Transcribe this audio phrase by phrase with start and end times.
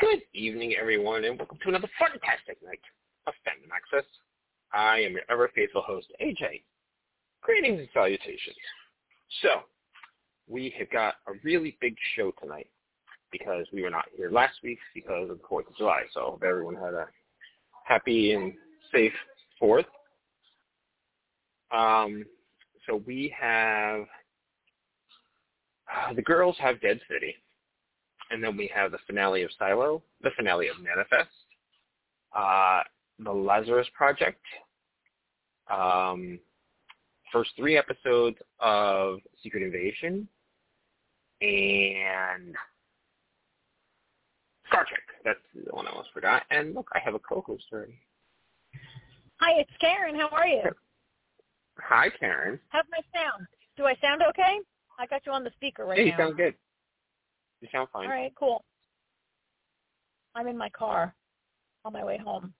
[0.00, 2.78] Good evening, everyone, and welcome to another fantastic night
[3.26, 4.08] of Fandom Access.
[4.72, 6.62] I am your ever faithful host, AJ.
[7.42, 8.54] Greetings and salutations.
[9.42, 9.62] So,
[10.46, 12.68] we have got a really big show tonight
[13.32, 16.02] because we were not here last week because of the 4th of July.
[16.14, 17.08] So, hope everyone had a
[17.82, 18.52] happy and
[18.94, 19.12] safe
[19.60, 19.84] 4th.
[21.72, 22.24] Um,
[22.86, 24.04] so, we have
[26.14, 27.34] the girls have Dead City
[28.30, 31.30] and then we have the finale of Silo, the finale of Manifest,
[32.36, 32.82] uh,
[33.18, 34.42] the Lazarus Project,
[35.70, 36.38] um,
[37.32, 40.28] first three episodes of Secret Invasion,
[41.40, 42.54] and
[44.68, 45.02] Star Trek.
[45.24, 46.42] That's the one I almost forgot.
[46.50, 47.98] And look, I have a co-host already.
[49.40, 50.16] Hi, it's Karen.
[50.16, 50.62] How are you?
[51.78, 52.58] Hi, Karen.
[52.68, 53.46] How's my sound?
[53.76, 54.58] Do I sound okay?
[54.98, 56.10] I got you on the speaker right yeah, now.
[56.10, 56.54] you sound good.
[57.60, 58.04] You sound fine.
[58.04, 58.64] All right, cool.
[60.34, 61.14] I'm in my car
[61.84, 62.52] on my way home.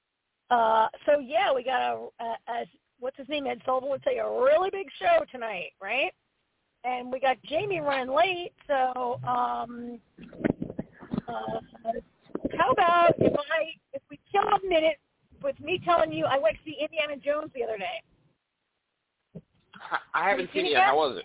[0.51, 2.65] Uh, so yeah, we got a, a, a
[2.99, 3.47] what's his name?
[3.47, 6.13] Ed Sullivan would say a really big show tonight, right?
[6.85, 9.99] And we got Jamie running late, so um,
[11.29, 11.61] uh,
[12.57, 14.97] how about if I if we kill a minute
[15.43, 19.43] with me telling you I went to see Indiana Jones the other day.
[20.15, 20.85] I haven't seen it yet.
[20.85, 21.25] How was it?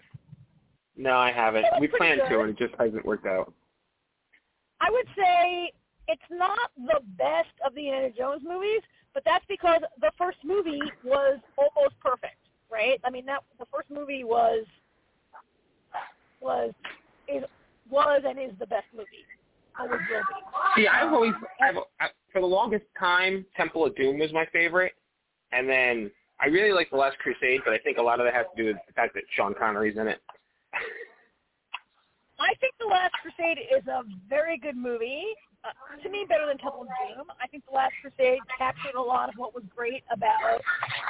[0.96, 1.66] No, I haven't.
[1.66, 3.54] It We planned to, and it just hasn't worked out.
[4.84, 5.72] I would say
[6.08, 8.82] it's not the best of the Indiana Jones movies,
[9.14, 12.38] but that's because the first movie was almost perfect,
[12.72, 13.00] right?
[13.06, 14.66] I mean, that the first movie was
[16.42, 16.74] was
[17.30, 17.44] is
[17.90, 19.08] was and is the best movie.
[19.80, 20.82] Always will be.
[20.82, 24.94] See, I've always, I've, I, for the longest time, Temple of Doom was my favorite,
[25.52, 28.34] and then I really like The Last Crusade, but I think a lot of that
[28.34, 30.20] has to do with the fact that Sean Connery's in it.
[32.44, 35.24] I think The Last Crusade is a very good movie.
[35.64, 35.72] Uh,
[36.04, 37.28] to me, better than Temple of Doom.
[37.42, 40.60] I think The Last Crusade captured a lot of what was great about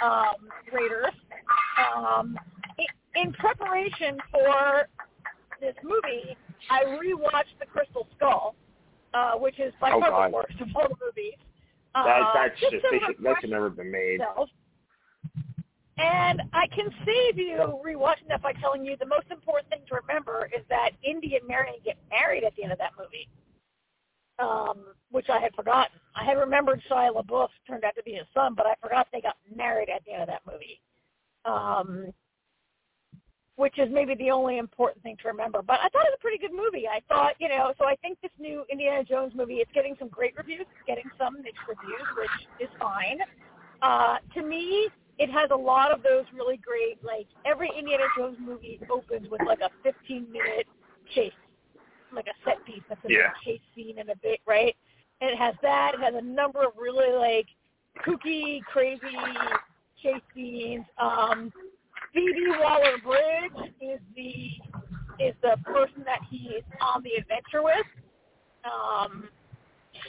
[0.04, 1.14] um, Raiders.
[1.96, 2.38] Um,
[3.16, 4.88] in preparation for
[5.60, 6.38] this movie,
[6.70, 8.56] I rewatched The Crystal Skull,
[9.16, 10.32] uh, which is by Oh, far God.
[10.32, 11.34] the worst of all the movies.
[11.96, 14.20] Uh, That, that's just just, they should, that should never been made.
[14.20, 14.50] myself.
[15.98, 19.96] And I can save you rewatching that by telling you the most important thing to
[19.96, 23.30] remember is that Indy and Marion get married at the end of that movie,
[24.40, 26.00] um, which I had forgotten.
[26.16, 29.22] I had remembered Shia LaBeouf turned out to be his son, but I forgot they
[29.22, 30.82] got married at the end of that movie,
[31.46, 32.12] um,
[33.56, 35.62] which is maybe the only important thing to remember.
[35.62, 36.88] But I thought it was a pretty good movie.
[36.88, 40.08] I thought, you know, so I think this new Indiana Jones movie, it's getting some
[40.08, 43.20] great reviews, it's getting some mixed reviews, which is fine.
[43.84, 44.90] Uh, to me,
[45.20, 49.42] it has a lot of those really great, like every Indiana Jones movie opens with
[49.46, 50.68] like a 15 minute
[51.14, 51.34] chase,
[52.12, 53.32] like a set piece that's a Yeah.
[53.44, 54.76] chase scene and a bit, right?
[55.22, 55.94] And it has that.
[55.94, 57.48] It has a number of really like
[58.06, 59.00] kooky, crazy
[60.02, 60.86] chase scenes.
[60.98, 61.54] Um,
[62.14, 64.50] Phoebe Waller Bridge is the
[65.20, 67.86] is the person that he is on the adventure with.
[68.66, 69.30] Um,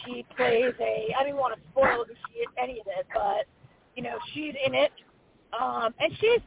[0.05, 1.15] she plays a.
[1.19, 3.45] I didn't want to spoil who she is, any of it, but
[3.97, 4.93] you know she's in it,
[5.59, 6.41] um, and she's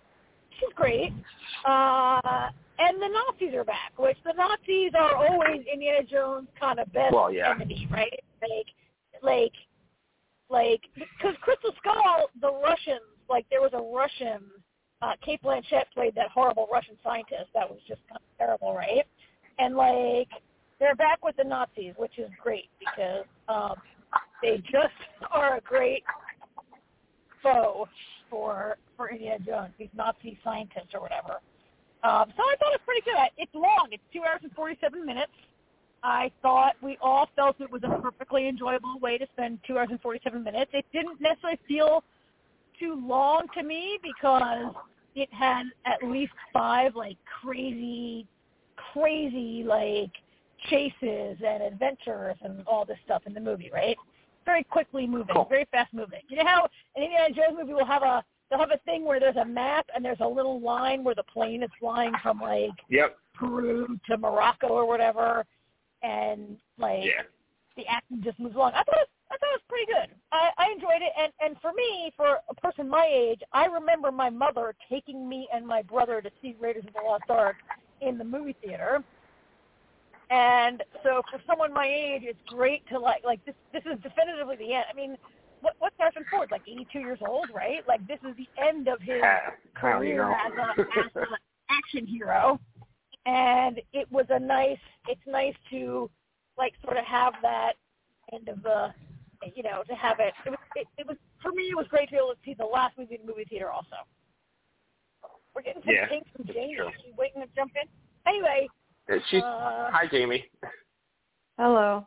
[0.59, 1.13] she's great.
[1.65, 2.49] Uh,
[2.79, 7.13] and the Nazis are back, which the Nazis are always Indiana Jones' kind of best
[7.13, 7.51] Well, yeah.
[7.51, 8.19] enemy, right?
[8.41, 8.67] Like,
[9.23, 9.53] like,
[10.49, 14.43] like, because Crystal Skull, the Russians, like there was a Russian.
[15.01, 19.05] Uh, Cate Blanchett played that horrible Russian scientist that was just kind of terrible, right?
[19.59, 20.29] And like,
[20.79, 23.75] they're back with the Nazis, which is great because um,
[24.41, 24.93] they just
[25.31, 26.03] are a great
[27.53, 27.87] foe
[28.29, 31.39] for for Indiana Jones, these Nazi scientists or whatever.
[32.03, 33.29] Um, so I thought it was pretty good.
[33.37, 33.87] It's long.
[33.91, 35.31] It's two hours and forty-seven minutes.
[36.03, 39.89] I thought we all felt it was a perfectly enjoyable way to spend two hours
[39.91, 40.71] and forty-seven minutes.
[40.73, 42.03] It didn't necessarily feel
[42.79, 44.73] too long to me because
[45.15, 48.27] it had at least five like crazy,
[48.93, 50.11] crazy like
[50.69, 53.97] chases and adventures and all this stuff in the movie, right?
[54.47, 55.45] Very quickly moving, Cool.
[55.49, 56.21] very fast moving.
[56.29, 59.19] You know how an Indiana Jones movie will have a they'll have a thing where
[59.19, 62.71] there's a map and there's a little line where the plane is flying from like
[62.87, 63.17] Yep.
[63.33, 65.45] Peru to Morocco or whatever,
[66.01, 67.23] and like Yeah.
[67.75, 68.71] the action just moves along.
[68.73, 70.15] I thought it, I thought it was pretty good.
[70.31, 74.13] I, I enjoyed it, and and for me, for a person my age, I remember
[74.13, 77.57] my mother taking me and my brother to see Raiders of the Lost Ark
[77.99, 79.03] in the movie theater.
[80.29, 83.55] And so for someone my age, it's great to like like this.
[83.71, 84.85] This is definitively the end.
[84.91, 85.17] I mean,
[85.61, 86.63] what what's Harrison Ford like?
[86.67, 87.87] 82 years old, right?
[87.87, 89.21] Like this is the end of his
[89.75, 91.37] career as a as an
[91.69, 92.59] action hero.
[93.25, 94.79] And it was a nice.
[95.07, 96.09] It's nice to
[96.57, 97.73] like sort of have that
[98.33, 98.93] end of the,
[99.55, 100.33] you know, to have it.
[100.45, 101.63] It was, it, it was for me.
[101.71, 103.71] It was great to be able to see the last movie in the movie theater.
[103.71, 103.95] Also,
[105.55, 106.75] we're getting some Yeah, things from Jamie.
[106.75, 106.89] true.
[107.03, 107.87] She's waiting to jump in.
[108.27, 108.67] Anyway,
[109.11, 110.45] Uh, She's uh, hi, Jamie.
[111.57, 112.05] Hello.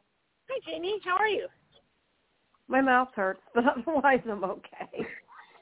[0.49, 1.47] hi Jamie, how are you?
[2.69, 5.07] My mouth hurts, but otherwise I'm okay.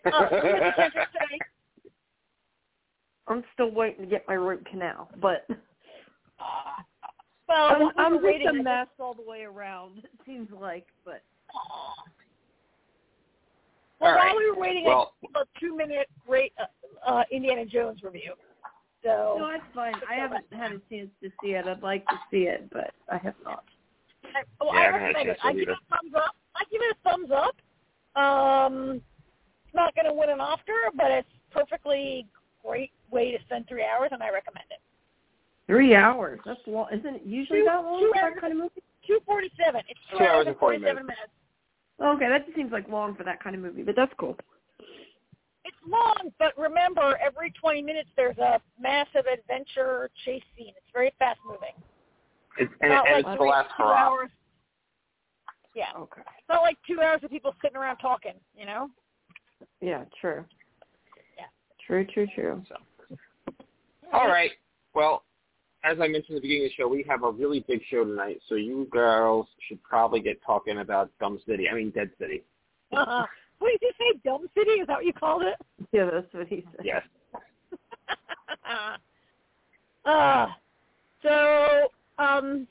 [0.05, 1.39] Uh, you went to dentist today.
[3.29, 5.47] I'm still waiting to get my root canal, but
[7.49, 9.99] well, I'm, I'm just waiting, a I mess all the way around.
[9.99, 11.23] It seems like, but
[14.01, 14.27] Well, All right.
[14.35, 18.35] while we were waiting, Well- I a two-minute great uh, uh, Indiana Jones review.
[19.05, 19.95] So, no, it's fine.
[20.11, 21.67] I haven't had a chance to see it.
[21.67, 23.65] I'd like to see it, but I have not.
[24.25, 25.35] I, well, Yeah, I I haven't had a recommend it.
[25.41, 26.35] to I give it a thumbs up.
[26.57, 27.57] I give it a thumbs up.
[28.21, 29.01] Um,
[29.67, 32.27] it's not going to win an Oscar, but it's perfectly
[32.65, 34.81] great way to spend three hours, and I recommend it.
[35.69, 36.41] Three hours.
[36.45, 36.89] That's long.
[36.93, 38.33] Isn't it usually Two- that long two for hours.
[38.35, 38.83] that kind of movie?
[39.07, 39.83] Two forty-seven.
[39.89, 41.33] It's two, Two hours hours and and 40 forty-seven minutes.
[42.03, 44.37] Okay, that just seems like long for that kind of movie, but that's cool.
[45.89, 50.73] It's long, but remember, every twenty minutes there's a massive adventure chase scene.
[50.77, 51.75] It's very fast-moving.
[52.59, 53.97] It's, and, not and like it's the last two hurrah.
[53.97, 54.31] hours.
[55.75, 56.23] Yeah, Okay.
[56.23, 58.35] it's not like two hours of people sitting around talking.
[58.57, 58.91] You know.
[59.81, 60.45] Yeah, true.
[61.37, 61.45] Yeah.
[61.87, 62.63] True, true, true.
[62.69, 62.77] So.
[64.13, 64.51] All right.
[64.95, 65.23] Well,
[65.85, 68.05] as I mentioned at the beginning of the show, we have a really big show
[68.05, 71.69] tonight, so you girls should probably get talking about Dumb City.
[71.69, 72.43] I mean, Dead City.
[72.93, 73.27] Uh-huh.
[73.59, 74.21] What did you say?
[74.25, 74.73] Dumb City?
[74.73, 75.57] Is that what you called it?
[75.93, 76.85] Yeah, that's what he said.
[76.85, 77.03] Yes.
[80.05, 80.47] uh,
[81.23, 81.89] so
[82.19, 82.67] um,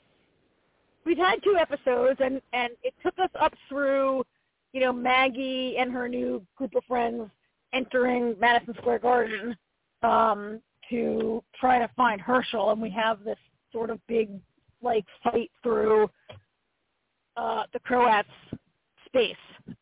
[1.04, 4.24] we've had two episodes, and and it took us up through,
[4.72, 7.30] you know, Maggie and her new group of friends
[7.72, 9.56] entering Madison Square Garden
[10.02, 13.38] um, to try to find Hershel, and we have this
[13.72, 14.30] sort of big
[14.80, 16.08] like fight through
[17.36, 18.28] uh, the Croats
[19.06, 19.36] space.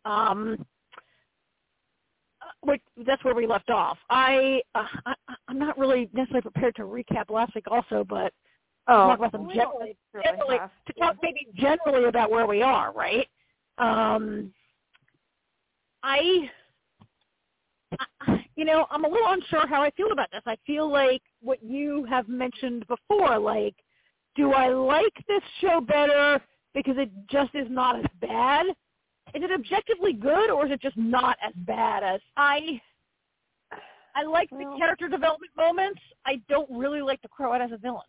[0.05, 0.65] Um,
[2.67, 3.99] which, that's where we left off.
[4.11, 5.15] I, uh, I
[5.49, 8.33] I'm not really necessarily prepared to recap last week also, but
[8.89, 12.93] Oh, talk about them generally, generally have to talk maybe generally about where we are,
[12.93, 13.27] right?
[13.79, 14.53] Um,
[16.05, 16.49] I,
[17.99, 20.43] I, you know, I'm a little unsure how I feel about this.
[20.47, 23.75] I feel like what you have mentioned before, like,
[24.37, 26.41] do I like this show better
[26.73, 28.67] because it just is not as bad?
[29.35, 32.81] Is it objectively good, or is it just not as bad as I?
[34.15, 36.01] I like the character development moments.
[36.25, 38.01] I don't really like the Crow as a villain.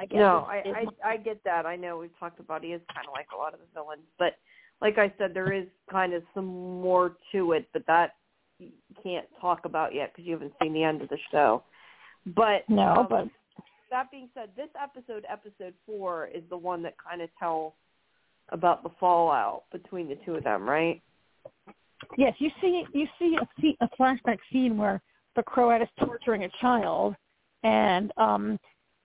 [0.00, 0.18] I guess.
[0.18, 0.62] No, I,
[1.04, 1.66] I I get that.
[1.66, 4.02] I know we've talked about he is kind of like a lot of the villains,
[4.18, 4.34] but
[4.80, 8.12] like I said, there is kind of some more to it, but that
[8.58, 8.70] you
[9.02, 11.62] can't talk about yet because you haven't seen the end of the show.
[12.26, 13.28] But No, um, but
[13.90, 17.72] that being said, this episode, episode four, is the one that kind of tells
[18.50, 21.02] about the fallout between the two of them, right?
[22.16, 25.00] yes, you see you see a, see a flashback scene where
[25.36, 27.14] the Croat is torturing a child,
[27.62, 28.58] and um,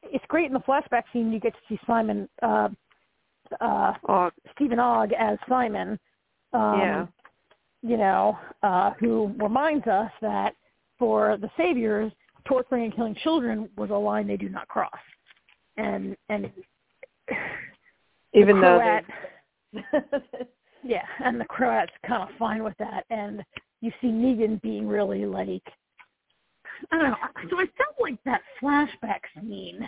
[0.04, 1.32] it's great in the flashback scene.
[1.32, 2.70] You get to see Simon, uh,
[3.62, 6.00] uh, Steven Ogg as Simon.
[6.54, 7.06] Um, yeah.
[7.82, 10.54] you know, uh, who reminds us that
[11.00, 12.12] for the saviors,
[12.46, 14.92] torturing and killing children was a line they do not cross.
[15.78, 16.52] And and
[18.34, 19.04] Even the though Croat,
[20.84, 23.06] yeah, and the Croats kind of fine with that.
[23.10, 23.44] And
[23.82, 25.64] you see Negan being really like,
[26.92, 27.16] I don't know.
[27.50, 29.88] So I felt like that flashback scene.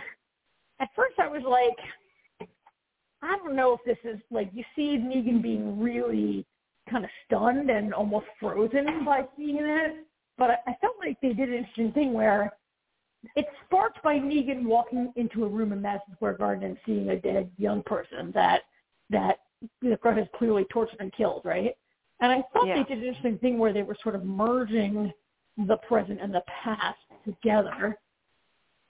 [0.80, 2.48] At first, I was like,
[3.22, 6.46] I don't know if this is like you see Negan being really
[6.88, 10.06] kind of stunned and almost frozen by seeing it.
[10.38, 12.52] But I, felt like they did an interesting thing where
[13.34, 17.16] it's sparked by Negan walking into a room in Madison Square Garden and seeing a
[17.16, 18.62] dead young person that
[19.08, 19.38] that
[19.82, 21.76] the Crow has clearly tortured and killed, right?
[22.20, 22.76] And I thought Yeah.
[22.76, 25.12] they did an interesting thing where they were sort of merging
[25.58, 27.98] the present and the past together.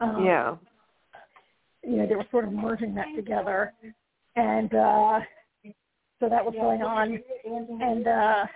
[0.00, 0.56] Um, yeah.
[1.82, 3.72] you know, they were sort of merging that together.
[4.34, 5.20] And uh
[6.20, 7.22] so that was going on.
[7.80, 8.46] And uh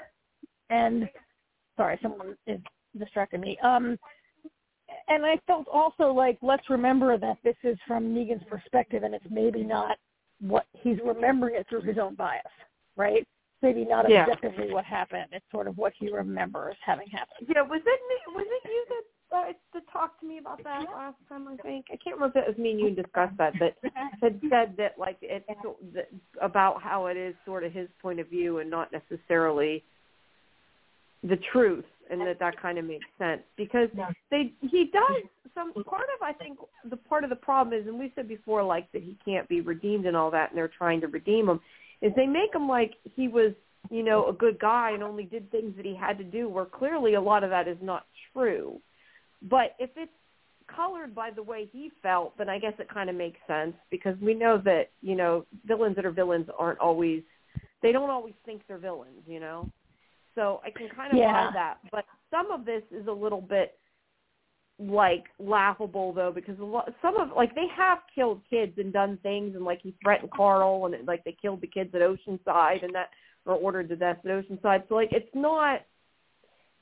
[0.69, 1.09] and
[1.77, 2.61] sorry, someone is
[2.99, 3.59] distracting me.
[3.63, 3.99] Um
[5.09, 9.25] and I felt also like let's remember that this is from Negan's perspective and it's
[9.31, 9.97] maybe not
[10.41, 12.43] what he's remembering it through his own bias,
[12.97, 13.27] right?
[13.63, 14.23] Maybe not Yeah.
[14.23, 15.27] objectively what happened.
[15.33, 17.49] It's sort of what he remembers having happened.
[17.55, 20.87] Yeah, was it me, was it you that uh, that talked to me about that
[20.91, 21.47] last time?
[21.47, 23.77] I think I can't remember if it was me and you discussed that, but
[24.21, 26.09] had said that like it's so- that,
[26.41, 29.85] about how it is sort of his point of view and not necessarily
[31.23, 33.89] the truth, and that that kind of makes sense because
[34.31, 35.23] they he does
[35.55, 38.63] some part of I think the part of the problem is, and we said before
[38.63, 41.61] like that he can't be redeemed and all that, and they're trying to redeem him.
[42.03, 43.53] is they make him like he was,
[43.91, 46.65] you know, a good guy and only did things that he had to do where
[46.67, 48.81] clearly a lot of that is not true.
[49.43, 50.13] But if it's
[50.75, 54.17] colored by the way he felt, then I guess it kind of makes sense because
[54.21, 57.23] we know that, you know, villains that are villains aren't always
[57.83, 59.69] they don't always think they're villains, you know.
[60.41, 61.49] So I can kind of Yeah.
[61.49, 63.79] buy that, but some of this is a little bit
[64.79, 69.19] like laughable though because a lot, some of like they have killed kids and done
[69.19, 72.95] things and like he threatened Carl and like they killed the kids at Oceanside and
[72.95, 73.11] that
[73.45, 74.89] or ordered the death at Oceanside.
[74.89, 75.83] So like it's not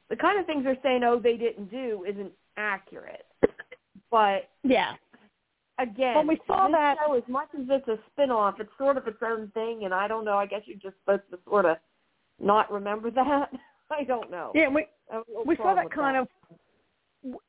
[0.08, 3.26] the kind of things they're saying oh they didn't do isn't accurate.
[4.08, 4.94] But Yeah.
[5.78, 9.08] again, when we saw that- show, as much as it's a spin-off, it's sort of
[9.08, 10.38] its own thing, and I don't know.
[10.38, 11.78] I guess you're just supposed to sort of
[12.40, 13.50] not remember that.
[13.90, 14.52] I don't know.
[14.54, 16.28] Yeah, we I have a little we saw that kind of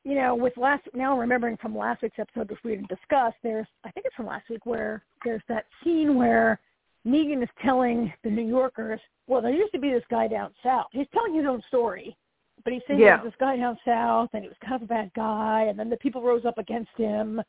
[0.04, 3.66] you know with last now remembering from last week's episode which we didn't discuss there's
[3.84, 6.58] i think it's from last week where there's that scene where
[7.06, 10.86] negan is telling the new yorkers well there used to be this guy down south
[10.90, 12.16] he's telling his own story
[12.64, 13.22] but he's saying Yeah.
[13.22, 15.88] was this guy down south and he was kind of a bad guy and then
[15.88, 17.40] the people rose up against him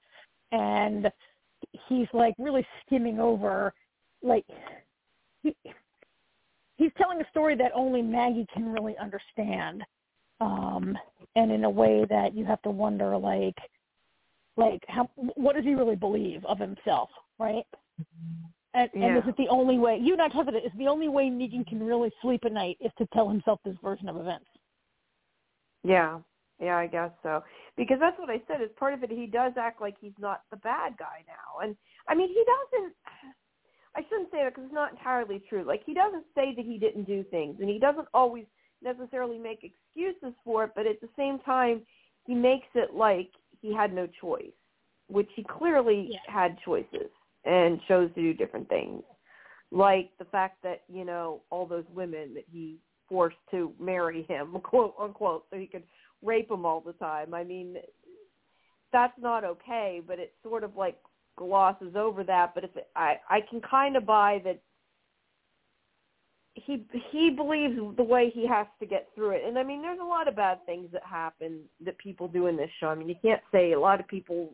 [0.52, 1.12] and
[1.88, 3.74] he's like really skimming over
[4.22, 4.46] like
[5.42, 5.56] he,
[6.82, 9.84] he's telling a story that only maggie can really understand
[10.40, 10.98] um
[11.36, 13.58] and in a way that you have to wonder like
[14.58, 17.10] like how what does he really believe of himself
[17.40, 17.66] right
[18.74, 20.88] and, and is it the only way you and i talked about it is the
[20.88, 24.18] only way negan can really sleep at night is to tell himself this version of
[24.18, 24.46] events
[25.84, 26.20] Yeah,
[26.62, 27.44] yeah, I guess so.
[27.76, 28.62] Because that's what I said.
[28.62, 31.76] As part of it, he does act like he's not the bad guy now, and
[32.08, 32.94] I mean, he doesn't.
[33.96, 35.64] I shouldn't say that because it's not entirely true.
[35.64, 38.46] Like he doesn't say that he didn't do things, and he doesn't always
[38.82, 40.72] necessarily make excuses for it.
[40.76, 41.82] But at the same time,
[42.26, 43.30] he makes it like
[43.62, 44.54] he had no choice,
[45.08, 46.20] which he clearly Yeah.
[46.28, 47.12] had choices
[47.44, 49.04] and chose to do different things.
[49.72, 54.60] Like the fact that you know all those women that he forced to marry him,
[54.64, 55.84] quote unquote, so he could
[56.22, 57.34] rape them all the time.
[57.34, 57.78] I mean,
[58.94, 60.98] that's not okay, but it's sort of like
[61.42, 62.54] glosses over that.
[62.54, 64.62] But if it, I, I can kind of buy that
[66.54, 69.44] he he believes the way he has to get through it.
[69.46, 72.58] And I mean, there's a lot of bad things that happen that people do in
[72.58, 72.88] this show.
[72.88, 74.54] I mean, you can't say a lot of people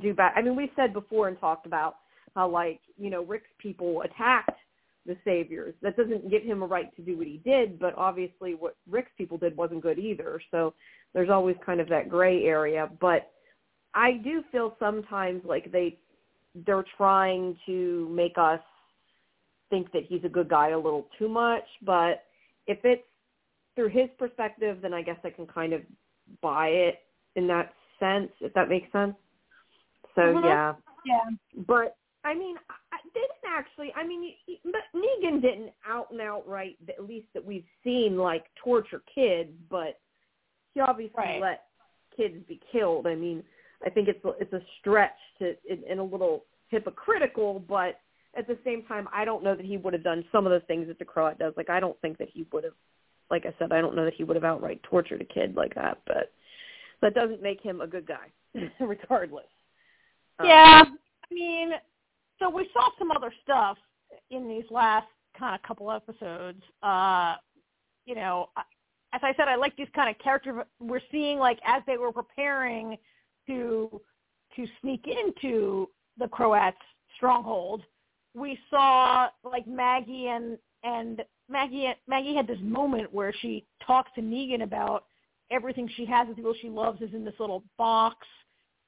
[0.00, 0.32] do bad.
[0.36, 1.96] I mean, we said before and talked about
[2.34, 4.58] how like you know Rick's people attacked
[5.06, 5.74] the saviors.
[5.82, 9.12] That doesn't give him a right to do what he did, but obviously what Rick's
[9.18, 10.40] people did wasn't good either.
[10.50, 10.72] So
[11.12, 12.90] there's always kind of that gray area.
[13.00, 13.30] But
[13.94, 15.98] I do feel sometimes like they
[16.54, 18.60] they're trying to make us
[19.70, 21.64] think that he's a good guy a little too much.
[21.82, 22.24] But
[22.66, 23.02] if it's
[23.74, 25.82] through his perspective, then I guess I can kind of
[26.40, 27.00] buy it
[27.36, 29.16] in that sense, if that makes sense.
[30.14, 30.44] So Mhm.
[30.44, 31.30] yeah, yeah
[31.66, 33.92] but I mean, I, they didn't actually.
[33.94, 34.34] I mean,
[34.64, 39.52] but Negan didn't out and outright, at least that we've seen, like torture kids.
[39.68, 40.00] But
[40.72, 41.40] he obviously Right.
[41.40, 41.66] let
[42.16, 43.06] kids be killed.
[43.06, 43.44] I mean,
[43.84, 48.00] I think it's it's a stretch to and a little hypocritical, but
[48.36, 50.66] at the same time, I don't know that he would have done some of the
[50.66, 51.52] things that the Croat does.
[51.56, 52.72] Like, I don't think that he would have.
[53.30, 55.74] Like I said, I don't know that he would have outright tortured a kid like
[55.76, 55.98] that.
[56.06, 56.32] But
[57.00, 58.32] that doesn't make him a good guy,
[58.80, 59.46] regardless.
[60.38, 60.84] Um, yeah
[61.30, 61.70] i mean
[62.40, 63.78] so we saw some other stuff
[64.30, 65.06] in these last
[65.38, 67.36] kind of couple episodes uh
[68.04, 68.48] you know
[69.12, 72.12] as i said i like these kind of characters we're seeing like as they were
[72.12, 72.96] preparing
[73.46, 74.00] to
[74.56, 76.76] to sneak into the croats
[77.16, 77.82] stronghold
[78.34, 84.20] we saw like maggie and and maggie maggie had this moment where she talks to
[84.20, 85.04] negan about
[85.50, 88.26] everything she has the people she loves is in this little box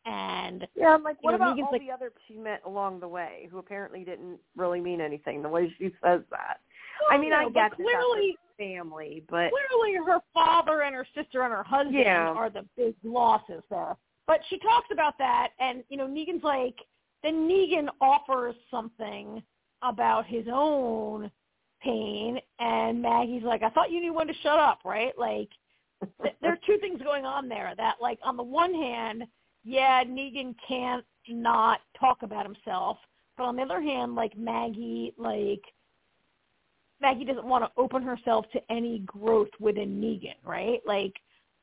[0.08, 3.00] and Yeah, I'm like, what know, about Negan's all like- the other she met along
[3.00, 6.60] the way who apparently didn't really mean anything the way she says that?
[7.02, 11.06] Oh, I mean, I No, but get clearly family, but clearly her father and her
[11.12, 12.28] sister and her husband Yeah.
[12.28, 13.96] are the big losses there.
[14.26, 16.76] But she talks about that, and you know, Negan's like,
[17.22, 19.42] then Negan offers something
[19.82, 21.30] about his own
[21.82, 25.16] pain, and Maggie's like, I thought you knew when to shut up, right?
[25.16, 25.48] Like,
[26.22, 27.72] th- there are two things going on there.
[27.76, 29.24] That, like, on the one hand,
[29.64, 32.98] yeah, Negan can't not talk about himself,
[33.36, 35.62] but on the other hand, like Maggie, like
[37.00, 40.80] Maggie doesn't want to open herself to any growth within Negan, right?
[40.86, 41.14] Like,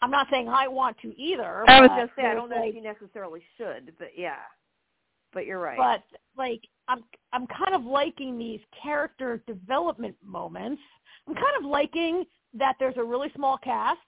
[0.03, 1.63] I'm not saying I want to either.
[1.69, 4.35] I was just gonna I don't know like, if she necessarily should, but yeah,
[5.31, 5.77] but you're right.
[5.77, 6.03] but
[6.37, 10.81] like I'm I'm kind of liking these character development moments.
[11.25, 13.99] I'm kind of liking that there's a really small cast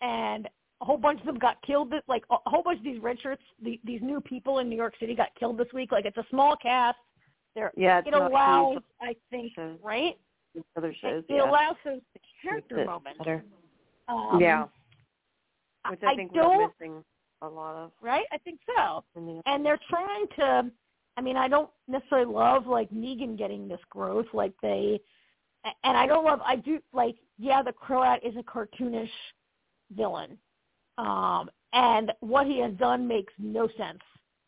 [0.00, 0.48] and
[0.80, 1.90] a whole bunch of them got killed.
[1.90, 4.76] This, like a whole bunch of these red shirts, the, these new people in New
[4.76, 5.92] York City got killed this week.
[5.92, 6.96] Like it's a small cast
[7.54, 9.78] There, Yeah, it allows, I think, shows.
[9.82, 10.14] right?
[10.76, 11.24] other shows.
[11.28, 11.50] it yeah.
[11.50, 12.00] allows those
[12.42, 13.20] character it moments.
[14.08, 14.66] Um, yeah,
[15.90, 17.04] which I, I think we're missing
[17.42, 17.92] a lot of.
[18.00, 18.24] right?
[18.32, 19.04] I think so.
[19.14, 20.70] the and they're trying to
[21.16, 25.00] I mean, I don't necessarily love like Negan getting this growth like they
[25.82, 29.08] and I don't love I do like yeah, the Croat is a cartoonish
[29.92, 30.38] villain.
[30.98, 34.00] Um and what he has done makes no sense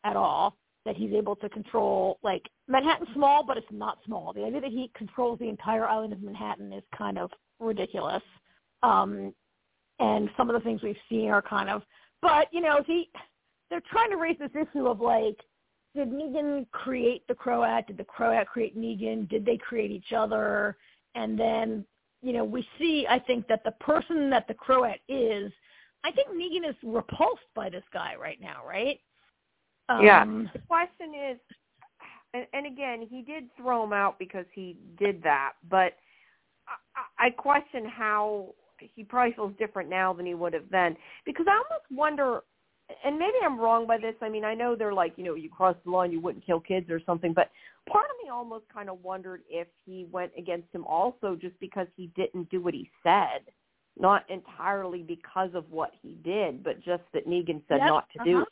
[0.04, 4.32] at all that he's able to control like Manhattan's small but it's not small.
[4.32, 8.22] The idea that he controls the entire island of Manhattan is kind of ridiculous.
[8.82, 9.32] Um
[9.98, 11.82] and some of the things we've seen are kind of
[12.22, 13.08] but, you know, he
[13.70, 15.38] they're trying to raise this issue of like,
[15.94, 17.86] did Negan create the Croat?
[17.86, 19.28] Did the Croat create Negan?
[19.28, 20.76] Did they create each other?
[21.14, 21.84] And then,
[22.22, 25.52] you know, we see, I think, that the person that the Croat is,
[26.04, 29.00] I think Negan is repulsed by this guy right now, right?
[29.88, 30.24] Um, Yeah.
[30.24, 31.38] The question is,
[32.34, 35.94] and, and again, he did throw him out because he did that, but
[36.68, 40.96] I, I I question how he probably feels different now than he would have then.
[41.24, 42.40] Because I almost wonder,
[43.04, 44.14] and maybe I'm wrong by this.
[44.20, 46.60] I mean, I know they're like, you know, you cross the line, you wouldn't kill
[46.60, 47.50] kids or something, but
[47.88, 51.86] part of me almost kind of wondered if he went against him also just because
[51.96, 53.42] he didn't do what he said.
[53.98, 58.24] Not entirely because of what he did, but just that Negan said Yep, not to
[58.24, 58.42] do uh-huh.
[58.42, 58.48] it.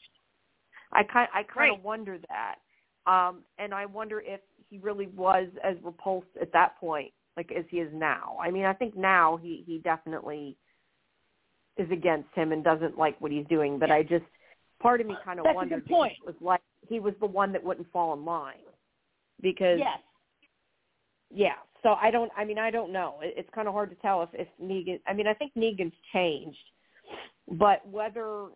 [0.92, 1.78] I kind I kind Right.
[1.78, 2.56] of wonder that,
[3.06, 4.40] um, and I wonder if
[4.70, 8.36] he really was as repulsed at that point, like as he is now.
[8.40, 10.56] I mean, I think now he he definitely
[11.76, 13.78] is against him and doesn't like what he's doing.
[13.78, 14.24] But I just
[14.80, 16.12] part of me uh, kind of That's wondered point.
[16.12, 18.56] it was like he was the one that wouldn't fall in line
[19.40, 19.98] because yes.
[21.32, 21.54] yeah.
[21.82, 22.32] So I don't.
[22.36, 23.16] I mean, I don't know.
[23.22, 25.00] It, it's kind of hard to tell if if Negan.
[25.06, 26.56] I mean, I think Negan's changed,
[27.50, 28.46] but whether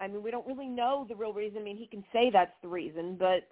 [0.00, 1.58] I mean, we don't really know the real reason.
[1.58, 3.48] I mean, he can say that's the reason, but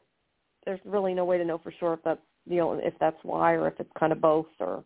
[0.64, 3.52] there's really no way to know for sure if that's you know if that's why
[3.52, 4.84] or if it's kind of both or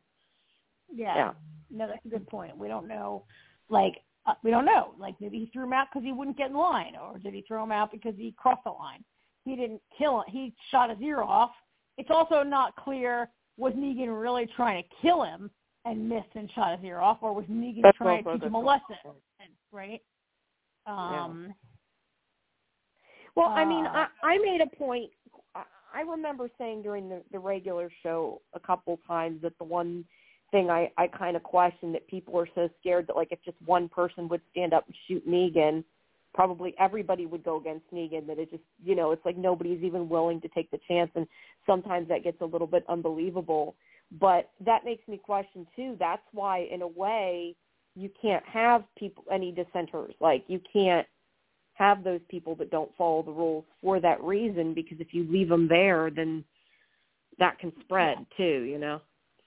[0.93, 1.15] Yeah.
[1.15, 1.33] yeah.
[1.71, 2.57] No, that's a good point.
[2.57, 3.25] We don't know,
[3.68, 4.94] like, uh, we don't know.
[4.99, 7.42] Like, maybe he threw him out because he wouldn't get in line, or did he
[7.47, 9.05] throw him out because he crossed the line?
[9.44, 10.25] He didn't kill him.
[10.29, 11.51] He shot his ear off.
[11.99, 15.51] It's also not clear was Negan really trying to kill him
[15.85, 18.47] and missed and shot his ear off, or was Negan That's trying to also teach
[18.47, 18.97] him a lesson?
[19.40, 20.01] And, right?
[20.87, 21.55] Um,
[23.35, 25.11] Well, I mean, Uh, I, I made a point.
[25.94, 30.05] I, remember saying during the, the regular show a couple times that the one
[30.51, 33.57] thing I, I kind of questioned that people are so scared that like if just
[33.64, 35.85] one person would stand up and shoot Negan,
[36.35, 38.27] probably everybody would go against Negan.
[38.27, 41.27] That it just you know it's like nobody's even willing to take the chance, and
[41.66, 43.74] sometimes that gets a little bit unbelievable.
[44.20, 45.96] But that makes me question too.
[45.98, 47.55] That's why in a way
[47.94, 50.14] you can't have people any dissenters.
[50.20, 51.07] Like you can't
[51.79, 55.49] have those people that don't follow the rules for that reason because if you leave
[55.49, 56.45] them there then
[57.38, 59.01] that can spread too you know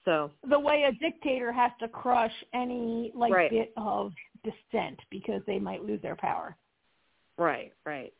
[0.04, 3.50] so the way a dictator has to crush any like Right.
[3.50, 6.56] bit of dissent because they might lose their power.
[7.36, 8.12] right right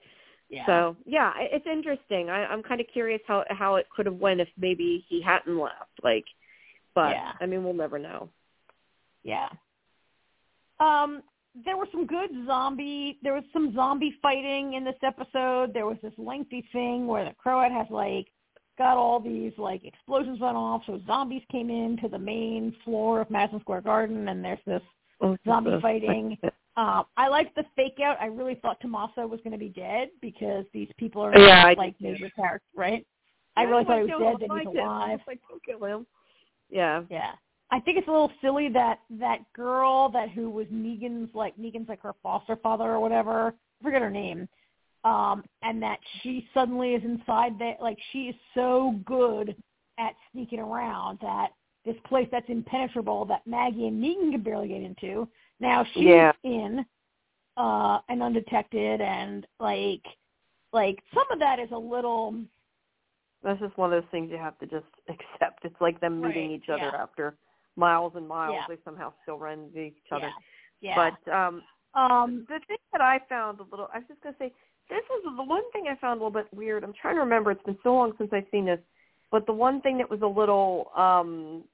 [0.51, 0.67] Yeah.
[0.67, 4.41] so yeah it's interesting i i'm kind of curious how how it could have went
[4.41, 6.27] if maybe he hadn't left like
[6.95, 7.33] but Yeah.
[7.41, 8.29] i mean we'll never know
[9.25, 9.49] Yeah.
[10.81, 11.23] Um,
[11.55, 13.19] there were some good zombie.
[13.23, 15.75] There was some zombie fighting in this episode.
[15.75, 18.27] There was this lengthy thing where the Croat has like
[18.79, 23.21] got all these like explosions went off, so zombies came in to the main floor
[23.21, 24.83] of Madison Square Garden, and there's this
[25.47, 26.39] zombie fighting.
[26.77, 28.17] Um, I liked the fake out.
[28.19, 31.77] I really thought Tommaso was going to be dead because these people are Yeah, not,
[31.77, 33.07] like major characters, right?
[33.57, 34.79] I really thought he was dead, then he's.
[34.79, 35.11] I alive.
[35.19, 36.07] was like, don't kill him.
[36.71, 37.33] yeah Yeah.
[37.73, 41.89] I think it's a little silly that that girl that who was Negan's like Negan's
[41.89, 43.55] like her foster father or whatever.
[43.81, 44.49] I forget her name.
[45.05, 49.57] Um, and that she suddenly is inside that like she is so good
[49.99, 51.49] at sneaking around that
[51.85, 55.27] this place that's impenetrable that Maggie and Negan can barely get into.
[55.59, 56.33] Now she's Yeah.
[56.45, 56.85] in
[57.57, 60.05] uh and undetected and like
[60.73, 62.35] like some of that is a little
[63.43, 66.51] that's just one of those things you have to just accept it's like them meeting
[66.51, 67.03] Right, each other yeah.
[67.03, 67.37] after
[67.77, 68.65] miles and miles Yeah.
[68.69, 70.31] they somehow still run into each other
[70.81, 70.95] yeah.
[70.97, 71.11] yeah.
[71.27, 71.63] but um
[71.95, 74.53] um the thing that I found a little, I was just going to say,
[74.89, 76.85] this was the one thing I found a little bit weird.
[76.85, 77.51] I'm trying to remember.
[77.51, 78.79] It's been so long since I've seen this.
[79.31, 81.65] But the one thing that was a little um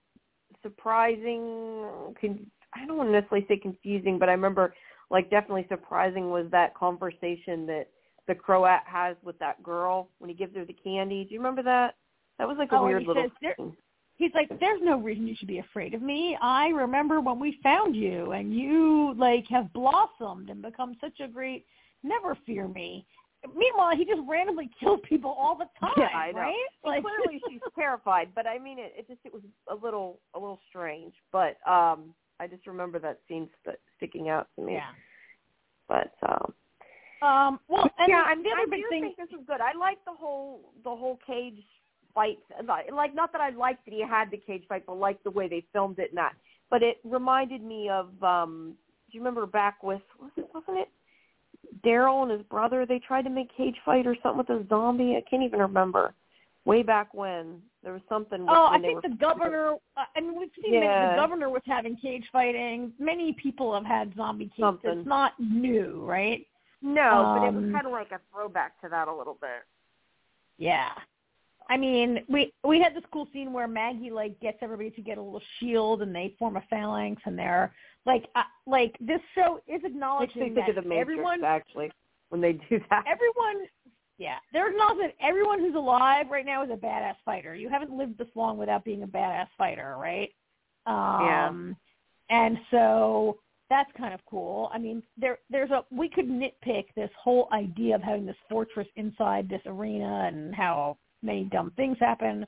[0.63, 1.87] surprising,
[2.21, 4.75] con- I don't want to necessarily say confusing, but I remember
[5.11, 7.87] like definitely surprising was that conversation that
[8.27, 11.25] the Croat has with that girl when he gives her the candy.
[11.25, 11.95] Do you remember that?
[12.39, 13.77] That was like a Oh, weird little says, "There- thing.
[14.19, 16.37] He's like, there's no reason you should be afraid of me.
[16.43, 21.29] I remember when we found you and you like have blossomed and become such a
[21.29, 21.65] great,
[22.03, 23.07] never fear me.
[23.57, 26.39] meanwhile, he just randomly killed people all the time, Yeah, I know.
[26.41, 26.55] right?
[26.85, 30.39] And clearly she's terrified, but I mean, it, it just it was a little a
[30.39, 31.15] little strange.
[31.33, 34.75] But um, I just remember that scene st- sticking out to me.
[34.75, 34.91] yeah.
[35.89, 36.53] But um,
[37.23, 39.45] Um, well, and yeah, the, I'm, the I other big do thing, think this is
[39.47, 39.61] good.
[39.61, 41.63] I like the whole the whole cage
[42.19, 42.39] fight.
[42.67, 45.31] Like, like, not that I liked that he had the cage fight, but like the
[45.31, 46.35] way they filmed it and that.
[46.71, 48.07] But it reminded me of.
[48.23, 48.75] um
[49.11, 50.89] Do you remember back with was it wasn't it
[51.87, 52.85] Daryl and his brother?
[52.87, 55.17] They tried to make cage fight or something with a zombie.
[55.17, 56.15] I can't even remember.
[56.65, 58.41] Way back when there was something.
[58.43, 59.67] with- oh, I think were, the governor.
[59.97, 61.11] Uh, I mean, we've seen Yeah.
[61.11, 62.93] the governor was having cage fighting.
[62.99, 64.61] Many people have had zombie cage.
[64.69, 64.99] Something.
[64.99, 66.47] It's not new, right?
[66.83, 69.63] No, but it was Um, kind of like a throwback to that a little bit.
[70.59, 70.91] Yeah.
[71.71, 75.19] I mean, we we had this cool scene where Maggie like gets everybody to get
[75.19, 77.75] a little shield and they form a phalanx and they're
[78.07, 81.45] like uh, like this show is Makes me acknowledging think that of the Matrix everyone
[81.45, 81.91] actually
[82.31, 83.05] when they do that.
[83.07, 83.67] everyone
[84.17, 87.55] yeah they're acknowledging that everyone who's alive right now is a badass fighter.
[87.55, 90.31] You haven't lived this long without being a badass fighter, right?
[90.87, 91.77] Um
[92.31, 94.71] and so that's kind of cool.
[94.73, 98.89] I mean, there there's a we could nitpick this whole idea of having this fortress
[98.97, 102.47] inside this arena and how many dumb things happen,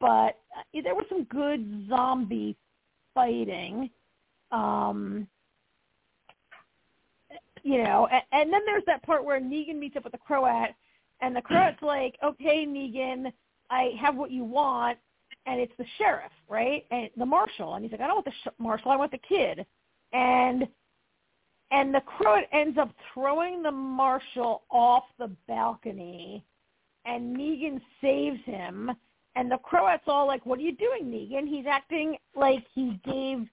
[0.00, 2.56] but uh, there was some good zombie
[3.14, 3.90] fighting.
[4.52, 5.26] Um
[7.62, 10.70] you know, and, and then there's that part where Negan meets up with the Croat,
[11.20, 13.32] and the Croat's like, "Okay, Negan,
[13.70, 14.98] I have what you want,"
[15.46, 18.50] and it's the sheriff, right, and the marshal, and he's like, "I don't want the
[18.50, 19.66] sh- marshal, I want the kid,"
[20.12, 20.66] and
[21.70, 26.44] and the Croat ends up throwing the marshal off the balcony,
[27.04, 28.90] and Negan saves him,
[29.36, 33.48] and the Croat's all like, "What are you doing, Negan?" He's acting like he gave,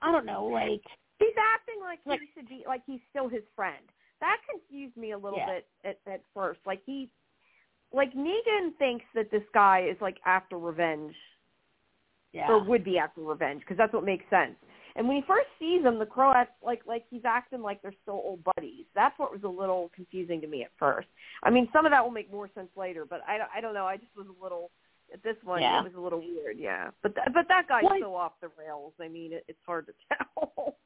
[0.00, 0.82] I don't know, like
[1.18, 3.84] He's acting like, Like- he should be like he's still his friend.
[4.20, 5.46] That confused me a little Yeah.
[5.54, 6.60] bit at, at first.
[6.66, 7.08] Like he,
[7.92, 11.14] like Negan thinks that this guy is like after revenge
[12.32, 14.56] yeah, or would be after revenge because that's what makes sense.
[14.96, 18.20] And when he first sees him, the Croat's like like he's acting like they're still
[18.24, 18.84] old buddies.
[18.94, 21.08] That's what was a little confusing to me at first.
[21.42, 23.86] I mean, some of that will make more sense later, but I I don't know.
[23.86, 24.70] I just was a little
[25.12, 25.62] at this one.
[25.62, 25.80] Yeah.
[25.80, 26.90] It was a little weird, yeah.
[27.02, 28.92] But th- but that guy's Well, so off the rails.
[29.00, 29.92] I mean, it, it's hard to
[30.36, 30.76] tell.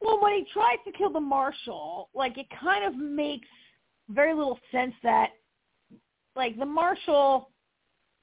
[0.00, 3.48] Well, when he tries to kill the marshal, like it kind of makes
[4.08, 5.30] very little sense that,
[6.36, 7.50] like the marshal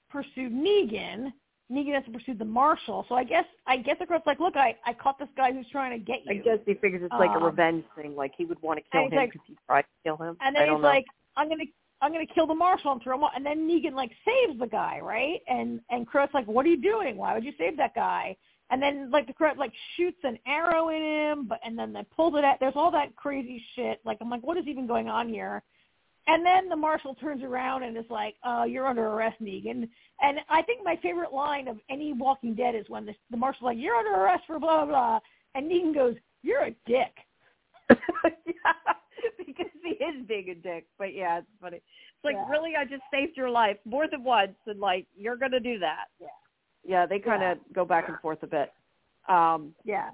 [0.10, 1.34] pursued Negan,
[1.72, 3.06] Negan has to pursue the marshal.
[3.10, 5.68] So I guess I guess the girl's like, look, I I caught this guy who's
[5.72, 6.32] trying to get you.
[6.40, 8.16] I guess he figures it's like a Um, revenge thing.
[8.16, 10.38] Like he would want to kill him because like- he tried to kill him.
[10.42, 11.06] And I then don't he's like,
[11.38, 11.64] I'm gonna
[12.02, 13.24] I'm gonna kill the marshal and throw him.
[13.24, 13.32] off.
[13.36, 15.42] And then Negan like saves the guy, right?
[15.48, 17.18] And and Crow's like, what are you doing?
[17.18, 18.36] Why would you save that guy?
[18.70, 22.04] And then like the Crow like shoots an arrow in him, but and then they
[22.16, 22.60] pulls it at.
[22.60, 24.02] There's all that crazy shit.
[24.06, 25.64] Like I'm like, what is even going on here?
[26.28, 29.88] And then the marshal turns around and is like, uh, you're under arrest, Negan.
[30.22, 33.66] And I think my favorite line of any Walking Dead is when the, the marshal's
[33.66, 35.20] like, you're under arrest for blah, blah, blah.
[35.54, 37.14] And Negan goes, you're a dick.
[37.90, 38.74] yeah,
[39.46, 40.88] because he is being a dick.
[40.98, 41.78] But yeah, it's funny.
[41.78, 42.50] It's like Yeah.
[42.50, 46.06] really, I just saved your life more than once, and like you're gonna do that.
[46.20, 46.28] Yeah.
[46.84, 48.74] Yeah, they kind of go back and forth a bit.
[49.28, 50.10] Um, Yeah.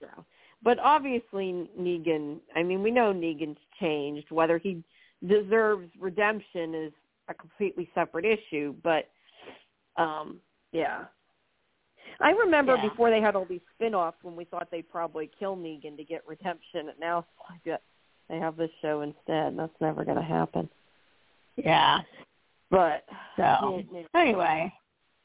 [0.00, 0.22] yeah.
[0.62, 2.38] But obviously, Negan.
[2.56, 4.30] I mean, we know Negan's changed.
[4.30, 4.82] Whether he
[5.26, 6.92] deserves redemption is
[7.28, 8.74] a completely separate issue.
[8.82, 9.08] But
[9.96, 10.40] um,
[10.72, 11.04] yeah.
[12.20, 12.88] I remember Yeah.
[12.88, 16.26] before they had all these spin-offs when we thought they'd probably kill Negan to get
[16.28, 17.28] redemption, and now it's
[17.66, 17.80] like
[18.28, 19.48] they have this show instead.
[19.48, 20.68] and That's never going to happen.
[21.56, 22.00] Yeah.
[22.70, 23.04] But
[23.36, 23.82] So
[24.14, 24.72] anyway,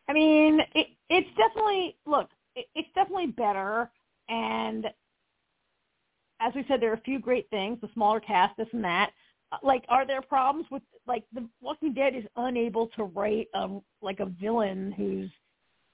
[0.08, 3.90] I mean, it, it's definitely look, it, it's definitely better.
[4.28, 4.86] And
[6.40, 7.80] as we said, there are a few great things.
[7.82, 9.12] The smaller cast, this and that.
[9.64, 14.20] Like, are there problems with like The Walking Dead is unable to write a like
[14.20, 15.30] a villain who's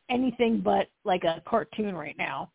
[0.10, 2.52] anything but like a cartoon right now.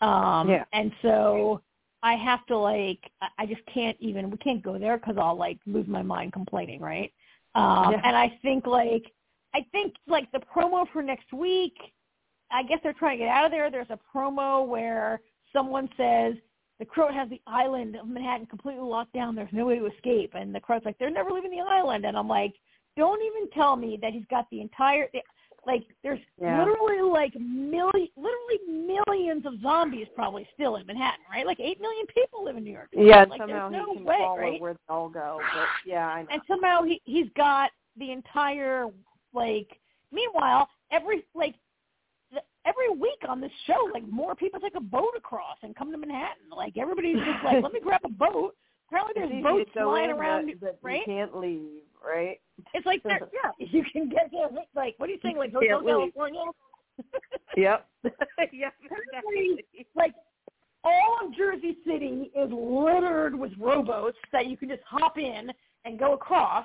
[0.00, 0.64] Um, Yeah.
[0.72, 1.60] And so
[2.02, 3.00] I have to like,
[3.38, 4.30] I- just can't even.
[4.30, 7.12] We can't go there because I'll like lose my mind complaining, right?
[7.54, 8.00] Um, Yeah.
[8.04, 9.10] And I think like,
[9.54, 11.76] I think like the promo for next week.
[12.50, 13.70] I guess they're trying to get out of there.
[13.70, 15.22] There's a promo where
[15.54, 16.34] someone says
[16.82, 19.36] the Crow has the island of Manhattan completely locked down.
[19.36, 20.32] There's no way to escape.
[20.34, 22.04] And the Crow's like, they're never leaving the island.
[22.04, 22.54] And I'm like,
[22.96, 25.06] don't even tell me that he's got the entire
[25.64, 25.84] like.
[26.02, 26.58] There's Yeah.
[26.58, 31.46] literally like million, literally millions of zombies probably still in Manhattan, right?
[31.46, 32.88] Like eight million people live in New York.
[32.90, 34.60] Yeah, like, somehow there's no he can way, follow right?
[34.60, 35.40] where they all go.
[35.54, 36.28] But yeah, I know.
[36.32, 38.88] and somehow he he's got the entire
[39.32, 39.68] like
[40.10, 41.54] meanwhile every like
[42.66, 45.98] every week on this show like more people take a boat across and come to
[45.98, 48.54] manhattan like everybody's just like let me grab a boat
[48.92, 51.00] apparently there's boats flying in, around, but, but right?
[51.06, 52.40] you can't leave, right?
[52.74, 54.48] It's like there, yeah, you can get there.
[54.74, 55.38] Like, what do you think?
[55.38, 55.82] Like Hotel.
[55.82, 56.40] California?
[57.54, 57.86] Yep.
[58.52, 58.72] yep.
[58.86, 60.12] Apparently, like
[60.84, 65.50] all of Jersey City is littered with rowboats that you can just hop in
[65.84, 66.64] and go across.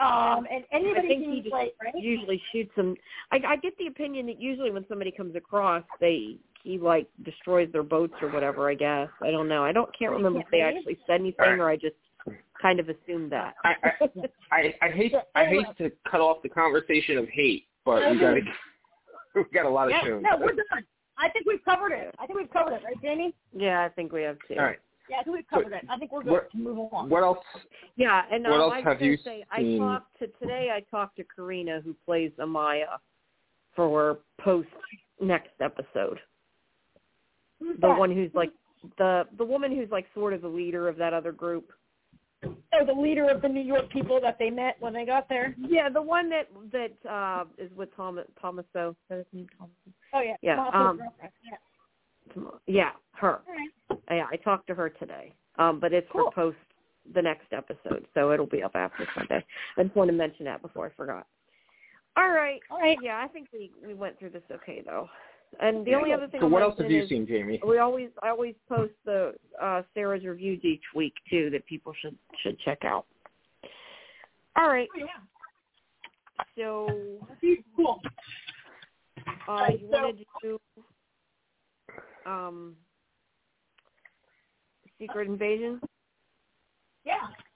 [0.00, 1.92] Um, and I anybody think can he just like right?
[1.94, 2.94] usually shoots them.
[3.32, 7.70] I, I get the opinion that usually when somebody comes across, they he like destroys
[7.72, 8.70] their boats or whatever.
[8.70, 9.62] I guess I don't know.
[9.62, 11.58] I don't can't remember if they actually said anything Alright.
[11.58, 11.96] or I just
[12.60, 13.54] kind of assumed that.
[13.64, 18.10] I, I, I, I hate I hate to cut off the conversation of hate, but
[18.10, 18.40] we got to
[19.34, 20.24] we got a lot of Yeah, tunes.
[20.28, 20.84] no, we're done.
[21.18, 22.14] I think we've covered it.
[22.18, 23.34] I think we've covered it, right, Jamie?
[23.54, 24.54] yeah, I think we have too.
[24.58, 24.78] All right.
[25.10, 25.84] Yeah, I think we've covered it.
[25.90, 27.08] I think we're good What- to move along.
[27.10, 27.38] What else?
[27.96, 29.82] Yeah, and What um, else I was have gonna you say seen?
[29.82, 30.70] I talked to today.
[30.74, 32.98] I talked to Karina, who plays Amaia,
[33.74, 34.68] for post
[35.20, 36.18] next episode.
[37.58, 37.98] Who's The that?
[37.98, 38.50] one who's like
[38.98, 41.72] the the woman who's like sort of the leader of that other group.
[42.42, 45.54] Oh, the leader of the New York people that they met when they got there.
[45.58, 48.90] Yeah, the one that that uh is with Thomas Thomaso.
[48.90, 49.46] Is that his name?
[49.58, 49.92] Thomaso?
[50.14, 51.00] Oh yeah, Yeah, um.
[51.22, 51.56] Yeah.
[52.66, 53.40] Yeah, her.
[53.46, 54.00] All right.
[54.10, 55.34] Yeah, I talked to her today.
[55.58, 56.26] Um, but it's Cool.
[56.26, 56.56] for post
[57.14, 59.44] the next episode, so it'll be up after Sunday.
[59.76, 61.26] I just want to mention that before I forgot.
[62.16, 62.60] All right.
[62.70, 62.98] All right.
[63.02, 65.08] Yeah, I think we we went through this okay though.
[65.58, 65.96] And the Yeah.
[65.96, 67.60] only other thing So I'll what else have you seen, Jamie?
[67.66, 72.16] we always I always post the uh Sarah's reviews each week too that people should
[72.42, 73.06] should check out.
[74.56, 74.88] All right.
[74.94, 76.44] Oh, yeah.
[76.56, 77.18] So
[77.76, 78.00] Cool.
[79.48, 80.60] uh you so- wanted to do
[82.26, 82.76] um
[84.98, 85.80] Secret Invasion?
[87.04, 87.14] Yeah.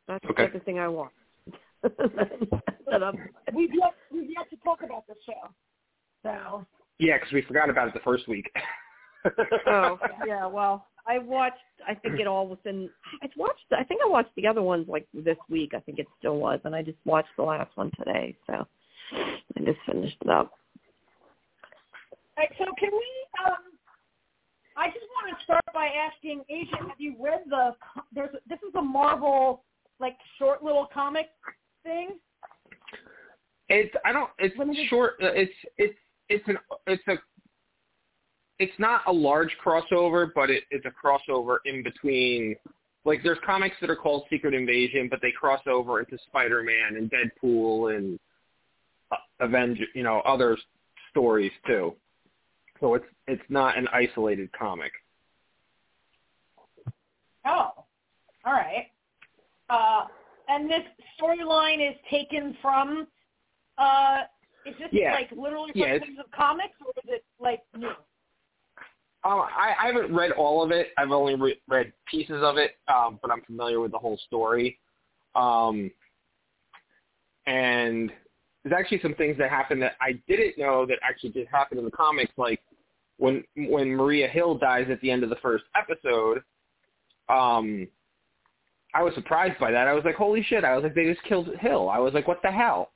[0.09, 0.45] That's Okay.
[0.45, 1.13] the second thing I want.
[3.55, 5.51] We've yet we've yet to talk about this show.
[6.23, 6.67] So
[6.99, 8.51] Yeah, because we forgot about it the first week.
[9.67, 10.47] Oh, yeah.
[10.47, 11.57] Well, I watched.
[11.89, 12.91] I think it all within.
[13.23, 13.65] I watched.
[13.73, 15.73] I think I watched the other ones like this week.
[15.75, 18.37] I think it still was, and I just watched the last one today.
[18.47, 18.67] So
[19.13, 20.53] I just finished it up.
[22.13, 23.27] All right, so can we?
[23.47, 23.74] Um,
[24.77, 27.75] I just want to start by asking AJ, have you read the?
[28.13, 29.63] There's this is a Marvel
[30.01, 31.27] like short little comic
[31.85, 32.19] thing.
[33.69, 34.31] It's I don't.
[34.39, 35.15] It's Limited- short.
[35.23, 37.15] uh, It's it's it's an it's a.
[38.61, 42.55] It's not a large crossover, but it, it's a crossover in between.
[43.05, 47.11] Like there's comics that are called Secret Invasion, but they cross over into Spider-Man and
[47.11, 48.19] Deadpool and
[49.13, 50.57] uh, Avenger, you know, other
[51.11, 51.95] stories too.
[52.81, 54.93] So it's it's not an isolated comic.
[57.47, 57.73] Oh,
[58.45, 58.87] all right.
[59.71, 60.07] Uh,
[60.49, 60.83] and this
[61.21, 63.07] storyline is taken from.
[63.79, 64.23] Uh,
[64.67, 65.13] is this Yeah.
[65.13, 67.89] like literally from Yeah, of comics, or is it like new?
[69.25, 70.89] Um, I, I haven't read all of it.
[70.99, 74.79] I've only re- read pieces of it, um, but I'm familiar with the whole story.
[75.35, 75.91] Um,
[77.47, 78.13] and
[78.65, 81.85] there's actually some things that happened that I didn't know that actually did happen in
[81.85, 82.33] the comics.
[82.37, 82.61] Like
[83.19, 86.39] when when Maria Hill dies at the end of the first episode,
[87.29, 87.87] um,
[88.95, 89.87] I was surprised by that.
[89.87, 92.27] I was like, "Holy shit!" I was like, "They just killed Hill." I was like,
[92.27, 92.93] "What the hell?"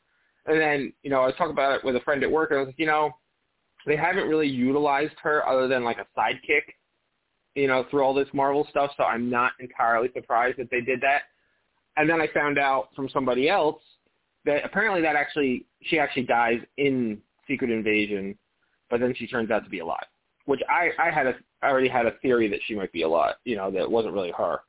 [0.47, 2.59] And then you know I was talking about it with a friend at work, and
[2.59, 3.15] I was like, "You know."
[3.87, 6.75] they haven't really utilized her other than like a sidekick,
[7.55, 8.91] you know, through all this Marvel stuff.
[8.97, 11.23] So I'm not entirely surprised that they did that.
[11.97, 13.81] And then I found out from somebody else
[14.49, 18.37] that apparently that actually she actually dies in Secret Invasion,
[18.91, 20.07] but then she turns out to be alive.
[20.47, 23.35] Which I I had a I already had a theory that she might be alive,
[23.45, 24.61] you know, that it wasn't really her.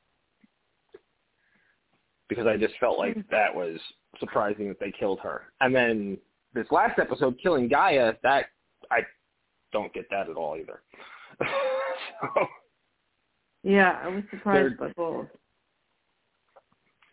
[2.28, 3.30] Because I just felt like mm-hmm.
[3.30, 3.80] that was
[4.18, 5.44] surprising that they killed her.
[5.60, 6.18] And then
[6.52, 8.46] this last episode, killing G'iah, that
[8.90, 9.00] I
[9.72, 10.82] don't get that at all either.
[11.40, 12.46] so,
[13.62, 15.26] Yeah, I was surprised by both.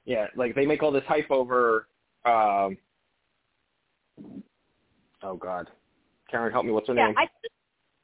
[0.06, 1.88] yeah, like they make all this hype over.
[2.28, 2.78] Um,
[5.24, 5.70] oh God,
[6.30, 6.72] Karen, help me.
[6.72, 7.16] What's her Yeah, name?
[7.18, 7.24] I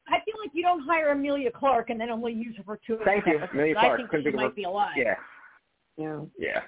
[0.07, 2.97] I feel like you don't hire Emilia Clarke and then only use her for two.
[3.03, 3.51] Thank you, episodes.
[3.53, 4.93] Emilia I think Couldn't she think of might her- be alive.
[4.97, 5.15] yeah,
[5.97, 6.21] Yeah.
[6.37, 6.61] yeah.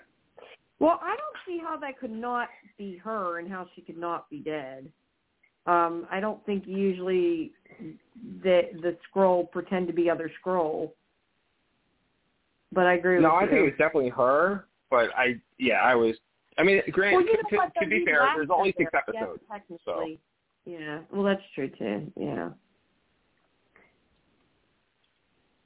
[0.79, 4.29] Well, I don't see how that could not be her and how she could not
[4.29, 4.89] be dead.
[5.67, 7.53] Um, I don't think usually
[8.43, 10.91] the the Skrull pretend to be other Skrull.
[12.71, 13.49] But I agree No, with I you.
[13.49, 14.65] think it was definitely her.
[14.91, 16.15] But I, yeah, I was.
[16.57, 17.15] I mean, Grant.
[17.15, 19.01] well, you know to, what, to be fair, there's only six there.
[19.07, 19.41] episodes.
[19.49, 20.19] Yes, technically.
[20.65, 20.99] Yeah.
[21.11, 22.11] Well, that's true too.
[22.17, 22.49] Yeah.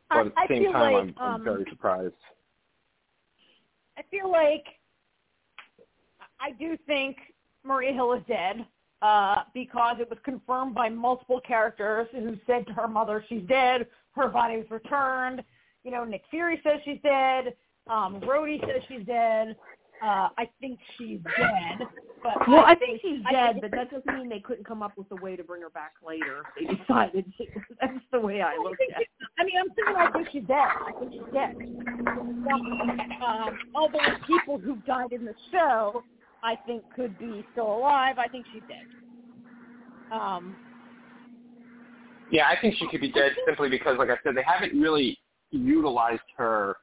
[0.09, 2.13] But at the same time, like I'm, I'm um, very surprised.
[3.97, 4.65] I feel like
[6.39, 7.17] I do think
[7.63, 8.65] Maria Hill is dead
[9.01, 13.87] uh, because it was confirmed by multiple characters who said to her mother she's dead.
[14.15, 15.43] Her body was returned.
[15.83, 17.53] You know, Nick Fury says she's dead.
[17.87, 19.55] Um, Rhodey says she's dead.
[20.03, 21.87] Uh, I think she's dead.
[22.23, 24.65] But Well, I I think she's I dead, think- but that doesn't mean they couldn't
[24.65, 26.43] come up with a way to bring her back later.
[26.57, 27.45] They decided to.
[27.81, 29.07] That's the way I I, look think at it.
[29.39, 30.67] I mean, I'm thinking I think she's dead.
[30.87, 31.55] I think she's dead.
[33.25, 36.03] Um, all those people who died in the show,
[36.43, 38.17] I think could be still alive.
[38.17, 38.85] I think she's dead.
[40.17, 40.55] Um,
[42.31, 45.17] Yeah, I think she could be dead simply because, like I said, they haven't really
[45.51, 46.77] utilized her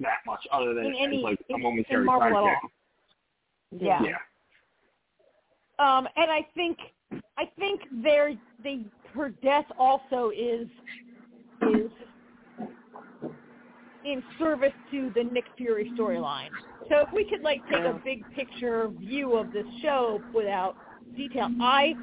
[0.00, 2.56] that much, other than any- as like a momentary in sidekick.
[3.72, 4.02] yeah.
[4.02, 4.18] Yeah.
[5.78, 6.78] Um, and I think
[7.36, 10.68] I think their they her death also is
[11.62, 11.90] is
[14.04, 16.50] in service to the Nick Fury storyline.
[16.88, 20.76] So if we could like take a big picture view of this show without
[21.16, 21.94] detail, I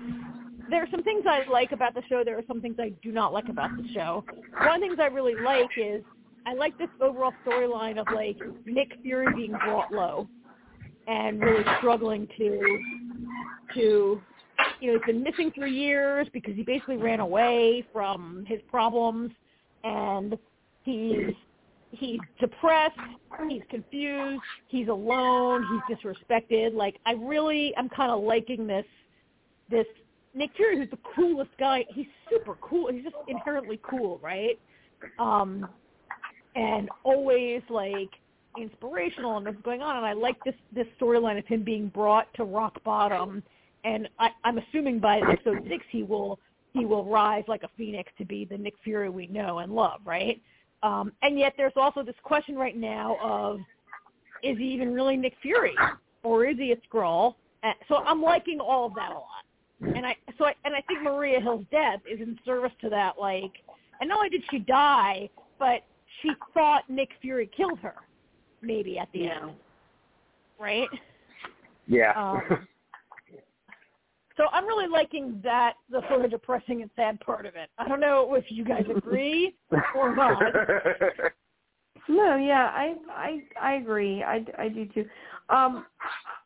[0.69, 2.23] there are some things I like about the show.
[2.23, 4.23] There are some things I do not like about the show.
[4.57, 6.03] One of the things I really like is
[6.45, 10.27] I like this overall storyline of like Nick Fury being brought low
[11.07, 12.79] and really struggling to
[13.73, 14.21] to
[14.79, 19.31] you know he's been missing for years because he basically ran away from his problems
[19.83, 20.37] and
[20.83, 21.33] he's
[21.91, 22.97] he's depressed
[23.49, 26.73] he's confused he's alone he's disrespected.
[26.73, 28.85] Like i really i'm kind of liking this
[29.69, 29.85] this
[30.33, 31.85] nick fury who's the coolest guy.
[31.93, 32.91] He's super cool.
[32.91, 34.59] He's just inherently cool right?
[35.19, 35.67] Um
[36.55, 38.09] and always like
[38.59, 42.31] inspirational and what's going on and I like this this storyline of him being brought
[42.35, 43.41] to rock bottom
[43.83, 46.39] and I, I'm assuming by episode six he will
[46.73, 50.01] he will rise like a phoenix to be the Nick Fury we know and love,
[50.05, 50.41] right?
[50.81, 53.59] Um, and yet there's also this question right now of
[54.41, 55.75] is he even really Nick Fury
[56.23, 57.35] or is he a Skrull?
[57.87, 61.01] So I'm liking all of that a lot, and I so I and I think
[61.01, 63.13] Maria Hill's death is in service to that.
[63.17, 63.53] Like,
[64.01, 65.83] and not only did she die, but
[66.21, 67.95] she thought Nick Fury killed her,
[68.61, 69.39] maybe at the Yeah.
[69.41, 69.55] end,
[70.59, 70.89] right?
[71.87, 72.11] Yeah.
[72.15, 72.67] Um,
[74.37, 77.69] so I'm really liking that the sort of depressing and sad part of it.
[77.77, 79.55] I don't know if you guys agree
[79.95, 80.41] or not.
[82.09, 84.23] No, yeah, I I I agree.
[84.23, 85.05] I, I do too.
[85.49, 85.85] Um,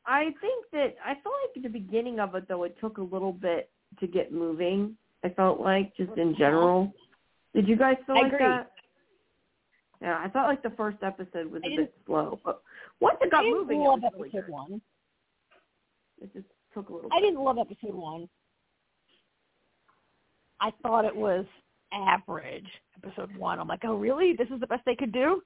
[0.06, 3.02] I think that I felt like at the beginning of it though, it took a
[3.04, 4.96] little bit to get moving.
[5.24, 6.94] I felt like just in general.
[7.56, 8.46] Did you guys feel I like agree.
[8.46, 8.72] that?
[10.02, 12.62] Yeah, I thought like the first episode was I a didn't- bit slow, but
[13.00, 14.52] once it got I moving, love it was really episode good.
[14.52, 14.82] one.
[16.22, 17.10] It just took a little.
[17.12, 17.28] I bit.
[17.28, 18.28] didn't love episode one.
[20.60, 21.46] I thought it was
[21.94, 22.68] average.
[23.04, 23.60] Episode one.
[23.60, 24.34] I'm like, oh really?
[24.34, 25.42] This is the best they could do?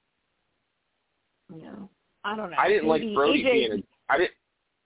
[1.54, 1.70] Yeah.
[2.24, 2.56] I don't know.
[2.58, 4.30] I didn't like Maybe Rhodey AJ being a I didn't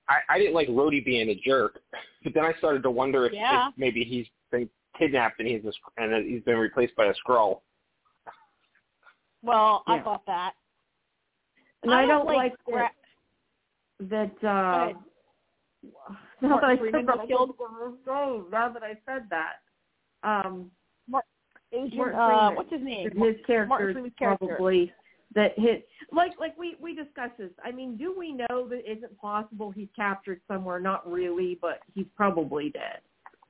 [0.08, 1.80] I, I didn't like Rhodey being a jerk,
[2.24, 3.68] but then I started to wonder if, Yeah.
[3.68, 7.14] if maybe he's been kidnapped and he's a, and that he's been replaced by a
[7.14, 7.60] Skrull.
[9.42, 10.02] Well, I Yeah.
[10.02, 10.54] thought that.
[11.82, 12.90] And I, don't like like
[14.00, 14.38] that.
[14.40, 14.92] that uh,
[16.40, 17.54] now that I said that, killed?
[17.60, 19.60] oh, now that I said that,
[20.22, 20.70] um,
[21.72, 23.10] Agent, Martin uh, what's his name?
[23.16, 24.92] his character is probably
[25.34, 27.50] that hit like like we we discussed this.
[27.64, 30.78] I mean, do we know that it isn't possible he's captured somewhere?
[30.78, 33.00] Not really, but he's probably dead.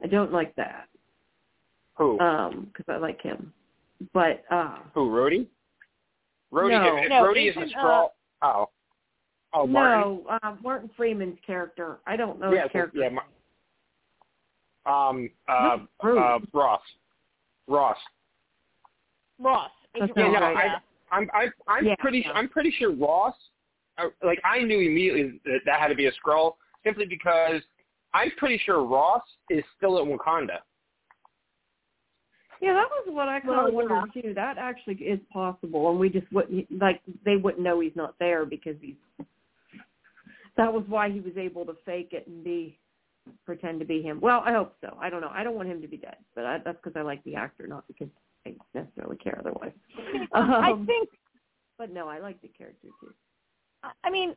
[0.03, 0.89] I don't like that
[1.97, 2.19] Who?
[2.21, 3.53] um because I like him,
[4.15, 5.11] but uh Who?
[5.11, 5.47] Rhodey?
[6.53, 6.71] Rhodey.
[6.71, 6.97] No.
[6.97, 8.09] if No, Rhodey is Agent, a Skrull.
[8.43, 8.69] oh.
[9.53, 10.01] Oh, Martin.
[10.01, 11.99] no, uh, Martin Freeman's character.
[12.07, 12.99] I don't know yeah, his character.
[12.99, 13.09] yeah.
[13.09, 13.25] Mar-
[15.11, 15.31] um.
[15.49, 15.79] Uh.
[16.05, 16.39] No, uh.
[16.53, 16.83] Ross.
[17.67, 17.97] Ross.
[19.41, 19.71] Ross.
[19.99, 20.33] That's Yeah, Ross.
[20.41, 20.79] no, I, yeah.
[21.11, 21.95] I'm I, I'm Yeah.
[21.99, 23.35] pretty su- I'm pretty sure Ross.
[23.99, 26.55] uh, Like I knew immediately that that had to be a Skrull
[26.85, 27.63] simply because
[28.15, 30.59] I'm pretty sure Ross is still at Wakanda.
[32.67, 34.35] Yeah, that was what I kind Well, of wondered too.
[34.35, 38.45] That actually is possible, and we just wouldn't like they wouldn't know he's not there
[38.45, 38.97] because he's.
[40.57, 42.77] That was why he was able to fake it and be
[43.45, 44.19] pretend to be him.
[44.21, 44.97] Well, I hope so.
[45.01, 45.31] I don't know.
[45.33, 47.67] I don't want him to be dead, but I, that's because I like the actor,
[47.69, 48.09] not because
[48.47, 49.73] I necessarily care otherwise.
[50.35, 51.09] I Um, think
[51.79, 53.13] but no, I like the character too.
[54.03, 54.35] I mean,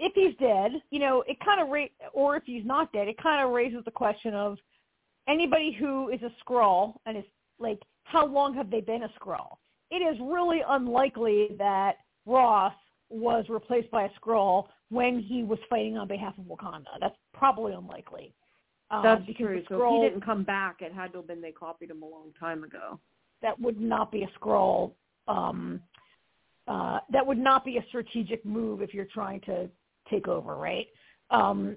[0.00, 3.22] if he's dead, you know, it kind of ra- or if he's not dead, it
[3.22, 4.58] kind of raises the question of
[5.28, 7.24] anybody who is a Skrull and is
[7.58, 9.56] like, how long have they been a Skrull?
[9.90, 11.96] It is really unlikely that
[12.26, 12.74] Ross
[13.10, 16.84] was replaced by a Skrull when he was fighting on behalf of Wakanda.
[17.00, 18.34] That's probably unlikely.
[18.90, 19.62] Um, That's because true.
[19.68, 22.02] the So if he didn't come back, it had to have been they copied him
[22.02, 22.98] a long time ago.
[23.42, 24.92] that would not be a Skrull.
[25.28, 25.80] Um,
[26.66, 29.68] uh, that would not be a strategic move if you're trying to
[30.10, 30.86] take over, right?
[31.30, 31.76] Um,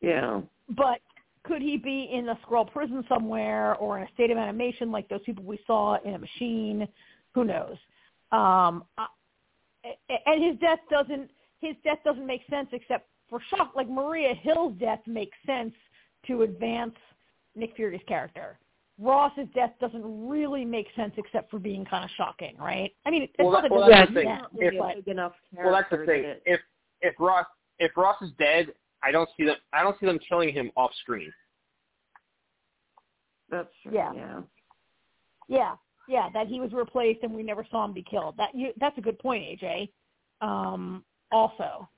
[0.00, 0.40] Yeah.
[0.70, 1.00] but
[1.44, 5.08] could he be in a Skrull prison somewhere or in a state of animation like
[5.08, 6.86] those people we saw in a machine?
[7.34, 7.76] Who knows?
[8.32, 9.06] Um, I,
[10.26, 11.30] and his death doesn't
[11.60, 13.72] his death doesn't make sense except for shock.
[13.74, 15.74] Like Maria Hill's death makes sense
[16.26, 16.94] to advance
[17.54, 18.58] Nick Fury's character.
[18.98, 22.92] Ross's death doesn't really make sense except for being kind of shocking, right?
[23.06, 24.26] I mean, it's Well, not that- that well, that's the thing.
[24.28, 26.22] sense, If, big enough Well, that's the thing.
[26.22, 26.60] that it- If
[27.02, 27.46] if Ross
[27.78, 29.56] if Ross is dead, I don't see them.
[29.72, 31.32] I don't see them killing him off screen.
[33.50, 33.92] That's true.
[33.92, 34.12] Yeah.
[34.14, 34.40] yeah.
[35.48, 35.74] yeah,
[36.08, 38.36] yeah, that he was replaced and we never saw him be killed.
[38.36, 39.90] That you, that's a good point, AJ.
[40.40, 41.88] Um, also,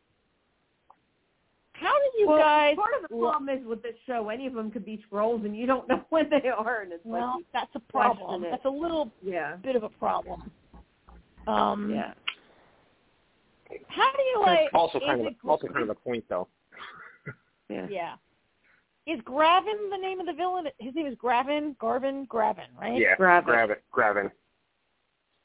[1.75, 2.77] how did you well, guys?
[2.77, 5.45] part of the lo- problem is with this show, any of them could be Skrulls,
[5.45, 8.43] and you don't know when they are, and it's well, like, that's a problem.
[8.43, 10.51] That's a little yeah, bit of a problem.
[11.47, 12.13] Um, yeah.
[13.89, 14.69] How do you like?
[14.75, 16.49] also kind of it- also kind of the point though.
[17.73, 17.87] Yeah.
[17.91, 18.15] Yeah.
[19.15, 20.67] Is Gravin the name of the villain?
[20.79, 23.01] His name is Gravin, Garvin, Gravin, right?
[23.01, 23.83] Yeah, Grab it.
[23.93, 24.31] grab.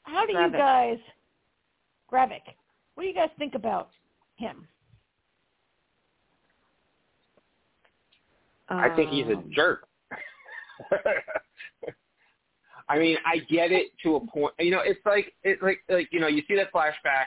[0.04, 0.98] How do you guys,
[2.12, 2.42] Gravik?
[2.94, 3.90] What do you guys think about
[4.36, 4.66] him?
[8.68, 9.86] I think he's a Um, jerk.
[12.88, 14.54] I mean, I get it to a point.
[14.58, 17.26] You know, it's like it's like like you know, you see that flashback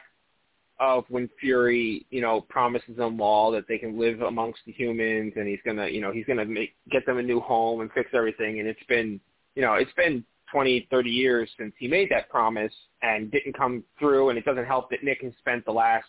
[0.81, 5.33] of when Fury, you know, promises them all that they can live amongst the humans,
[5.35, 8.09] and he's gonna, you know, he's gonna make get them a new home and fix
[8.15, 8.59] everything.
[8.59, 9.19] And it's been,
[9.55, 12.73] you know, it's been twenty, thirty years since he made that promise
[13.03, 14.29] and didn't come through.
[14.29, 16.07] And it doesn't help that Nick has spent the last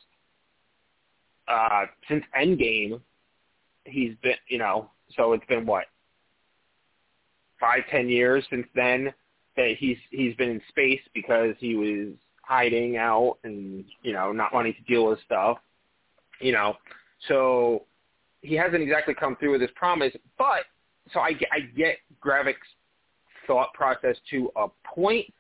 [1.49, 2.99] uh since Endgame.
[3.85, 5.85] He's been, you know, so it's been what
[7.61, 9.13] five, ten years since then
[9.59, 12.15] that he's he's been in space because he was
[12.53, 15.57] hiding out and you know not wanting to deal with stuff,
[16.39, 16.77] you know.
[17.29, 17.85] So
[18.43, 20.65] he hasn't exactly come through with his promise, but
[21.13, 22.69] so I get- I get Gravik's
[23.47, 25.33] thought process to a point,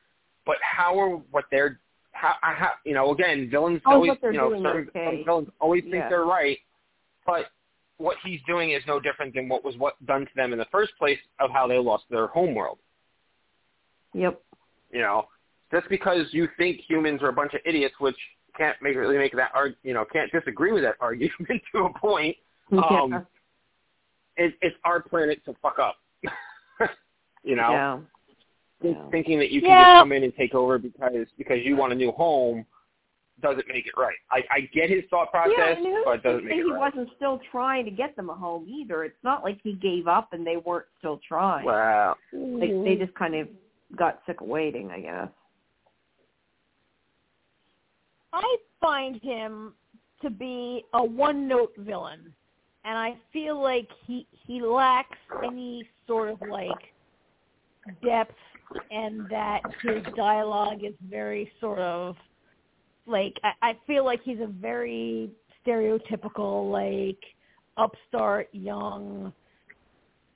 [0.46, 1.78] but how are what they're
[2.12, 5.06] how, I how you know again villains Oh, always you know some, okay.
[5.18, 6.08] some villains always think Yeah.
[6.08, 6.58] they're right,
[7.26, 7.50] but
[7.98, 10.70] what he's doing is no different than what was what done to them in the
[10.72, 12.78] first place of how they lost their homeworld.
[14.14, 14.40] Yep.
[14.90, 15.28] You know,
[15.72, 18.16] just because you think humans are a bunch of idiots, which
[18.56, 21.98] can't make really make that arg- you know can't disagree with that argument to a
[21.98, 22.36] point.
[22.72, 23.20] Um, yeah.
[24.36, 25.96] It, it's our planet to fuck up.
[27.42, 27.98] you know, yeah.
[28.80, 29.10] Think- Yeah.
[29.10, 29.84] thinking that you can Yeah.
[29.84, 32.66] just come in and take over because because you want a new home
[33.40, 34.14] doesn't make it right.
[34.30, 36.78] I, I get his thought process, yeah, but it doesn't make say it he right.
[36.78, 39.04] wasn't still trying to get them a home either.
[39.04, 41.64] It's not like he gave up and they weren't still trying.
[41.64, 42.16] Wow.
[42.32, 43.48] They they just kind of
[43.96, 45.28] got sick of waiting, I guess.
[48.32, 49.74] I find him
[50.22, 52.32] to be a one-note villain,
[52.84, 56.78] and I feel like he he lacks any sort of like
[58.04, 58.34] depth,
[58.90, 62.16] and that his dialogue is very sort of
[63.06, 65.30] like I, I feel like he's a very
[65.66, 67.22] stereotypical like
[67.76, 69.32] upstart young.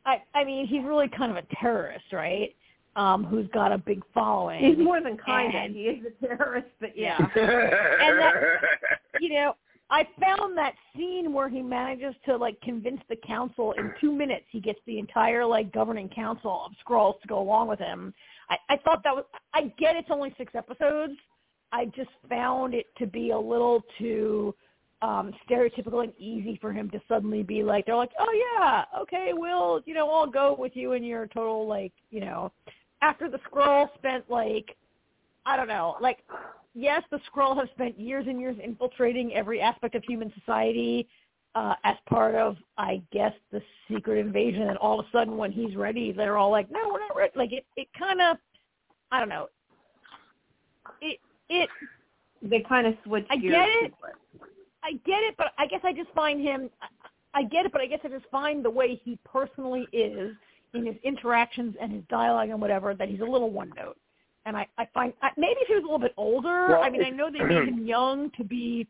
[0.05, 2.55] I I mean he's really kind of a terrorist, right?
[2.97, 4.65] Um, who's got a big following.
[4.65, 5.77] He's more than kind And- of.
[5.77, 7.19] He is a terrorist, but yeah.
[7.37, 8.19] and
[9.21, 9.55] you know,
[9.91, 14.47] I found that scene where he manages to like convince the council in two minutes.
[14.51, 18.15] He gets the entire like governing council of Skrulls to go along with him.
[18.49, 19.25] I, I thought that was.
[19.53, 21.13] I get it's only six episodes.
[21.73, 24.55] I just found it to be a little too
[25.03, 29.33] um stereotypical and easy for him to suddenly be like they're like oh yeah okay
[29.35, 32.51] we'll you know I'll go with you in your total like you know
[33.03, 34.77] after the Skrull spent like
[35.45, 36.19] I don't know like
[36.75, 41.09] yes, the Skrull have spent years and years infiltrating every aspect of human society
[41.55, 44.65] uh, as part of, I guess, the secret invasion.
[44.69, 47.33] And all of a sudden, when he's ready, they're all like, "No, we're not ready."
[47.35, 48.37] Like it, it kind of,
[49.11, 49.49] I don't know.
[51.01, 51.19] It,
[51.49, 51.71] it,
[52.43, 53.27] They kind of switch.
[53.31, 53.93] I get it.
[54.85, 56.71] I get it, but I guess I just find him.
[56.83, 56.89] I-
[57.35, 60.35] I get it, but I guess I just find the way he personally is
[60.77, 63.97] in his interactions and his dialogue and whatever that he's a little one note.
[64.45, 66.69] And I, I find I, maybe if he was a little bit older.
[66.71, 68.87] Well, I mean, I know they made him young to be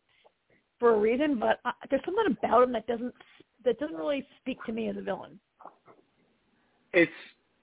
[0.78, 3.14] for a reason, but I, there's something about him that doesn't
[3.64, 5.40] that doesn't really speak to me as a villain.
[6.92, 7.12] it's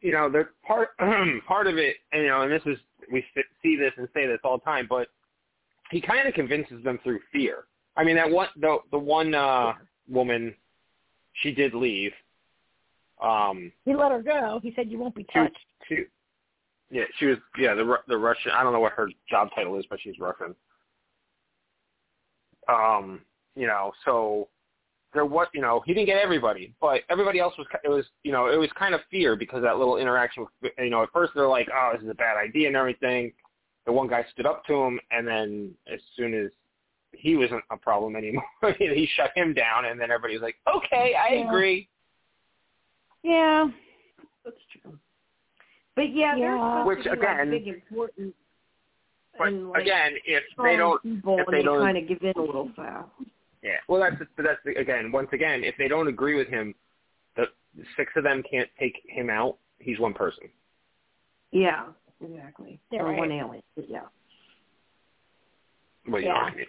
[0.02, 0.90] you know the part
[1.48, 2.78] part of it you know and this is
[3.12, 3.24] we
[3.62, 5.08] see this and say this all the time but
[5.92, 7.66] he kind of convinces them through fear
[7.98, 9.74] i mean that one the the one uh
[10.10, 10.54] woman
[11.42, 12.12] she did leave
[13.22, 14.60] um He let her go.
[14.62, 15.58] He said, "You won't be touched."
[15.88, 16.06] she
[16.90, 19.86] yeah she was yeah the the russian i don't know what her job title is
[19.90, 20.56] but she's russian
[22.70, 23.20] um
[23.56, 24.48] you know so
[25.14, 28.32] there was you know he didn't get everybody but everybody else was it was you
[28.32, 31.34] know it was kind of fear because that little interaction with you know at first
[31.36, 33.32] they're like oh this is a bad idea and everything
[33.86, 36.50] the one guy stood up to him and then as soon as
[37.16, 38.44] he wasn't a problem anymore.
[38.78, 41.48] he shut him down, and then everybody was like, "Okay, I Yeah.
[41.48, 41.88] agree."
[43.24, 43.68] Yeah,
[44.44, 45.00] that's true.
[45.96, 46.84] But yeah, Yeah.
[46.86, 48.36] Which, again- like, big important.
[49.38, 52.22] But and, like, again, if they don't, people if they they don't- kind of give
[52.24, 53.10] in a little fast.
[53.64, 53.78] yeah.
[53.88, 56.76] Well, that's but that's the- again, once again, if they don't agree with him,
[57.36, 57.48] the
[57.96, 59.58] six of them can't take him out.
[59.80, 60.50] He's one person.
[61.52, 61.88] Yeah,
[62.22, 62.80] exactly.
[62.92, 63.18] They're or right.
[63.18, 63.64] one alien.
[63.76, 64.02] But yeah.
[66.08, 66.42] Well, you know Yeah.
[66.42, 66.66] I mean.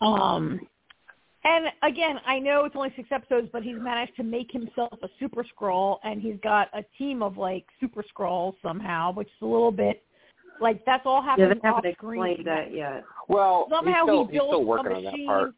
[0.00, 0.68] Um,
[1.44, 5.08] and again, I know it's only six episodes, but he's managed to make himself a
[5.18, 9.46] super Skrull, and he's got a team of like super Skrulls somehow, which is a
[9.46, 10.02] little bit
[10.60, 12.22] like that's all Yeah, happening they haven't off screen.
[12.22, 13.04] explained that yet.
[13.28, 15.26] Well, Somehow he's still, he he's built still a working on that machine.
[15.26, 15.54] part.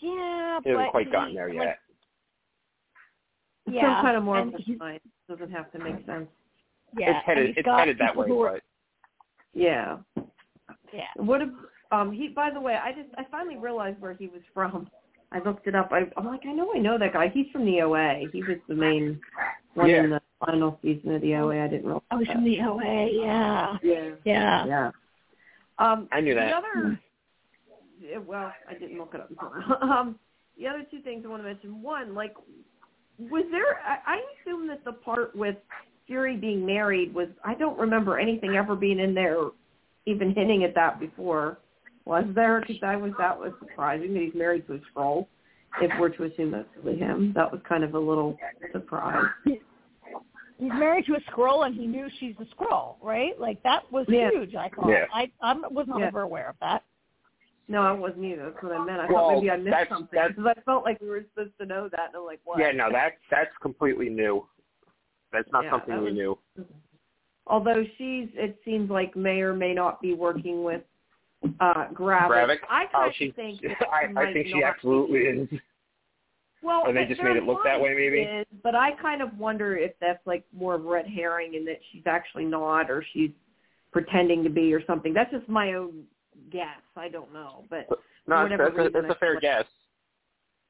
[0.00, 1.78] Yeah, He hasn't but quite he, gotten there like, yet.
[3.66, 6.28] Yeah, Some kind of more and of a he's- science doesn't have to make sense.
[6.96, 8.62] Yeah, it's headed, he's headed that way, who are- but
[9.54, 9.98] Yeah.
[10.92, 11.06] yeah.
[11.16, 11.48] What if
[11.94, 14.88] um he by the way, I just I finally realized where he was from.
[15.32, 15.88] I looked it up.
[15.92, 17.28] I I'm like, I know I know that guy.
[17.32, 18.24] He's from the OA.
[18.32, 19.20] He was the main
[19.74, 20.04] one Yeah.
[20.04, 21.64] in the final season of the OA.
[21.64, 22.02] I didn't realize.
[22.10, 22.34] I was that.
[22.36, 23.08] from the OA.
[23.12, 24.10] Yeah, Yeah.
[24.24, 24.66] yeah.
[24.66, 24.90] Yeah.
[25.78, 26.48] Um I knew that.
[26.50, 27.00] The other
[28.00, 29.30] yeah, well, I didn't look it up.
[29.82, 30.18] um
[30.58, 31.82] the other two things I want to mention.
[31.82, 32.34] One, like
[33.18, 35.56] was there I, I assume that the part with
[36.06, 39.38] Fury being married was I don't remember anything ever being in there
[40.06, 41.58] even hinting at that before.
[42.06, 42.60] Was there?
[42.60, 45.26] Because I was that was surprising that he's married to a Skrull.
[45.80, 48.38] If we're to assume that's really him, that was kind of a little
[48.72, 49.24] surprise.
[49.44, 49.58] He's
[50.72, 53.38] married to a Skrull, and he knew she's a Skrull, right?
[53.40, 54.30] Like that was Yeah.
[54.30, 54.54] huge.
[54.54, 54.88] I thought.
[54.88, 55.06] Yeah.
[55.12, 56.06] I I was not Yeah.
[56.06, 56.84] ever aware of that.
[57.66, 58.50] No, I wasn't either.
[58.50, 59.00] That's what I meant.
[59.00, 61.56] I Well, thought maybe I missed that's- something because I felt like we were supposed
[61.58, 62.58] to know that, and I'm like, what?
[62.58, 64.46] yeah, no, that that's completely new.
[65.32, 66.38] That's not Yeah, something that we was- knew.
[67.46, 70.82] Although she's, it seems like may or may not be working with
[71.60, 72.58] uh Gravik.
[72.70, 73.28] I Oh, kind she.
[73.28, 73.60] of think
[73.92, 75.48] I, I think she absolutely is.
[76.62, 78.20] Well, Or they th- just made it look that way, maybe?
[78.22, 81.66] is, but I kind of wonder if that's like more of a red herring and
[81.68, 83.30] that she's actually not, or she's
[83.92, 85.12] pretending to be, or something.
[85.12, 86.04] That's just my own
[86.50, 86.80] guess.
[86.96, 87.96] I don't know, but No,
[88.46, 89.64] For that's, whatever a, reason, that's I a fair like- guess.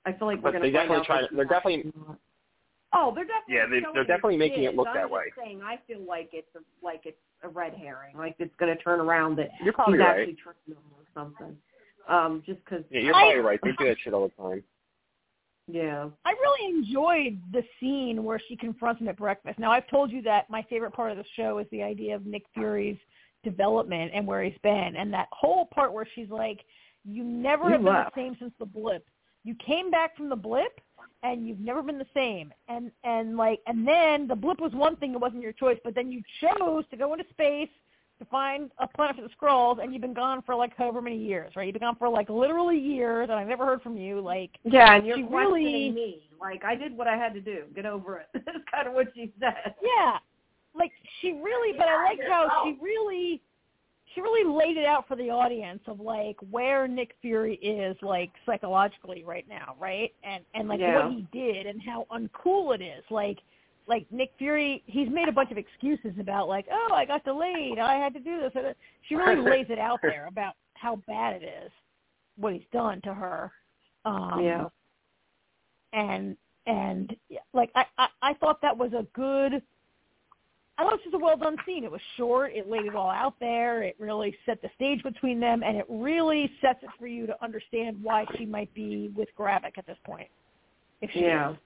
[0.07, 1.23] I feel like But we're going to definitely try.
[1.33, 1.93] They're definitely.
[2.95, 3.55] Oh, they're definitely.
[3.55, 4.77] Yeah, they, they're definitely it making it is.
[4.77, 5.25] look I'm that just way.
[5.37, 8.83] Saying, I feel like it's a, like it's a red herring, like it's going to
[8.83, 10.21] turn around that You're probably he's right.
[10.21, 11.57] actually tricking them or something.
[12.09, 12.85] Um, just because.
[12.91, 13.61] Yeah, you're I- probably right.
[13.63, 14.63] They do that shit all the time.
[15.67, 16.09] Yeah.
[16.25, 19.59] I really enjoyed the scene where she confronts him at breakfast.
[19.59, 22.27] Now I've told you that my favorite part of the show is the idea of
[22.27, 22.99] Nick Fury's
[23.43, 26.61] development and where he's been, and that whole part where she's like,
[27.05, 29.07] "You never You have been the same since the blip.
[29.43, 30.81] You came back from the blip,
[31.25, 32.53] and you've never been the same.
[32.69, 35.95] And and like, and then the blip was one thing; it wasn't your choice, but
[35.97, 37.71] then you chose to go into space."
[38.21, 41.17] To find a planet for the Skrulls, and you've been gone for like however many
[41.19, 41.65] years, right?
[41.67, 44.21] You've been gone for like literally years, and i've never heard from you.
[44.21, 46.29] Like, Yeah, and you're questioning really- me.
[46.41, 47.65] Like I did what I had to do.
[47.75, 48.29] Get over it.
[48.47, 49.75] That's kind of what she said.
[49.83, 50.19] Yeah,
[50.77, 53.43] like she really, but I like how she really,
[54.15, 58.31] she really laid it out for the audience of like where Nick Fury is like
[58.47, 60.13] psychologically right now, right?
[60.23, 60.95] And and like Yeah.
[61.09, 63.05] what he did and how uncool it is.
[63.11, 63.39] Like
[63.87, 67.79] like Nick Fury, he's made a bunch of excuses about like, oh, I got delayed,
[67.79, 68.75] I had to do this.
[69.09, 71.71] She really lays it out there about how bad it is,
[72.37, 73.53] what he's done to her.
[74.05, 74.69] Um, Yeah.
[75.93, 76.37] and
[76.67, 77.15] and
[77.53, 79.63] like I, I I thought that was a good.
[80.77, 81.85] I thought it was just a well done scene.
[81.85, 82.53] It was short.
[82.53, 83.83] It laid it all out there.
[83.83, 87.45] It really set the stage between them, and it really sets it for you to
[87.45, 90.29] understand why she might be with Gravik at this point.
[91.01, 91.51] If she Yeah.
[91.53, 91.57] is.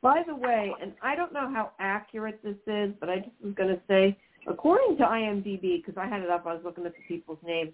[0.00, 3.54] By the way, and I don't know how accurate this is, but I just was
[3.54, 4.16] going to say,
[4.48, 7.72] according to IMDb, because I had it up, I was looking at the people's names.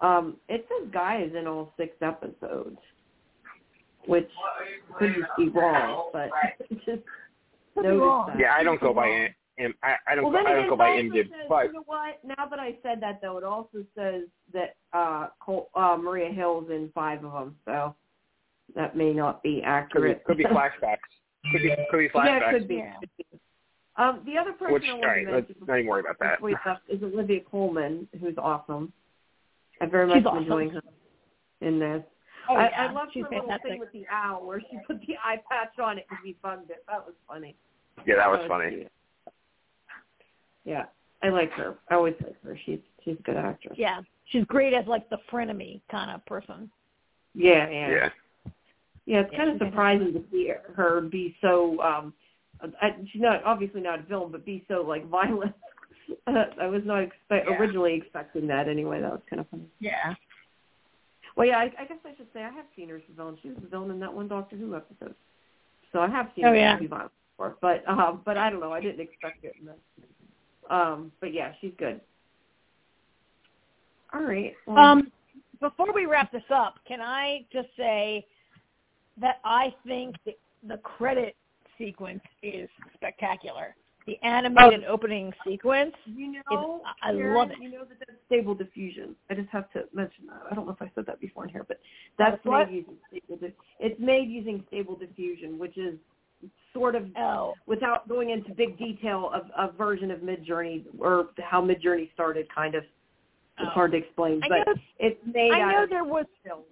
[0.00, 2.78] Um, it says Guy is in all six episodes,
[4.06, 4.30] which
[4.98, 6.30] could just be wrong, but
[6.84, 8.26] just Could be noticed wrong.
[8.28, 8.38] that.
[8.38, 9.28] Yeah, I don't go by
[9.58, 11.22] im- im- I, I don't Well, go, then I it don't go by also IMDb,
[11.24, 12.18] says, but you know what?
[12.24, 16.70] Now that I said that, though, it also says that uh, Col- uh, Maria Hill's
[16.70, 17.94] in five of them, so
[18.74, 20.24] that may not be could be, accurate.
[20.24, 20.96] could be flashbacks.
[21.52, 22.24] Could be could be flashbacks.
[22.40, 22.74] Yeah, it could be.
[22.76, 22.94] Yeah.
[23.96, 26.00] Um, the other person Which I all want right, to let's mention not even worry
[26.00, 26.38] about that.
[26.40, 28.92] before is Olivia Colman, who's awesome.
[29.80, 30.42] I very much She's awesome.
[30.42, 30.82] enjoying her
[31.60, 32.02] in this.
[32.48, 32.86] Oh, I, yeah.
[32.88, 33.70] I loved She's her little fantastic.
[33.70, 36.70] thing with the owl where she put the eye patch on it because he bugged
[36.70, 36.84] it.
[36.88, 37.54] That was funny.
[38.06, 38.70] Yeah, that was funny.
[38.70, 38.92] cute.
[40.64, 40.84] Yeah,
[41.22, 41.76] I like her.
[41.90, 42.58] I always like her.
[42.64, 43.74] She's she's a good actress.
[43.76, 46.70] Yeah, she's great as like the frenemy kind of person.
[47.34, 47.90] Yeah, yeah.
[47.90, 48.08] Yeah.
[49.06, 51.80] Yeah, it's Yeah, kind of surprising to see her be so.
[51.82, 52.14] um
[52.80, 55.54] I, She's not obviously not a villain, but be so like violent.
[56.26, 57.58] Uh, I was not expect Yeah.
[57.58, 59.00] originally expecting that anyway.
[59.00, 59.64] That was kind of funny.
[59.80, 60.14] Yeah.
[61.36, 63.36] Well, yeah, I, I guess I should say I have seen her as a villain.
[63.42, 65.14] She was a villain in that one Doctor Who episode,
[65.92, 66.78] so I have seen Oh, her yeah.
[66.78, 67.56] be violent before.
[67.60, 68.72] But um, but I don't know.
[68.72, 69.74] I didn't expect it in this.
[70.70, 72.00] Um, but yeah, she's good.
[74.12, 74.54] All right.
[74.66, 75.12] Well, Um,
[75.60, 78.26] before we wrap this up, can I just say
[79.18, 81.36] that I think the, credit
[81.78, 83.74] sequence is spectacular.
[84.06, 85.94] The animated opening sequence.
[86.06, 87.58] you know, it's- I- Karen, love it.
[87.58, 89.16] You know that that's stable diffusion.
[89.30, 90.42] I just have to mention that.
[90.50, 91.80] I don't know if I said that before in here, but
[92.18, 93.52] that's That's made using stable.
[93.78, 95.98] It's made using stable diffusion, which is
[96.72, 101.62] sort of Oh, without going into big detail of a version of Midjourney or how
[101.62, 102.46] Midjourney started.
[102.54, 102.90] Kind of, it's
[103.60, 103.66] Oh.
[103.66, 104.74] hard to explain, I but know.
[104.98, 106.62] it's made I know there was film.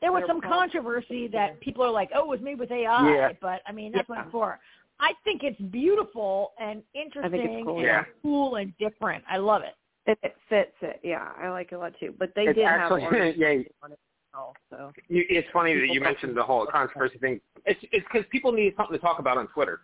[0.00, 3.14] there was some called- controversy that people are like, "Oh, it was made with AI,"
[3.14, 3.32] Yeah.
[3.40, 4.22] but I mean that's what Yeah.
[4.24, 4.58] it's for.
[5.00, 8.04] I think it's beautiful and interesting cool, and yeah.
[8.22, 9.24] cool and different.
[9.28, 9.74] I love it.
[10.06, 11.00] It, it fits it.
[11.02, 12.14] Yeah, I like it a lot too.
[12.18, 13.62] But they It's did actually- have artists yeah.
[13.82, 13.98] on it
[14.34, 14.92] also.
[15.08, 17.40] You, it's funny that you mentioned the whole controversy thing.
[17.66, 19.80] It's it's because people need something to talk about on Twitter.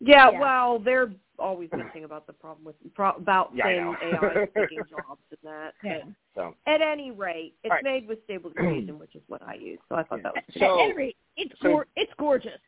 [0.00, 0.40] Yeah, Yeah.
[0.40, 3.96] well, they're always bitching about the problem with pro, about Yeah, saying.
[4.02, 5.72] AI is taking jobs and that.
[5.82, 5.98] Yeah.
[6.34, 7.84] So At any rate, it's All right.
[7.84, 9.78] made with stable diffusion, which is what I use.
[9.88, 12.60] So I thought that was At pretty So- any rate, it's so- gor- it's gorgeous.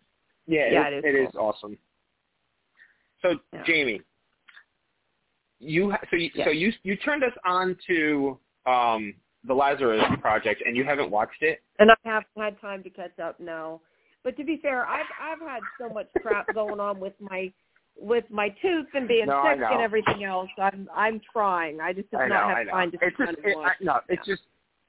[0.47, 1.77] yeah, Yeah, it, it is it is awesome.
[3.23, 3.63] So Yeah.
[3.65, 4.01] Jamie,
[5.61, 6.45] you so you, Yeah.
[6.45, 9.15] so you you turned us on to um
[9.49, 11.61] the Lazarus Project, and you haven't watched it.
[11.79, 13.81] And I haven't had time to catch up now.
[14.23, 17.53] But to be fair, I've I've had so much crap going on with my
[18.01, 20.49] with my tooth and being No, sick and everything else.
[20.61, 21.81] I'm I'm trying.
[21.81, 23.53] I just have I know, not I had time to It's sit just down and
[23.53, 24.35] it, I, no, it's Yeah.
[24.35, 24.43] just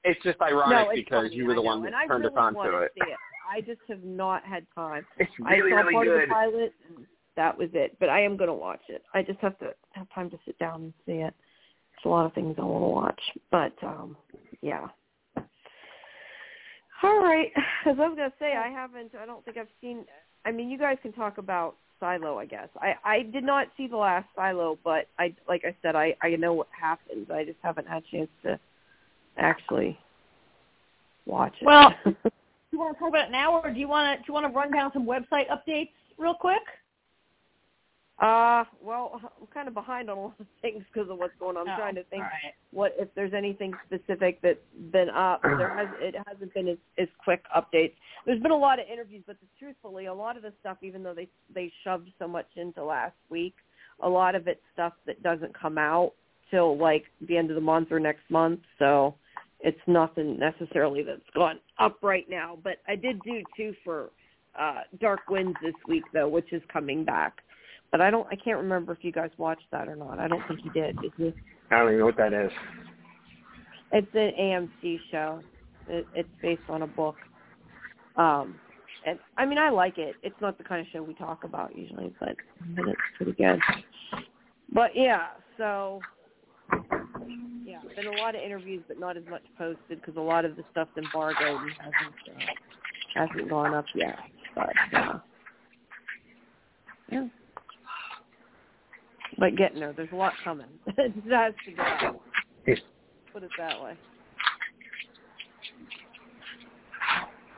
[0.04, 2.38] it's just ironic no, it's because funny, you were the one that turned really us
[2.38, 2.92] on to it.
[2.96, 3.18] It.
[3.50, 5.04] I just have not had time.
[5.18, 6.28] It's I really saw really part of good.
[6.28, 7.06] the pilot, and
[7.36, 7.96] that was it.
[7.98, 9.02] But I am going to watch it.
[9.12, 11.34] I just have to have time to sit down and see it.
[11.92, 14.16] There's a lot of things I want to watch, but um
[14.62, 14.88] yeah.
[17.02, 17.50] All right.
[17.86, 19.12] As I was going to say, I haven't.
[19.20, 20.04] I don't think I've seen.
[20.44, 22.68] I mean, you guys can talk about Silo, I guess.
[22.80, 26.30] I I did not see the last Silo, but I like I said, I I
[26.36, 27.30] know what happens.
[27.30, 28.58] I just haven't had a chance to
[29.36, 29.98] actually
[31.26, 31.66] watch it.
[31.66, 31.92] Well,
[32.70, 34.34] Do you want to talk about it now, or do you want to do you
[34.34, 36.59] want to run down some website updates real quick?
[38.20, 41.56] Uh, well, I'm kind of behind on a lot of things because of what's going
[41.56, 41.66] on.
[41.68, 42.52] I'm Oh, trying to think right.
[42.70, 44.58] what if there's anything specific that's
[44.92, 45.40] been up.
[45.42, 47.94] There has it hasn't been as, as quick updates.
[48.26, 51.14] There's been a lot of interviews, but truthfully, a lot of the stuff, even though
[51.14, 53.54] they they shoved so much into last week,
[54.00, 56.12] a lot of it's stuff that doesn't come out
[56.50, 58.60] till like the end of the month or next month.
[58.78, 59.14] So
[59.60, 62.58] it's nothing necessarily that's gone up right now.
[62.62, 64.10] But I did do two for
[64.58, 67.38] uh Dark Winds this week though, which is coming back.
[67.90, 70.18] But I don't I can't remember if you guys watched that or not.
[70.18, 71.00] I don't think you did.
[71.00, 71.32] Did you?
[71.70, 72.52] I don't even know what that is.
[73.92, 75.40] It's an AMC show.
[75.88, 77.16] It, it's based on a book.
[78.16, 78.54] Um,
[79.06, 80.14] and I mean, I like it.
[80.22, 82.36] It's not the kind of show we talk about usually, but,
[82.76, 83.58] but it's pretty good.
[84.72, 86.00] But yeah, so
[87.64, 90.56] yeah, been a lot of interviews, but not as much posted because a lot of
[90.56, 94.18] the stuff's embargoed and hasn't uh, hasn't gone up yet.
[94.54, 95.18] But uh,
[97.10, 97.26] yeah,
[99.38, 99.92] but getting there.
[99.92, 100.66] There's a lot coming.
[100.86, 101.82] it has to go.
[101.82, 102.20] out.
[103.32, 103.96] Put it that way.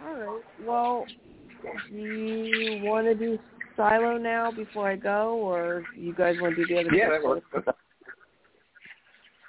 [0.05, 0.43] All right.
[0.67, 1.07] Well,
[1.91, 3.39] do you want to do
[3.77, 6.95] Silo now before I go, or you guys want to do the other?
[6.95, 7.47] Yeah, that works.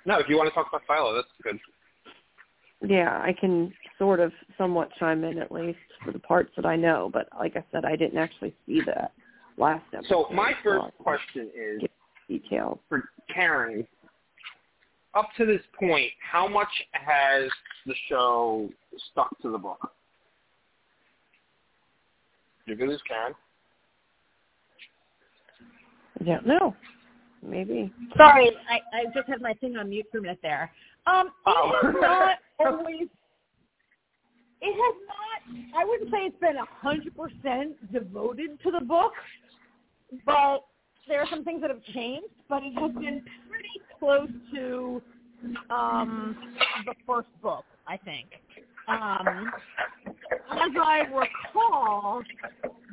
[0.06, 1.60] No, if you want to talk about Silo, that's good.
[2.86, 6.76] Yeah, I can sort of somewhat chime in at least for the parts that I
[6.76, 9.14] know, but like I said, I didn't actually see that
[9.58, 10.26] last episode.
[10.28, 11.82] So my first question is
[12.40, 12.80] get details.
[12.90, 13.04] for
[13.34, 13.88] Karen.
[15.16, 17.50] Up to this point, how much has
[17.86, 18.70] the show
[19.12, 19.92] stuck to the book?
[22.66, 23.34] You're good, as Karen?
[26.20, 26.76] I don't know.
[27.46, 27.92] Maybe.
[28.16, 30.72] Sorry, I, I just had my thing on mute for a minute there.
[31.06, 31.72] Um, it Oh.
[31.84, 33.08] has not always.
[34.62, 35.82] It has not.
[35.82, 39.12] I wouldn't say it's been a hundred percent devoted to the book,
[40.26, 40.60] but
[41.08, 42.28] there are some things that have changed.
[42.50, 45.02] But it has been pretty close to
[45.70, 46.36] um,
[46.86, 48.28] the first book, I think.
[48.88, 49.52] Um,
[50.52, 52.22] as I recall,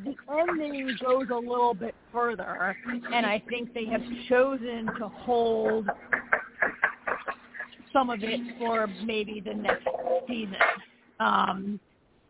[0.04, 2.76] the ending goes a little bit further,
[3.12, 5.88] and I think they have chosen to hold
[7.92, 9.86] some of it for maybe the next
[10.28, 10.56] season.
[11.18, 11.80] Um,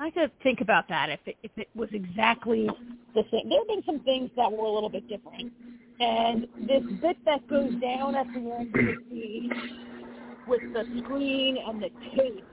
[0.01, 2.67] I have to think about that if it, if it was exactly
[3.15, 3.51] the same.
[3.51, 5.53] There have been some things that were a little bit different,
[6.01, 9.51] and this bit that goes down at the end with the
[10.49, 12.45] with the screen and the tape.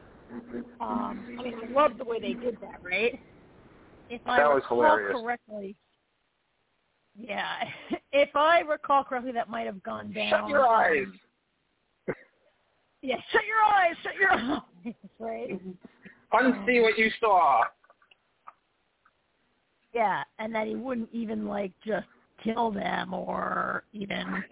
[0.81, 3.17] Um, I mean, I love the way they did that, right?
[4.09, 5.15] If I That was recall hilarious.
[5.15, 5.75] correctly,
[7.17, 7.63] yeah.
[8.11, 10.31] If I recall correctly, that might have gone down.
[10.31, 11.05] Shut your eyes.
[13.01, 13.95] yeah, shut your eyes.
[14.01, 14.93] Shut your eyes.
[15.19, 15.61] Right.
[16.33, 17.63] Unsee what you saw.
[19.93, 22.07] Yeah, and that he wouldn't even like just
[22.43, 24.43] kill them or even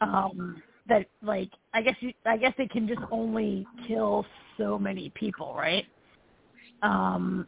[0.00, 4.24] um that like I guess you I guess they can just only kill
[4.56, 5.84] so many people, right?
[6.82, 7.46] Um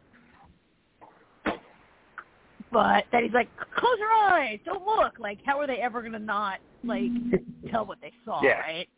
[2.71, 5.17] but that he's like, close your eyes, don't look.
[5.17, 7.11] Like, how are they ever gonna not like
[7.71, 8.59] tell what they saw, Yeah.
[8.59, 8.89] right?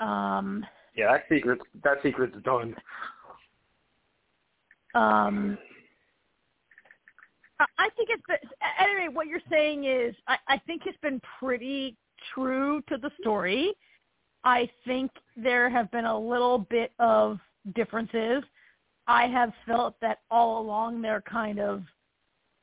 [0.00, 2.76] Um, Yeah, that secret that secret's done.
[4.94, 5.58] Um,
[7.60, 9.08] I- think it's been, anyway.
[9.12, 11.96] What you're saying is, I, I think it's been pretty
[12.34, 13.72] true to the story.
[14.44, 17.38] I think there have been a little bit of
[17.74, 18.42] differences.
[19.06, 21.82] I have felt that all along they're kind of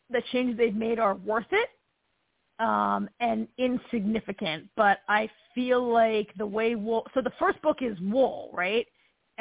[0.09, 1.69] the changes they've made are worth it
[2.59, 4.67] um, and insignificant.
[4.75, 7.07] But I feel like the way Wool.
[7.13, 8.86] So the first book is Wool, right?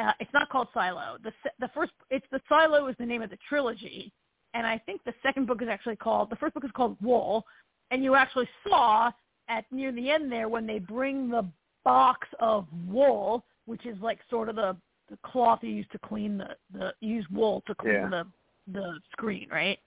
[0.01, 1.17] Uh, it's not called Silo.
[1.23, 4.13] The the first it's the Silo is the name of the trilogy,
[4.55, 7.45] and I think the second book is actually called the first book is called Wool,
[7.91, 9.11] and you actually saw
[9.49, 11.45] at near the end there when they bring the
[11.85, 14.77] box of wool, which is like sort of the
[15.11, 18.09] the cloth you use to clean the the you use wool to clean Yeah.
[18.09, 18.27] the
[18.73, 19.79] the screen, right?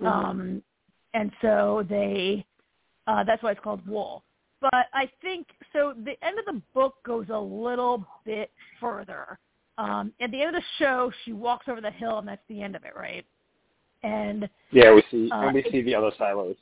[0.00, 0.06] Mhm.
[0.06, 0.62] Um,
[1.14, 2.44] and so they,
[3.06, 4.22] uh, that's why it's called Wool.
[4.72, 5.92] But I think so.
[6.06, 8.50] The end of the book goes a little bit
[8.80, 9.38] further.
[9.76, 12.62] Um, at the end of the show, she walks over the hill, and that's the
[12.62, 13.26] end of it, right?
[14.04, 16.56] And Yeah, we see Uh, and we see the other silos.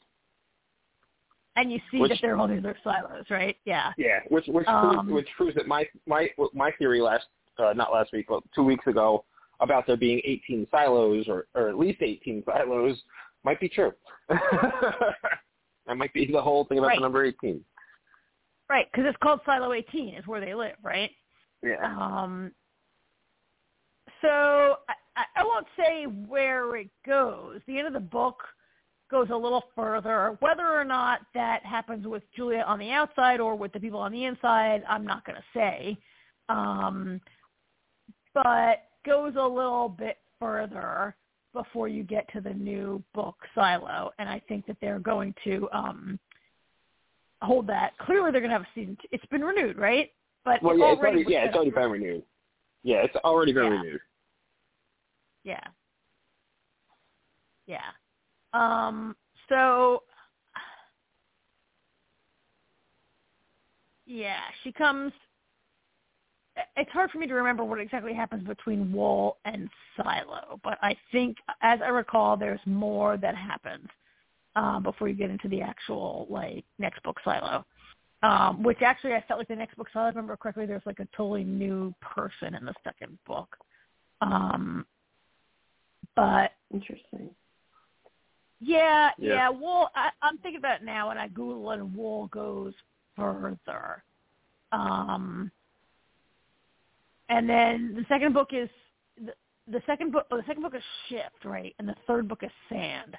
[1.55, 3.57] and you see Which- that they're holding their silos, right?
[3.67, 3.93] Yeah.
[3.97, 7.27] Yeah, which which Um, proves, which proves that my my my theory last
[7.59, 9.25] uh, not last week but two weeks ago
[9.61, 13.05] about there being 18 silos or or at least 18 silos
[13.45, 13.93] might be true.
[14.29, 16.97] that might be the whole thing about Right.
[16.97, 17.65] the number 18.
[18.73, 21.11] Right, because it's called Silo 18 is where they live, right?
[21.63, 21.77] Yeah.
[21.85, 22.53] Um,
[24.23, 27.61] so I, I- won't say where it goes.
[27.67, 28.37] The end of the book
[29.11, 30.39] goes a little further.
[30.41, 34.11] Whether or not that happens with Julia on the outside or with the people on
[34.11, 35.99] the inside, I'm not going to say.
[36.49, 37.21] Um,
[38.33, 41.15] but goes a little bit further
[41.53, 45.69] before you get to the new book Silo, and I think that they're going to
[45.75, 46.19] um,
[47.43, 47.97] hold that.
[47.99, 48.97] Clearly, they're going to have a season.
[49.01, 49.09] Two.
[49.13, 50.11] It's been renewed, right?
[50.45, 52.23] But Well, it yeah, it's already already yeah, it's already been renewed.
[52.83, 53.71] Yeah, it's already been Yeah.
[53.71, 54.01] renewed.
[55.45, 55.65] Yeah.
[57.67, 57.91] Yeah.
[58.53, 59.17] Um
[59.49, 60.03] so
[64.07, 65.13] yeah, she comes
[66.77, 70.95] it's hard for me to remember what exactly happens between Wool and Silo, but I
[71.11, 73.89] think as I recall there's more that happens
[74.57, 77.65] um before you get into the actual like next book Silo.
[78.25, 81.01] Um, which actually I felt like the next book, so I remember correctly, there's like
[81.01, 83.57] a totally new person in the second book.
[84.21, 84.87] Um,
[86.15, 87.31] but Interesting.
[88.61, 89.35] yeah, Yeah.
[89.35, 89.49] yeah.
[89.51, 89.89] Wool.
[89.97, 92.75] I, I'm thinking about it now, and I Google it, and Wool goes
[93.17, 94.05] further.
[94.71, 95.51] Um,
[97.29, 98.69] and then the second book is
[99.17, 99.33] the,
[99.67, 100.27] the second book.
[100.31, 101.75] Oh, the second book is Shift, right?
[101.81, 103.17] And the third book is Sand.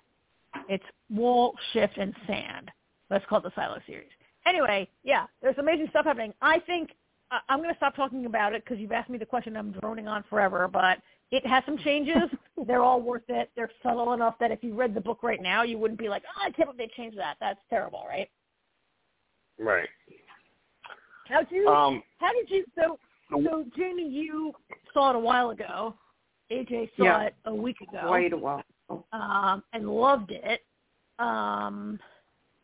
[0.69, 2.71] It's Wool, Shift, and Sand.
[3.09, 4.09] That's called the Silo series.
[4.45, 6.33] Anyway, yeah, there's amazing stuff happening.
[6.41, 6.91] I think
[7.31, 9.55] I- I'm going to stop talking about it because you've asked me the question.
[9.55, 10.99] I'm droning on forever, but
[11.31, 12.17] it has some changes.
[12.67, 13.51] They're all worth it.
[13.55, 16.23] They're subtle enough that if you read the book right now, you wouldn't be like,
[16.27, 17.37] oh, I can't believe they changed that.
[17.39, 18.29] That's terrible, right?
[19.59, 19.89] Right.
[21.27, 21.67] How did you?
[21.67, 22.65] Um, how did you?
[22.75, 22.99] So,
[23.43, 24.53] so Jamie, you
[24.93, 25.95] saw it a while ago.
[26.51, 27.21] AJ saw Yeah.
[27.23, 28.01] it a week ago.
[28.05, 28.61] Quite a while.
[29.11, 30.61] Um, and loved it.
[31.19, 31.99] Um,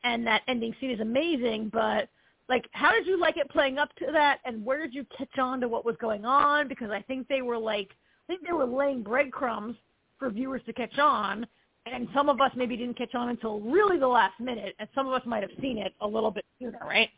[0.03, 1.69] and that ending scene is amazing.
[1.71, 2.09] But
[2.47, 4.39] like, how did you like it playing up to that?
[4.45, 6.67] And where did you catch on to what was going on?
[6.67, 7.89] Because I think they were like,
[8.27, 9.75] I think they were laying breadcrumbs
[10.17, 11.47] for viewers to catch on.
[11.85, 15.07] And some of us maybe didn't catch on until really the last minute, and some
[15.07, 17.09] of us might have seen it a little bit sooner, right?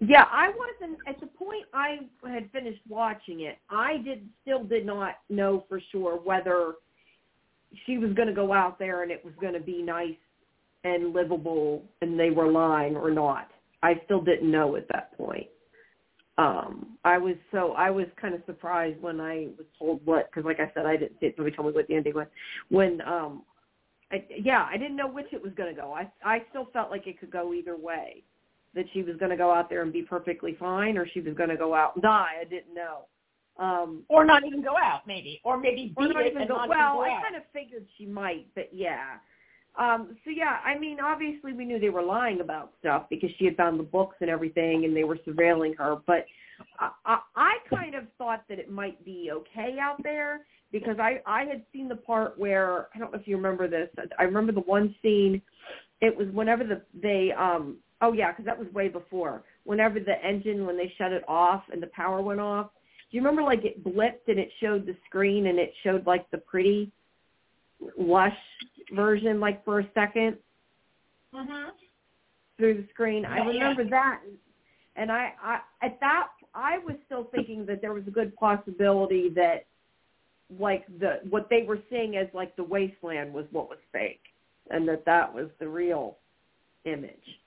[0.00, 3.58] Yeah, I wasn't at the point I had finished watching it.
[3.70, 6.74] I did still did not know for sure whether
[7.86, 10.14] she was going to go out there and it was going to be nice
[10.84, 13.48] and livable and they were lying or not.
[13.82, 15.46] I still didn't know at that point.
[16.38, 20.44] Um, I was so I was kind of surprised when I was told what because
[20.44, 21.34] like I said I didn't see it.
[21.36, 22.26] Nobody told me what the ending was.
[22.70, 23.42] When um,
[24.10, 25.92] I, yeah, I didn't know which it was going to go.
[25.92, 28.22] I I still felt like it could go either way.
[28.74, 31.34] that she was going to go out there and be perfectly fine, or she was
[31.34, 32.36] going to go out and die.
[32.40, 33.06] I didn't know.
[33.58, 36.48] Um, or not even go out, maybe, or maybe or beat not it even and
[36.48, 36.56] go.
[36.56, 37.22] not well, go I out.
[37.22, 39.18] kind of figured she might, but yeah.
[39.78, 43.44] Um, so yeah, I mean, obviously we knew they were lying about stuff because she
[43.44, 45.96] had found the books and everything, and they were surveilling her.
[46.06, 46.26] But
[46.78, 50.40] I, I, I kind of thought that it might be okay out there
[50.72, 53.88] because I, I had seen the part where I don't know if you remember this.
[54.18, 55.40] I remember the one scene.
[56.00, 59.44] It was whenever the they um oh yeah because that was way before.
[59.64, 62.70] Whenever the engine when they shut it off and the power went off.
[63.12, 66.28] Do you remember like it blipped and it showed the screen and it showed like
[66.30, 66.90] the pretty
[67.98, 68.32] lush
[68.94, 70.38] version like for a second
[71.34, 71.72] Mhm.
[72.56, 73.26] through the screen.
[73.26, 73.68] I Yeah, yeah.
[73.68, 74.22] remember that,
[74.96, 79.28] and I, I at that I was still thinking that there was a good possibility
[79.30, 79.66] that
[80.58, 84.22] like the what they were seeing as like the wasteland was what was fake,
[84.70, 86.18] and that that was the real
[86.86, 87.40] image.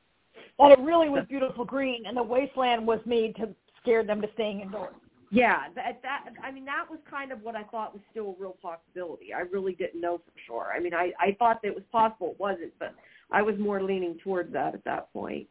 [0.59, 4.31] That it really was beautiful green, and the wasteland was made to scare them to
[4.33, 4.95] staying indoors.
[5.31, 8.41] Yeah, that that I mean that was kind of what I thought was still a
[8.41, 9.33] real possibility.
[9.33, 10.73] I really didn't know for sure.
[10.75, 12.31] I mean, I I thought that it was possible.
[12.31, 12.93] It wasn't, but
[13.31, 15.47] I was more leaning towards that at that point.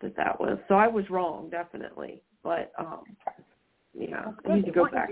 [0.00, 3.02] That that was so I was wrong definitely, but um
[3.94, 5.10] yeah, I need to go back.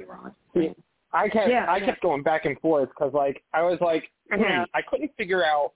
[1.13, 1.87] I kept Yeah, I yeah.
[1.87, 4.65] kept going back and forth because like I was like Yeah.
[4.75, 5.73] I couldn't figure out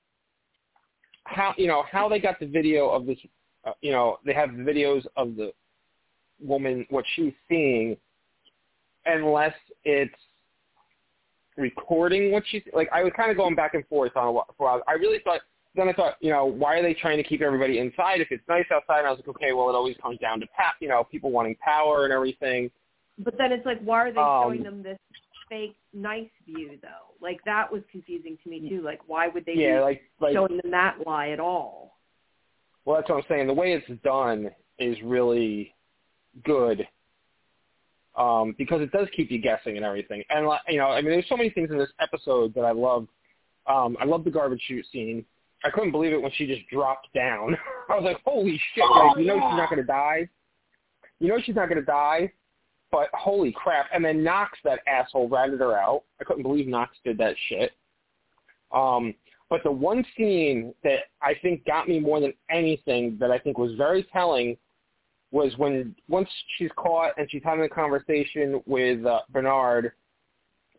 [1.24, 3.18] how you know how they got the video of this
[3.64, 5.52] uh, you know they have videos of the
[6.40, 7.96] woman what she's seeing
[9.06, 9.54] unless
[9.84, 10.14] it's
[11.56, 14.68] recording what she's like I was kind of going back and forth on what for
[14.68, 14.82] a while.
[14.88, 15.40] I really thought
[15.76, 18.42] then I thought you know why are they trying to keep everybody inside if it's
[18.48, 20.88] nice outside and I was like okay well it always comes down to pa- you
[20.88, 22.70] know people wanting power and everything
[23.18, 24.98] But then it's like, why are they Um, showing them this
[25.48, 27.14] fake nice view though?
[27.20, 28.82] Like that was confusing to me too.
[28.82, 31.98] Like why would they yeah be like like showing them that lie at all?
[32.84, 33.46] Well, that's what I'm saying.
[33.46, 35.73] The way it's done is really
[36.44, 36.86] good
[38.16, 40.22] um, because it does keep you guessing and everything.
[40.30, 43.08] And you know, I mean, there's so many things in this episode that I loved.
[43.66, 45.24] Um, I love the garbage chute scene.
[45.64, 47.56] I couldn't believe it when she just dropped down.
[47.88, 48.84] I was like, holy shit!
[48.86, 49.50] Oh, like, you know yeah.
[49.50, 50.28] she's not to die.
[51.20, 52.32] You know she's not to die.
[52.92, 53.86] But holy crap!
[53.92, 56.04] And then Knox, that asshole, ratted her out.
[56.20, 57.72] I couldn't believe Knox did that shit.
[58.72, 59.14] Um,
[59.50, 63.58] but the one scene that I think got me more than anything that I think
[63.58, 64.56] was very telling
[65.34, 69.92] was when once she's caught and she's having a conversation with uh, Bernard,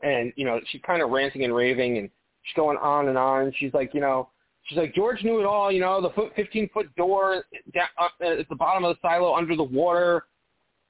[0.02, 2.10] and you know she's kind of ranting and raving and
[2.44, 3.52] she's going on and on.
[3.60, 4.30] She's like, you know,
[4.64, 5.74] she's like George knew it all.
[5.74, 7.44] You know, the foot, fifteen foot door
[7.74, 10.24] down, up at the bottom of the silo under the water,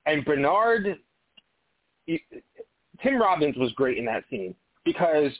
[0.05, 0.99] and Bernard.
[2.05, 2.24] he-
[3.03, 4.53] Tim Robbins was great in that scene
[4.86, 5.32] because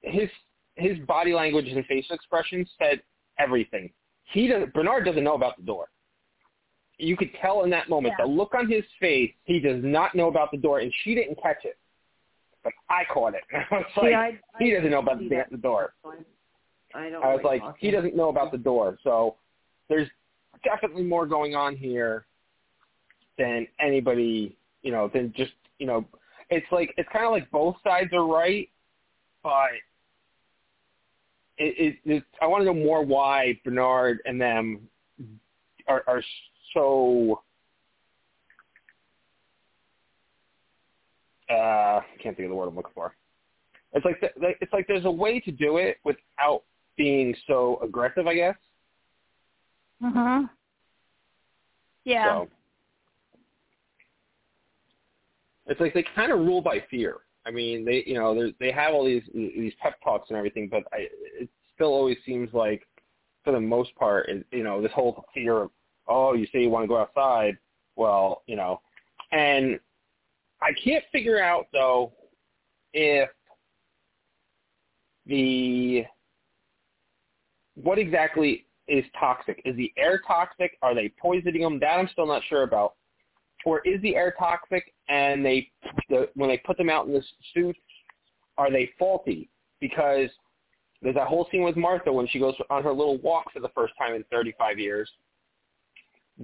[0.00, 0.30] his
[0.76, 3.02] his body language and facial expressions said
[3.38, 3.90] everything.
[4.32, 5.88] He does Bernard doesn't know about the door.
[7.02, 8.24] You could tell in that moment Yeah.
[8.24, 9.32] the look on his face.
[9.44, 11.76] He does not know about the door, and she didn't catch it,
[12.62, 13.42] but I caught it.
[13.52, 15.94] I was like, See, I, he doesn't know about the, the door.
[16.94, 17.24] I don't.
[17.24, 18.98] I was like, he doesn't know about the door.
[19.02, 19.36] So
[19.88, 20.08] there's
[20.62, 22.26] definitely more going on here
[23.38, 26.06] than anybody, you know, than just, you know,
[26.50, 28.68] it's like it's kind of like both sides are right,
[29.42, 29.70] but
[31.58, 34.88] it, it, it I want to know more why Bernard and them
[35.88, 36.22] are, are
[36.74, 37.42] so.
[41.50, 43.14] Uh, can't think of the word I'm looking for.
[43.92, 46.62] It's like th- it's like there's a way to do it without
[46.96, 48.56] being so aggressive, I guess.
[50.02, 50.48] Mhm.
[52.04, 52.28] Yeah.
[52.28, 52.48] So
[55.66, 57.18] it's like they kind of rule by fear.
[57.44, 60.68] I mean, they you know they they have all these these pep talks and everything,
[60.68, 61.08] but I,
[61.38, 62.86] it still always seems like
[63.44, 65.70] for the most part, it, you know, this whole fear of
[66.08, 67.56] oh, you say you want to go outside,
[67.96, 68.80] well, you know,
[69.32, 69.78] and
[70.60, 72.12] I can't figure out though
[72.92, 73.28] if
[75.26, 76.04] the
[77.74, 79.62] what exactly is toxic.
[79.64, 80.76] Is the air toxic?
[80.82, 81.78] Are they poisoning them?
[81.80, 82.94] That I'm still not sure about.
[83.64, 85.70] Or is the air toxic and they
[86.08, 87.22] the, when they put them out in the
[87.54, 87.78] suits,
[88.58, 89.48] are they faulty?
[89.80, 90.28] Because
[91.00, 93.70] there's that whole scene with Martha when she goes on her little walk for the
[93.70, 95.10] first time in 35 years.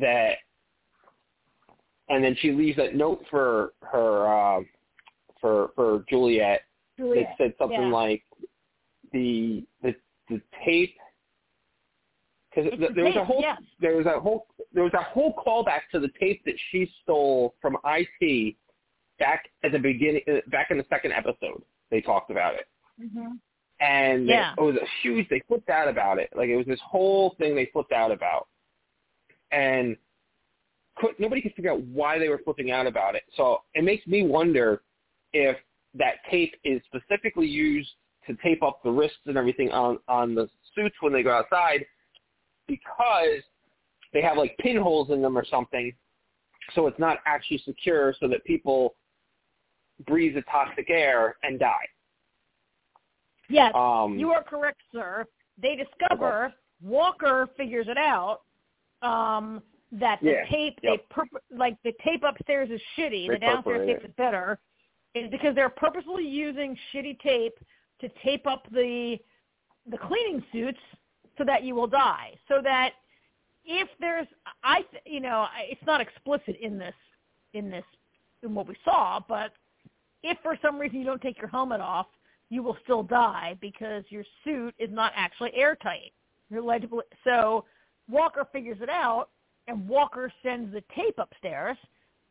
[0.01, 0.36] That
[2.09, 4.61] and then she leaves that note for her uh,
[5.40, 6.62] for for Juliette
[6.96, 7.28] Juliette.
[7.38, 7.88] that said something yeah.
[7.88, 8.22] like
[9.12, 9.94] the the
[10.28, 10.94] the tape
[12.51, 13.61] because the there was a whole yes.
[13.80, 17.55] there was a whole there was a whole callback to the tape that she stole
[17.61, 18.57] from IT
[19.18, 22.66] back at the beginning uh, back in the second episode they talked about it
[23.01, 23.38] Mhm.
[23.80, 24.55] and Yeah.
[24.59, 27.55] it was a huge they flipped out about it like it was this whole thing
[27.55, 28.49] they flipped out about
[29.53, 29.96] and
[30.96, 33.22] could, nobody could figure out why they were flipping out about it.
[33.36, 34.82] So it makes me wonder
[35.32, 35.57] if
[35.94, 37.90] that tape is specifically used
[38.26, 41.84] to tape up the wrists and everything on on the suits when they go outside
[42.66, 43.42] because
[44.12, 45.92] they have like pinholes in them or something
[46.74, 48.94] so it's not actually secure so that people
[50.07, 51.88] breathe the toxic air and die.
[53.49, 55.24] Yes, Um, you are correct, sir.
[55.61, 58.42] They discover Walker figures it out
[59.03, 60.99] um, that the Yeah, tape yep.
[61.09, 63.28] they purpo- like the tape upstairs is shitty.
[63.28, 64.59] They the downstairs tape is better.
[65.14, 67.59] Is because they're purposely using shitty tape
[68.01, 69.18] to tape up the
[69.90, 70.80] the cleaning suits
[71.38, 72.36] so that you will die.
[72.49, 72.92] So that
[73.64, 74.26] if there's
[74.62, 76.94] I you know I- it's not explicit in this
[77.55, 77.84] in this
[78.42, 79.53] in what we saw, but
[80.22, 82.07] if for some reason you don't take your helmet off,
[82.51, 86.12] you will still die because your suit is not actually airtight.
[86.51, 87.03] You're legible.
[87.24, 87.64] So
[88.09, 89.28] Walker figures it out,
[89.66, 91.76] and Walker sends the tape upstairs,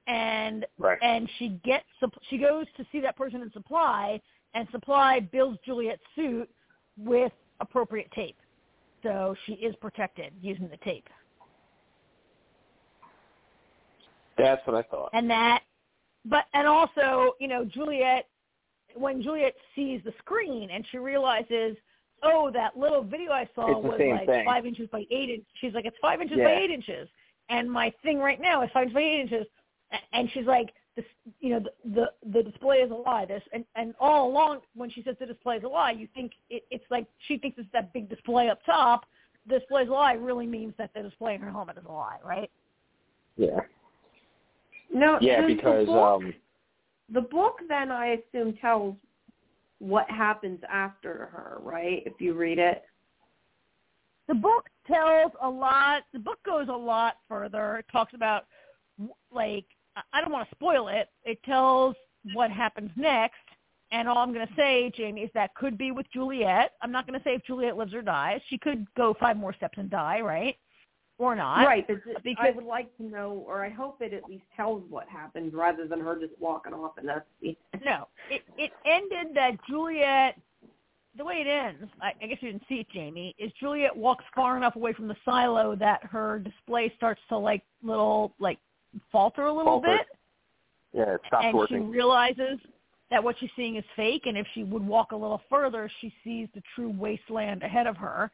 [0.08, 0.98] and Right.
[1.02, 1.86] and she gets
[2.30, 4.20] she goes to see that person in supply,
[4.54, 6.50] and supply builds Juliette's suit
[6.98, 8.40] with appropriate tape,
[9.04, 11.08] so she is protected using the tape.
[14.38, 15.10] That's what I thought.
[15.14, 15.64] and that
[16.26, 18.28] but and also you know juliette
[18.96, 21.76] when juliette sees the screen and she realizes
[22.24, 24.46] oh that little video i saw It's was like thing.
[24.46, 27.08] five inches by eight inches she's like it's five inches by eight inches.
[27.50, 29.48] And my thing right now is five inches by eight inches.
[30.12, 31.06] And she's like this
[31.40, 33.26] you know the the, the display is a lie.
[33.26, 36.34] This and and all along when she says the display is a lie you think
[36.50, 39.06] it, it's like she thinks it's that big display up top.
[39.48, 41.92] The display is a lie really means that the display in her helmet is a
[41.92, 42.52] lie right?
[43.38, 43.60] Yeah.
[44.94, 46.34] No, Yeah, does the because book, um
[47.14, 48.96] the book then I assume tells
[49.80, 52.04] what happens after her, right?
[52.06, 52.84] If you read it.
[54.28, 56.04] the book tells a lot.
[56.14, 57.78] The book goes a lot further.
[57.78, 58.46] It talks about
[59.32, 59.66] like
[60.14, 61.10] I don't want to spoil it.
[61.24, 61.96] It tells
[62.34, 63.36] what happens next.
[63.92, 66.74] And all I'm going to say, Jamie, is that could be with Juliette.
[66.82, 68.42] I'm not going to say if Juliette lives or dies.
[68.50, 70.58] She could go five more steps and die, right?
[71.20, 71.66] Or not.
[71.66, 71.98] right, but
[72.40, 75.88] I would like to know, or I hope it at least tells what happened rather
[75.88, 77.26] than her just walking off and that's
[77.84, 78.08] No.
[78.30, 80.36] It it ended that Juliette.
[81.18, 84.24] The way it ends, I, I guess you didn't see it, Jamie, is Juliette walks
[84.36, 88.60] far enough away from the silo that her display starts to like little like
[89.12, 89.98] falter a little Falter.
[89.98, 90.08] bit.
[90.94, 91.78] yeah, it stopped and working.
[91.78, 92.60] she realizes
[93.10, 96.14] that what she's seeing is fake and if she would walk a little further she
[96.24, 98.30] sees the true wasteland ahead of her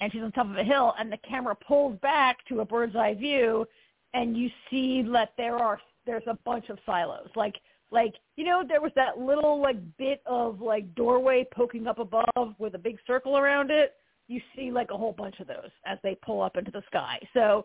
[0.00, 2.96] and she's on top of a hill and the camera pulls back to a bird's
[2.96, 3.66] eye view
[4.14, 7.56] and you see that there are there's a bunch of silos like
[7.90, 12.54] like you know there was that little like bit of like doorway poking up above
[12.58, 13.94] with a big circle around it
[14.28, 17.18] you see like a whole bunch of those as they pull up into the sky
[17.32, 17.64] so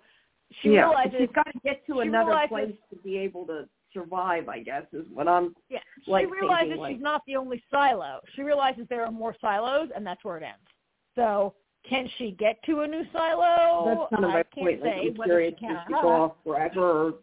[0.61, 0.87] she yeah.
[0.87, 4.49] realizes she's got to get to another realizes- place to be able to survive.
[4.49, 5.55] I guess is what I'm.
[5.69, 8.19] Yeah, she like realizes thinking, like- she's not the only silo.
[8.35, 10.67] She realizes there are more silos, and that's where it ends.
[11.15, 11.55] So,
[11.89, 13.85] can she get to a new silo?
[13.85, 14.81] That's kind of I my can't point.
[14.83, 17.13] Like, say I'm whether curious she if can she go off forever or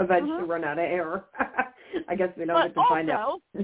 [0.00, 0.48] eventually Mhm.
[0.48, 1.24] run out of air.
[2.08, 3.40] I guess we don't But get to find out.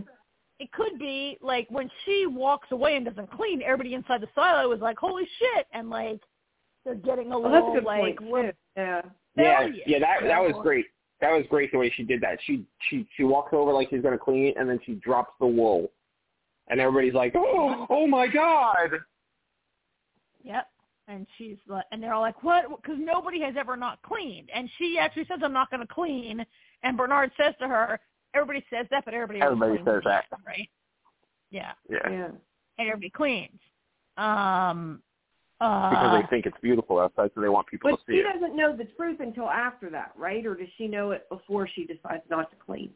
[0.58, 4.72] it could be like when she walks away and doesn't clean, everybody inside the silo
[4.72, 6.20] is like, "Holy shit!" and like
[6.84, 8.18] they're getting a Well, that's a little good like point.
[8.18, 8.52] too.
[8.76, 9.02] Yeah.
[9.36, 10.86] yeah, yeah, that that was great.
[11.20, 12.38] That was great the way she did that.
[12.44, 15.46] She she she walks over like she's gonna clean it and then she drops the
[15.46, 15.90] wool.
[16.68, 18.90] And everybody's like, Oh oh my god
[20.44, 20.68] Yep.
[21.08, 22.64] And she's like, and they're all like, what?
[22.80, 24.48] Because nobody has ever not cleaned.
[24.54, 26.44] And she actually says, I'm not going to clean.
[26.82, 28.00] And Bernard says to her,
[28.34, 30.38] everybody says that, but everybody else Everybody says at that.
[30.46, 30.68] right?
[31.50, 31.72] Yeah.
[31.90, 31.98] Yeah.
[32.08, 32.28] Yeah.
[32.78, 33.60] And everybody cleans.
[34.16, 35.02] Um,
[35.60, 38.26] uh, Because they think it's beautiful outside so they want people But to see it.
[38.26, 40.44] she doesn't know the truth until after that, right?
[40.46, 42.90] Or does she know it before she decides not to clean?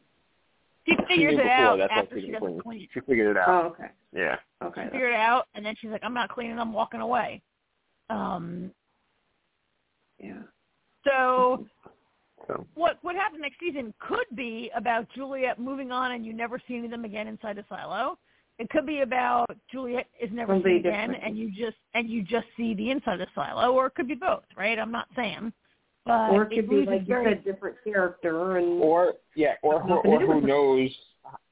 [0.89, 2.61] She She figures it out that's after she she doesn't clean.
[2.61, 2.87] clean.
[2.93, 3.47] She figured it out.
[3.47, 3.89] Oh, okay.
[4.15, 4.37] Yeah.
[4.63, 4.83] Okay.
[4.85, 7.41] She figured it out, and then she's like, I'm not cleaning, I'm walking away.
[8.09, 8.71] Um,
[10.19, 10.41] Yeah.
[11.05, 11.65] so
[12.47, 16.59] So what what happened next season could be about Juliette moving on and you never
[16.67, 18.17] see any of them again inside a silo.
[18.57, 21.23] It could be about Juliette is never seen again different.
[21.23, 24.07] and you just and you just see the inside of the silo, or it could
[24.07, 24.79] be both, right?
[24.79, 25.53] I'm not saying,
[26.05, 29.53] but or it could be loses like you very, said, different character and or yeah,
[29.61, 30.89] or who, or who knows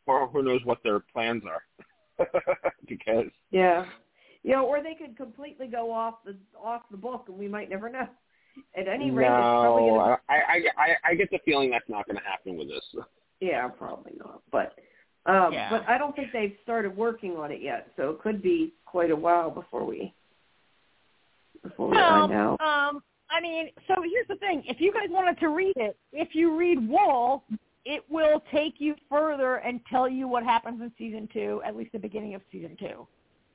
[0.05, 1.63] or who knows what their plans are.
[2.87, 3.85] because yeah.
[4.43, 7.69] You know, or they could completely go off the off the book and we might
[7.69, 8.07] never know.
[8.75, 11.89] At any rate, it's probably no, gonna I, I I I get the feeling that's
[11.89, 13.03] not going to happen with this.
[13.39, 14.41] Yeah, probably not.
[14.51, 14.73] But
[15.25, 15.69] um Yeah.
[15.69, 19.11] but I don't think they've started working on it yet, so it could be quite
[19.11, 20.13] a while before we
[21.61, 22.61] before we well, find out.
[22.61, 24.63] um, I mean, so here's the thing.
[24.65, 27.43] If you guys wanted to read it, if you read Wool,
[27.85, 31.91] it will take you further and tell you what happens in season two, at least
[31.91, 33.07] the beginning of season two.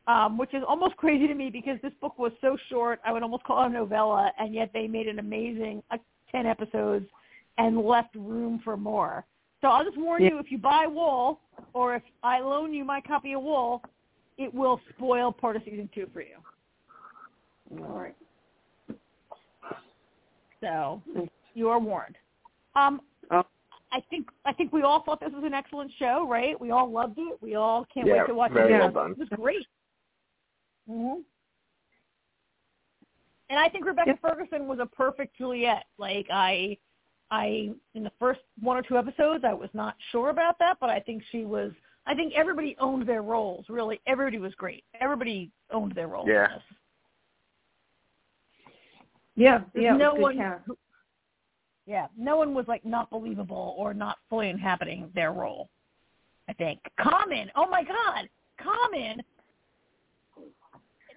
[0.08, 3.22] Um, which is almost crazy to me because this book was so short, I would
[3.22, 5.98] almost call it a novella, and yet they made an amazing uh,
[6.32, 7.06] 10 episodes
[7.58, 9.24] and left room for more.
[9.60, 10.30] So I'll just warn Yeah.
[10.30, 11.38] you, if you buy Wool,
[11.72, 13.80] or if I loan you my copy of Wool,
[14.38, 16.36] it will spoil part of season two for you.
[17.78, 18.16] All right.
[20.62, 21.02] So
[21.54, 22.16] you are warned.
[22.74, 23.00] Um,
[23.30, 23.44] Oh.
[23.92, 26.58] I think I think we all thought this was an excellent show, right?
[26.58, 27.36] We all loved it.
[27.42, 28.78] We all can't Yeah, wait to watch very it.
[28.78, 29.10] well done.
[29.12, 29.66] It was great.
[30.86, 31.20] hmm
[33.50, 34.20] And I think Rebecca Yep.
[34.22, 35.84] Ferguson was a perfect Juliette.
[35.98, 36.78] Like I,
[37.30, 40.88] I in the first one or two episodes, I was not sure about that, but
[40.90, 41.72] I think she was.
[42.06, 43.66] I think everybody owned their roles.
[43.68, 44.84] Really, everybody was great.
[45.00, 46.28] Everybody owned their roles.
[46.28, 46.48] Yeah.
[49.36, 49.42] This.
[49.44, 49.96] Yeah, There's yeah.
[49.96, 50.68] no good one cast.
[51.86, 55.68] yeah, no one was like not believable or not fully inhabiting their role.
[56.48, 57.50] I think Common.
[57.56, 58.28] Oh my God,
[58.60, 59.22] Common.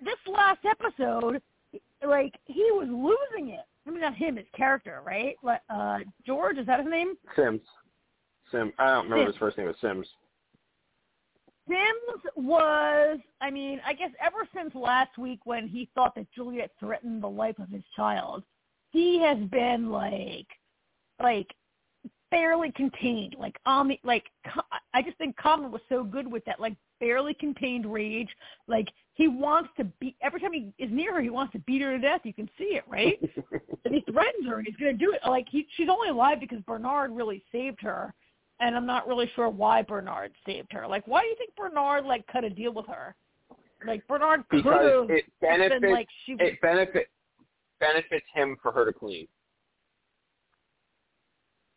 [0.03, 1.41] This last episode,
[2.05, 3.66] like he was losing it.
[3.88, 5.36] I mean, not him, his character, right?
[5.43, 7.13] Like, uh, George, is that his name?
[7.36, 7.61] Sims.
[8.51, 8.74] Sim.
[8.80, 9.36] I don't remember Sims.
[9.36, 10.07] his first name was Sims.
[11.68, 16.72] Sims was, I mean, I guess ever since last week when he thought that Juliette
[16.80, 18.43] threatened the life of his child,
[18.91, 20.47] he has been like,
[21.22, 21.47] like,
[22.32, 23.36] barely contained.
[23.39, 24.26] Like the, like,
[24.93, 28.30] I just think Common was so good with that, like, barely contained rage.
[28.68, 31.82] Like he wants to beat every time he is near her, he wants to beat
[31.82, 32.22] her to death.
[32.24, 33.20] You can see it, right?
[33.86, 35.22] and he threatens her, and he's going to do it.
[35.28, 38.13] Like he, she's only alive because Bernard really saved her,
[38.60, 40.88] and I'm not really sure why Bernard saved her.
[40.88, 43.16] Like, why do you think Bernard like cut a deal with her?
[43.86, 46.41] Like Bernard could because have it benefits been like she was.
[46.41, 47.08] it benefit
[47.80, 49.28] benefits him for her to clean.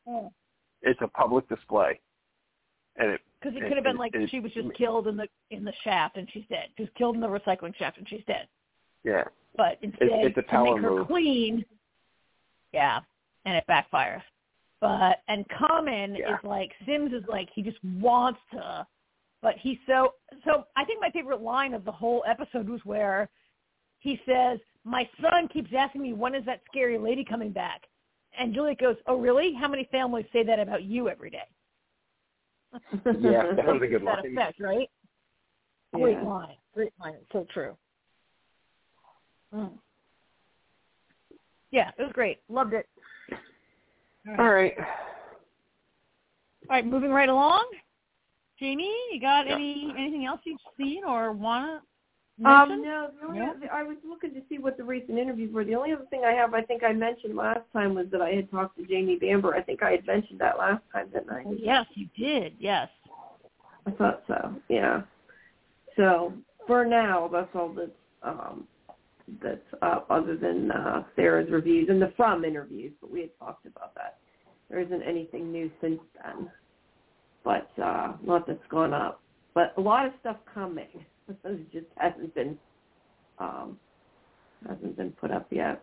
[0.06, 0.32] Oh.
[0.82, 2.00] It's a public display,
[2.96, 5.06] and it Because it It- could have been it- like it- she was just killed
[5.08, 6.70] in the in the shaft and she's dead.
[6.76, 8.48] She was killed in the recycling shaft and she's dead.
[9.04, 9.24] yeah
[9.56, 11.06] But instead, it's a to make her move.
[11.08, 11.64] clean,
[12.72, 13.00] yeah,
[13.44, 14.22] and it backfires.
[14.80, 16.34] But and Common Yeah.
[16.34, 18.86] is like Sims is like he just wants to,
[19.42, 20.14] but he's so
[20.44, 20.66] so.
[20.76, 23.28] I think my favorite line of the whole episode was where
[23.98, 27.88] he says, "My son keeps asking me when is that scary lady coming back,"
[28.38, 29.52] and Juliette goes, "Oh really?
[29.52, 31.48] How many families say that about you every day?"
[33.18, 34.24] yeah that was a good line.
[34.26, 34.88] effect, right?
[35.92, 36.56] Great line.
[36.74, 37.14] Great line.
[37.14, 37.76] It's so true.
[39.52, 39.72] Mm.
[41.70, 42.38] Yeah, it was great.
[42.48, 42.86] Loved it.
[44.36, 44.84] All right, All
[46.68, 47.64] right, moving right along.
[48.58, 49.54] Jamie, you got Yeah.
[49.54, 51.82] any anything else you've seen or wanna
[52.44, 52.82] Um, mention?
[52.82, 53.50] no, the only No?
[53.52, 55.64] other, I was looking to see what the recent interviews were.
[55.64, 58.32] The only other thing I have, I think I mentioned last time, was that I
[58.32, 59.54] had talked to Jamie Bamber.
[59.54, 61.44] I think I had mentioned that last time, didn't I?
[61.50, 62.54] Yes, you did.
[62.58, 62.88] Yes.
[63.86, 64.60] I thought so.
[64.68, 65.02] Yeah.
[65.96, 66.34] So
[66.66, 67.90] for now, that's all that's
[68.22, 68.68] um,
[69.42, 72.92] that's up, other than uh, Sarah's reviews and the from interviews.
[73.00, 74.18] But we had talked about that.
[74.70, 76.50] There isn't anything new since then,
[77.44, 79.20] but uh, a lot that's gone up.
[79.54, 80.88] But a lot of stuff coming.
[81.44, 82.58] it just hasn't been
[83.38, 83.78] um,
[84.68, 85.82] hasn't been put up yet,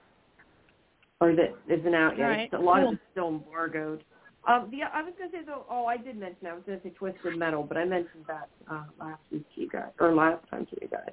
[1.21, 2.23] or that isn't out yet.
[2.25, 2.89] All right, It's- A lot cool.
[2.89, 4.03] of it's still embargoed.
[4.47, 5.65] Um, the I was gonna say though.
[5.69, 6.45] Oh, I did mention.
[6.45, 9.67] I was gonna say Twisted Metal, but I mentioned that uh, last week to you
[9.69, 11.09] guys, or last time to you guys,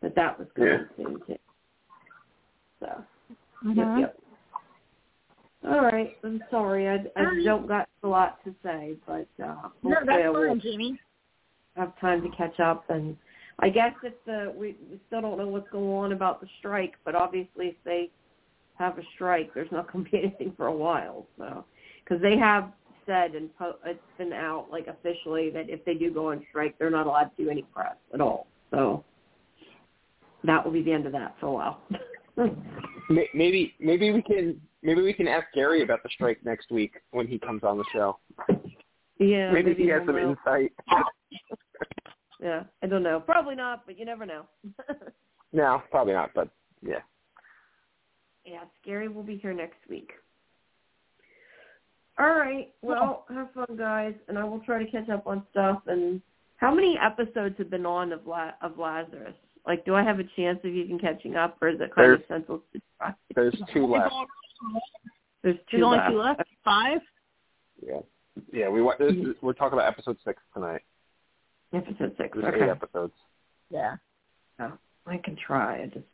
[0.00, 1.36] that that was coming soon too.
[2.82, 3.04] So,
[3.64, 3.76] Mhm.
[3.76, 4.18] yep, yep.
[5.64, 6.18] All right.
[6.24, 6.88] I'm sorry.
[6.88, 7.44] I, I right.
[7.44, 10.98] don't got a lot to say, but uh, No, that's fine, Jamie.
[11.76, 12.90] have time to catch up.
[12.90, 13.16] And
[13.60, 16.94] I guess if the we, we still don't know what's going on about the strike,
[17.04, 18.10] but obviously if they
[18.74, 21.26] have a strike, there's not going to be anything for a while.
[21.38, 21.64] So
[22.04, 22.72] because they have
[23.06, 26.76] said and po- it's been out like officially that if they do go on strike,
[26.78, 28.48] they're not allowed to do any press at all.
[28.72, 29.04] So
[30.42, 31.80] that will be the end of that for a while.
[33.10, 36.94] May- maybe maybe we can maybe we can ask Gary about the strike next week
[37.10, 38.18] when he comes on the show.
[39.18, 40.30] yeah, maybe, he has some know.
[40.30, 40.72] insight.
[42.42, 43.20] Yeah, I don't know.
[43.20, 44.46] Probably not, but you never know.
[45.52, 46.48] No, probably not, but
[46.80, 47.00] yeah.
[48.44, 50.12] Yeah, Gary will be here next week.
[52.18, 52.72] All right.
[52.80, 55.82] Well, have fun, guys, and I will try to catch up on stuff.
[55.86, 56.22] And
[56.56, 59.34] how many episodes have been on of La- of Lazarus?
[59.66, 62.22] Like, do I have a chance of even catching up, or is it kind of
[62.28, 63.14] senseless to try?
[63.34, 64.12] There's two left.
[65.42, 66.10] There's two There's only left.
[66.10, 66.42] two left.
[66.64, 67.00] Five.
[67.84, 68.00] Yeah,
[68.52, 68.68] yeah.
[68.68, 70.82] We wa- this, is- we're talking about episode six tonight.
[71.72, 72.36] Episode six.
[72.36, 72.64] There's Okay.
[72.64, 73.12] eight episodes.
[73.70, 73.96] Yeah.
[75.04, 75.82] I can try.
[75.82, 76.06] I just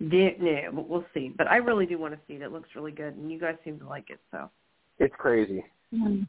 [0.00, 1.28] didn't know, but we'll see.
[1.28, 2.42] But I really do want to see it.
[2.42, 4.18] It looks really good, and you guys seem to like it.
[4.32, 4.50] So
[4.98, 5.64] It's crazy.
[5.94, 6.22] Mm-hmm.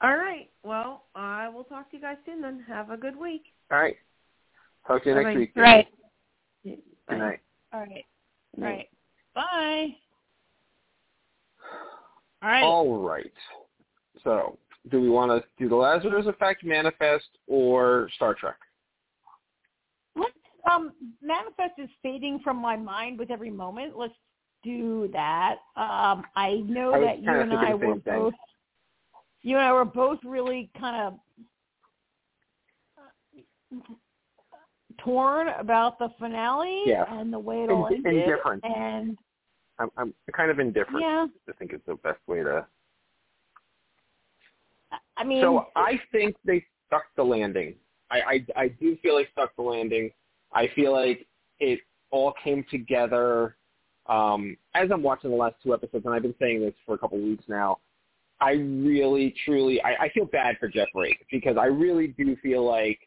[0.00, 0.48] all right.
[0.62, 2.40] Well, I will talk to you guys soon.
[2.40, 3.42] Then have a good week.
[3.70, 3.96] All right.
[4.88, 5.38] Talk to you next Bye-bye.
[5.38, 5.52] week.
[5.54, 5.86] Right.
[6.64, 7.16] Good Bye.
[7.18, 7.40] night.
[7.74, 8.04] All right.
[8.56, 8.66] Night.
[8.66, 8.88] Right.
[9.34, 9.96] Bye.
[12.42, 12.62] All right.
[12.64, 13.32] All right.
[14.24, 14.58] So,
[14.90, 18.56] do we want to do the Lazarus Effect, Manifest, or Star Trek?
[20.16, 20.32] Let's
[20.70, 20.92] um
[21.22, 23.96] manifest is fading from my mind with every moment.
[23.96, 24.14] Let's
[24.64, 25.56] do that.
[25.76, 28.02] Um I know I that you and I were thing.
[28.04, 28.34] both
[29.42, 31.18] you and I were both really kind of
[34.98, 37.04] torn about the finale Yeah.
[37.08, 38.24] and the way it all Ind- ended.
[38.24, 38.64] indifferent.
[38.64, 39.18] And
[39.78, 41.00] I'm, I'm kind of indifferent.
[41.02, 42.66] yeah, I think is the best way to.
[45.16, 47.74] I mean So I think they stuck the landing.
[48.10, 50.10] I, I I do feel like stuck the landing.
[50.52, 51.26] I feel like
[51.60, 51.80] it
[52.10, 53.56] all came together.
[54.06, 56.98] Um, as I'm watching the last two episodes, and I've been saying this for a
[56.98, 57.78] couple of weeks now,
[58.40, 62.64] I really, truly, I, I feel bad for Jeff Rake because I really do feel
[62.64, 62.98] like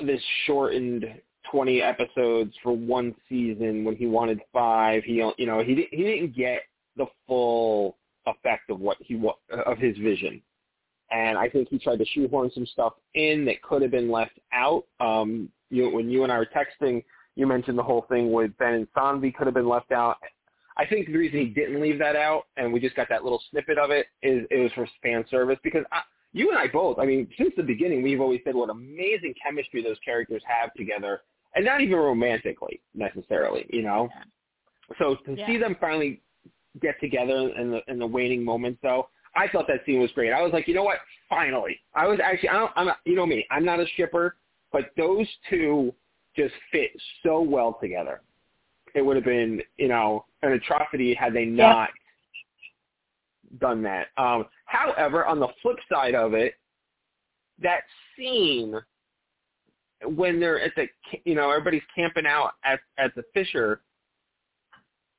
[0.00, 1.06] this shortened
[1.50, 5.04] 20 episodes for one season when he wanted five.
[5.04, 6.62] He, you know, he he didn't get
[6.96, 7.96] the full
[8.26, 9.20] effect of what he
[9.66, 10.42] of his vision,
[11.10, 14.38] and I think he tried to shoehorn some stuff in that could have been left
[14.52, 14.84] out.
[15.00, 17.04] Um, you, when you and I were texting,
[17.34, 20.16] you mentioned the whole thing with Ben and Saanvi could have been left out.
[20.78, 23.42] I think the reason he didn't leave that out, and we just got that little
[23.50, 26.02] snippet of it, is it was for fan service because I,
[26.36, 29.82] you and I both, I mean, since the beginning, we've always said what amazing chemistry
[29.82, 31.22] those characters have together,
[31.54, 34.10] and not even romantically necessarily, you know.
[34.98, 35.46] So to Yeah.
[35.46, 36.20] see them finally
[36.80, 40.30] get together in the in the waning moments, though, I thought that scene was great.
[40.30, 40.98] I was like, you know what?
[41.30, 44.36] Finally, I was actually, I don't, I'm, not, you know me, I'm not a shipper,
[44.72, 45.94] but those two
[46.36, 46.90] just fit
[47.22, 48.20] so well together.
[48.94, 51.90] It would have been, you know, an atrocity had they not
[53.58, 54.08] done that.
[54.16, 56.54] Um, however, on the flip side of it,
[57.62, 57.80] that
[58.16, 58.74] scene
[60.04, 60.86] when they're at the,
[61.24, 63.80] you know, everybody's camping out at at the Fisher,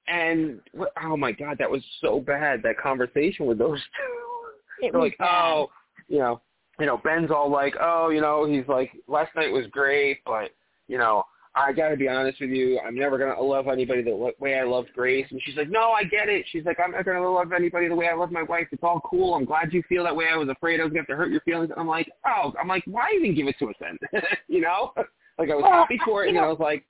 [0.08, 0.60] and
[1.04, 2.62] oh my God, that was so bad.
[2.64, 4.86] That conversation with those two.
[4.86, 5.28] it was like, bad.
[5.30, 5.70] oh,
[6.08, 6.42] you know,
[6.80, 10.52] you know, Ben's all like, oh, you know, he's like, last night was great, but
[10.88, 11.24] you know,
[11.58, 14.64] I got to be honest with you, I'm never gonna love anybody the way I
[14.64, 15.26] loved Grace.
[15.32, 16.46] And she's like, no, I get it.
[16.52, 18.68] She's like, I'm not gonna love anybody the way I love my wife.
[18.72, 19.34] It's all cool.
[19.34, 20.26] I'm glad you feel that way.
[20.32, 21.72] I was afraid I was gonna have to hurt your feelings.
[21.72, 23.98] And I'm like, oh, I'm like, why even give it to us then?
[24.48, 24.94] you know,
[25.40, 26.86] like I was happy for it, and I was like,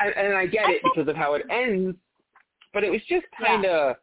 [0.00, 1.96] and, and I get it because of how it ends,
[2.74, 3.96] but it was just kind of,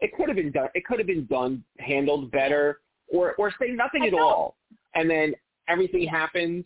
[0.00, 0.68] it could have been done.
[0.74, 4.56] It could have been done, handled better, or or say nothing at all,
[4.94, 5.34] and then
[5.68, 6.64] everything happens,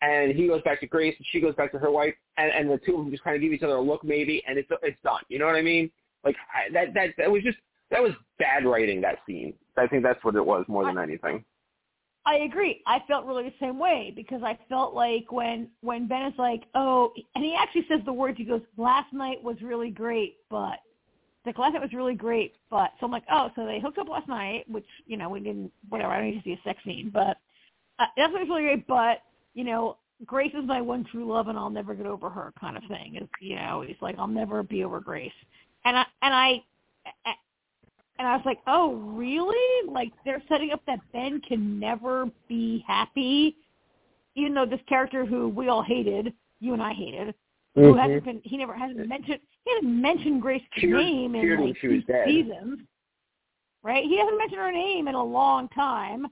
[0.00, 2.70] and he goes back to Grace, and she goes back to her wife, and, and
[2.70, 4.68] the two of them just kind of give each other a look, maybe, and it's
[4.82, 5.22] it's done.
[5.28, 5.90] You know what I mean?
[6.24, 7.58] Like I, that that that was just
[7.90, 9.00] that was bad writing.
[9.00, 9.54] That scene.
[9.76, 11.44] I think that's what it was more than anything.
[12.26, 12.82] I agree.
[12.86, 16.64] I felt really the same way because I felt like when when Ben is like,
[16.74, 18.36] oh, and he actually says the words.
[18.38, 20.78] He goes, "Last night was really great, but."
[21.46, 24.08] Like last night was really great, but so I'm like, oh, so they hooked up
[24.08, 26.10] last night, which you know we didn't, whatever.
[26.10, 27.38] I don't need to see a sex scene, but
[27.98, 28.86] uh, that's was really great.
[28.86, 29.22] But
[29.58, 32.76] you know, Grace is my one true love, and I'll never get over her, kind
[32.76, 33.16] of thing.
[33.16, 35.32] Is you know, he's like, I'll never be over Grace,
[35.84, 36.62] and I and I
[38.18, 39.90] and I was like, oh, really?
[39.90, 43.56] Like they're setting up that Ben can never be happy,
[44.36, 47.34] even though this character who we all hated, you and I hated,
[47.74, 52.00] who hasn't been, he never hasn't mentioned, he hasn't mentioned Grace's name in like two
[52.24, 52.78] seasons,
[53.82, 54.04] right?
[54.04, 56.28] He hasn't mentioned her name in a long time,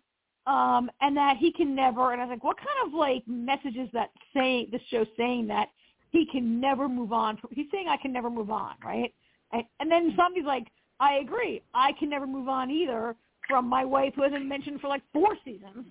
[0.46, 2.12] um, and that he can never.
[2.12, 4.68] And I was like, what kind of like message is that saying?
[4.72, 5.68] This show saying that
[6.12, 7.36] he can never move on.
[7.36, 9.12] From, he's saying I can never move on, right?
[9.52, 10.66] And, and then somebody's like,
[11.00, 11.62] I agree.
[11.74, 13.16] I can never move on either
[13.48, 15.86] from my wife who hasn't mentioned for like four seasons.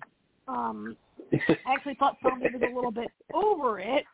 [0.48, 0.96] Um,
[1.32, 4.04] I actually thought somebody was a little bit over it.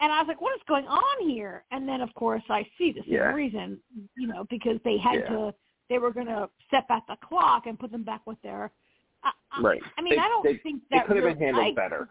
[0.00, 1.64] And I was like, what is going on here?
[1.70, 3.32] And then, of course, I see the same Yeah.
[3.32, 3.78] reason,
[4.16, 5.28] you know, because they had Yeah.
[5.28, 5.54] to,
[5.90, 8.72] they were going to set back the clock and put them back with their,
[9.60, 9.82] Right.
[9.96, 12.08] I mean, They- I don't they- think It that could have been handled I- better.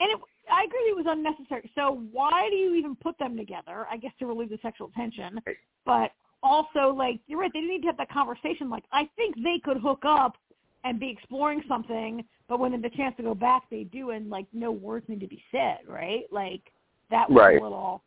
[0.00, 0.20] and it,
[0.50, 1.70] I agree it was unnecessary.
[1.74, 3.86] So why do you even put them together?
[3.90, 5.40] I guess to relieve the sexual tension.
[5.46, 5.56] Right.
[5.84, 6.12] But
[6.42, 8.68] also, like, you're right, they didn't need to have that conversation.
[8.68, 10.36] Like, I think they could hook up
[10.84, 14.46] and be exploring something, but when the chance to go back, they do, and, like,
[14.52, 16.24] no words need to be said, right?
[16.30, 16.70] Like,
[17.10, 17.58] that was Right.
[17.58, 18.02] a little...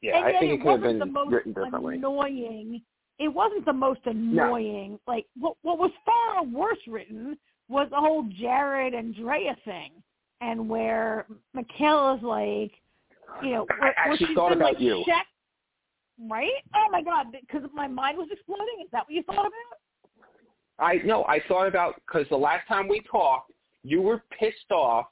[0.00, 1.96] Yeah, and I think it it could have been the most written differently.
[1.96, 2.82] annoying.
[3.18, 4.98] It wasn't the most annoying.
[5.06, 7.36] Like, what, what was far worse written
[7.68, 9.90] was the whole Jared and Drea thing,
[10.40, 12.72] and where Michaela's like,
[13.42, 15.04] you know, I where, where actually she's thought been about like you.
[15.08, 16.50] Shaq, right?
[16.74, 18.82] Oh my God, because my mind was exploding.
[18.82, 19.78] Is that what you thought about?
[20.78, 25.06] I no, I thought about because the last time we talked, you were pissed off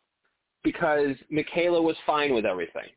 [0.62, 2.88] because Michaela was fine with everything.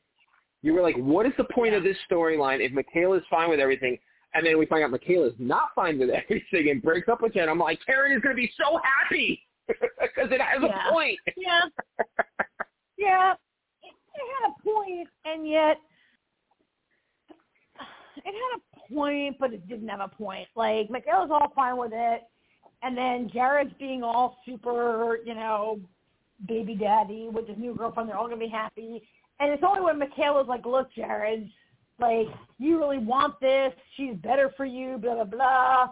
[0.61, 3.97] You were like, "What is the point of this storyline if Michaela's fine with everything?"
[4.33, 7.49] And then we find out Michaela's not fine with everything and breaks up with Jen.
[7.49, 10.87] I'm like, Karen is going to be so happy because it has Yeah.
[10.87, 11.17] a point.
[11.37, 11.61] Yeah.
[12.97, 13.33] Yeah,
[13.81, 15.77] it, it had a point, and yet
[18.17, 20.47] it had a point, but it didn't have a point.
[20.55, 22.23] Like Michaela's all fine with it,
[22.83, 25.79] and then Jared's being all super, you know,
[26.47, 28.09] baby daddy with his new girlfriend.
[28.09, 29.01] They're all gonna be happy,
[29.39, 31.49] and it's only when Michaela's like, "Look, Jared,
[31.99, 32.27] like
[32.57, 33.73] you really want this.
[33.95, 35.89] She's better for you." Blah blah blah.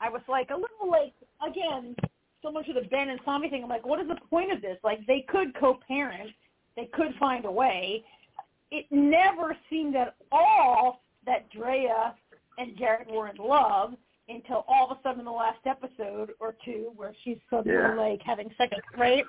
[0.00, 1.12] I was like a little like
[1.46, 1.94] again,
[2.42, 3.62] similar to the Ben and Tommy thing.
[3.62, 4.78] I'm like, what is the point of this?
[4.82, 6.30] Like they could co-parent,
[6.76, 8.04] they could find a way.
[8.70, 12.14] It never seemed at all that Drea
[12.58, 13.94] and Jared were in love
[14.28, 17.94] until all of a sudden in the last episode or two where she's suddenly Yeah.
[17.94, 19.24] like having sex, right?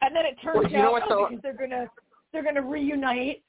[0.00, 1.88] And then it turns Well, out oh, because they're gonna
[2.32, 3.42] they're gonna reunite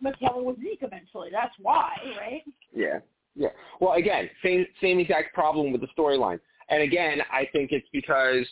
[0.00, 1.28] Michaela with Zeke eventually.
[1.32, 2.42] That's why, right?
[2.74, 3.00] Yeah,
[3.34, 3.48] yeah.
[3.80, 6.40] Well, again, same same exact problem with the storyline.
[6.70, 8.46] And again, I think it's because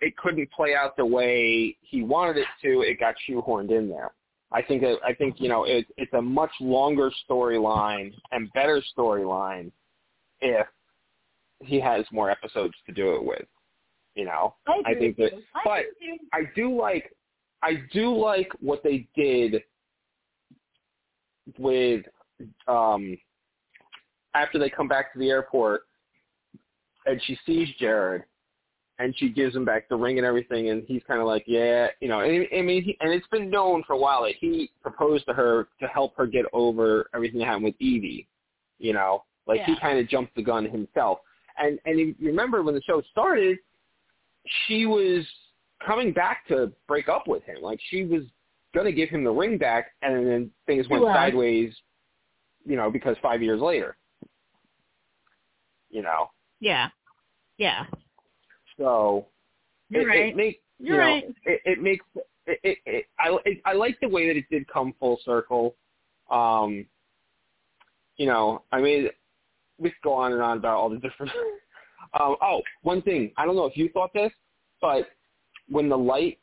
[0.00, 2.82] it couldn't play out the way he wanted it to.
[2.82, 4.12] It got shoehorned in there.
[4.50, 8.82] I think that I think you know it, it's a much longer storyline and better
[8.96, 9.70] storyline
[10.40, 10.66] if
[11.60, 13.46] he has more episodes to do it with.
[14.14, 15.32] You know, I, I think that-.
[15.54, 16.18] I but- you.
[16.32, 17.16] I do like
[17.62, 19.62] I do like what they did
[21.58, 22.04] with
[22.68, 23.16] um
[24.34, 25.82] after they come back to the airport
[27.06, 28.22] and she sees Jared
[28.98, 31.88] and she gives him back the ring and everything and he's kind of like yeah
[32.00, 34.70] you know and, I mean he, and it's been known for a while that he
[34.82, 38.28] proposed to her to help her get over everything that happened with Evie
[38.82, 39.24] you know?
[39.46, 41.18] Like he kind of jumped the gun himself.
[41.58, 43.58] And and you remember when the show started
[44.66, 45.24] she was
[45.86, 47.62] coming back to break up with him.
[47.62, 48.22] Like she was
[48.74, 51.74] going to give him the ring back, and then things went sideways.
[52.64, 53.96] You know, because five years later.
[55.90, 56.30] You know,
[56.60, 56.88] Yeah.
[57.58, 57.84] Yeah.
[58.78, 59.26] so
[59.90, 60.28] You're it, right.
[60.28, 61.24] it makes You're you know, right.
[61.44, 62.06] It, it makes
[62.46, 65.74] it, it, it I it, I like the way that it did come full circle.
[66.30, 66.86] Um,
[68.16, 69.08] you know, I mean,
[69.78, 71.32] we could go on and on about all the different.
[72.20, 74.32] um, oh, one thing I don't know if you thought this,
[74.80, 75.08] but
[75.68, 76.38] when the light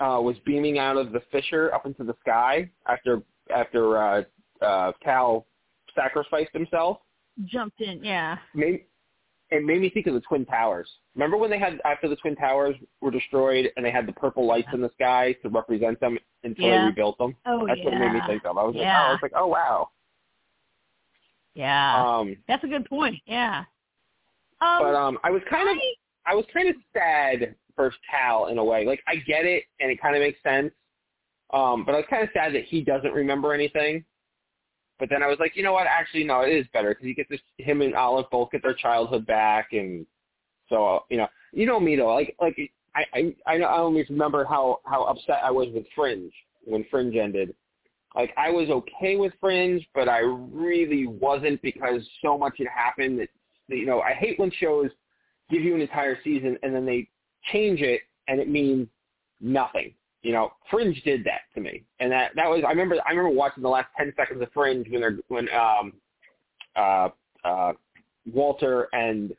[0.00, 3.22] uh, was beaming out of the fissure up into the sky after
[3.54, 4.22] after uh,
[4.62, 5.46] uh, Cal
[5.94, 6.98] sacrificed himself,
[7.46, 8.02] Jumped in.
[8.04, 8.38] Yeah.
[8.54, 8.84] made,
[9.50, 10.88] it made me think of the Twin Towers.
[11.16, 14.46] Remember when they had after the Twin Towers were destroyed and they had the purple
[14.46, 16.80] lights in the sky to represent them until Yeah.
[16.82, 17.34] they rebuilt them?
[17.46, 17.84] Oh That's yeah.
[17.86, 18.56] what it made me think of.
[18.56, 19.88] I was like, oh, I was like, oh wow.
[21.54, 22.04] Yeah.
[22.18, 23.16] Um, That's a good point.
[23.26, 23.64] Yeah.
[24.60, 25.94] Um, but um, I was kind of I-
[26.26, 27.54] I was kind of sad
[28.10, 28.84] Cal in a way.
[28.84, 30.72] Like I get it and it kind of makes sense.
[31.52, 34.04] Um, but I was kind of sad that he doesn't remember anything.
[34.98, 35.86] But then I was like, you know what?
[35.86, 38.74] Actually, no, it is better because he gets this, him and Olive both get their
[38.74, 40.06] childhood back, and
[40.68, 42.14] so you know, you know me though.
[42.14, 46.30] Like, like I I I I always remember how how upset I was with Fringe
[46.64, 47.54] when Fringe ended.
[48.14, 53.20] Like I was okay with Fringe, but I really wasn't because so much had happened
[53.20, 53.28] that
[53.68, 54.90] you know I hate when shows
[55.50, 57.08] give you an entire season and then they
[57.52, 58.88] change it and it means
[59.40, 59.92] nothing.
[60.22, 63.30] You know, Fringe did that to me, and that that was I remember I remember
[63.30, 65.92] watching the last ten seconds of Fringe when they're when um
[66.76, 67.08] uh
[67.44, 67.72] uh
[68.30, 69.34] Walter and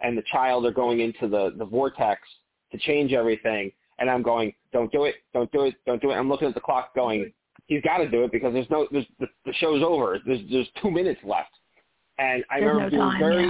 [0.00, 2.20] and the child are going into the the vortex
[2.70, 6.14] to change everything, and I'm going, don't do it, don't do it, don't do it.
[6.14, 7.32] I'm looking at the clock, going,
[7.66, 10.18] he's got to do it because there's no there's the, the show's over.
[10.26, 11.50] There's there's two minutes left,
[12.18, 13.46] and I There's remember no being very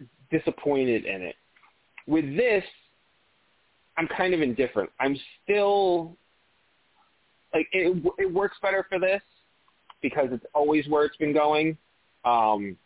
[0.00, 0.38] yeah.
[0.38, 1.36] disappointed in it.
[2.10, 2.64] With this,
[3.96, 4.90] I'm kind of indifferent.
[4.98, 6.16] I'm still
[7.54, 8.04] like it.
[8.18, 9.22] It works better for this
[10.02, 11.78] because it's always where it's been going.
[12.24, 12.76] Um,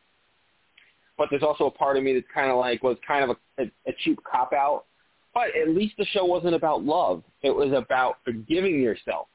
[1.17, 3.63] but there's also a part of me that's kind of like was kind of a,
[3.63, 4.85] a, a cheap cop out.
[5.33, 7.23] But at least the show wasn't about love.
[7.43, 9.29] It was about forgiving yourself.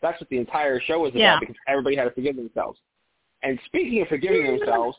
[0.00, 1.36] That's what the entire show was about Yeah.
[1.38, 2.78] because everybody had to forgive themselves.
[3.42, 4.96] And speaking of forgiving themselves,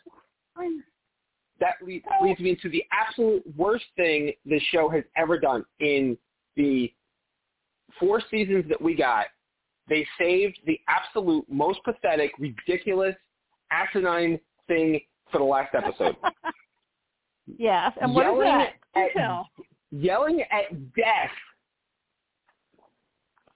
[1.62, 5.64] that leads, leads me into the absolute worst thing this show has ever done.
[5.80, 6.18] In
[6.58, 6.92] the
[8.00, 9.28] four seasons that we got,
[9.88, 13.16] they saved the absolute most pathetic, ridiculous,
[13.72, 15.00] asinine thing
[15.32, 16.16] for the last episode.
[17.58, 17.94] yes.
[18.02, 18.74] And what is Yelling that?
[18.96, 19.48] Do at- tell.
[19.92, 21.32] Yelling at death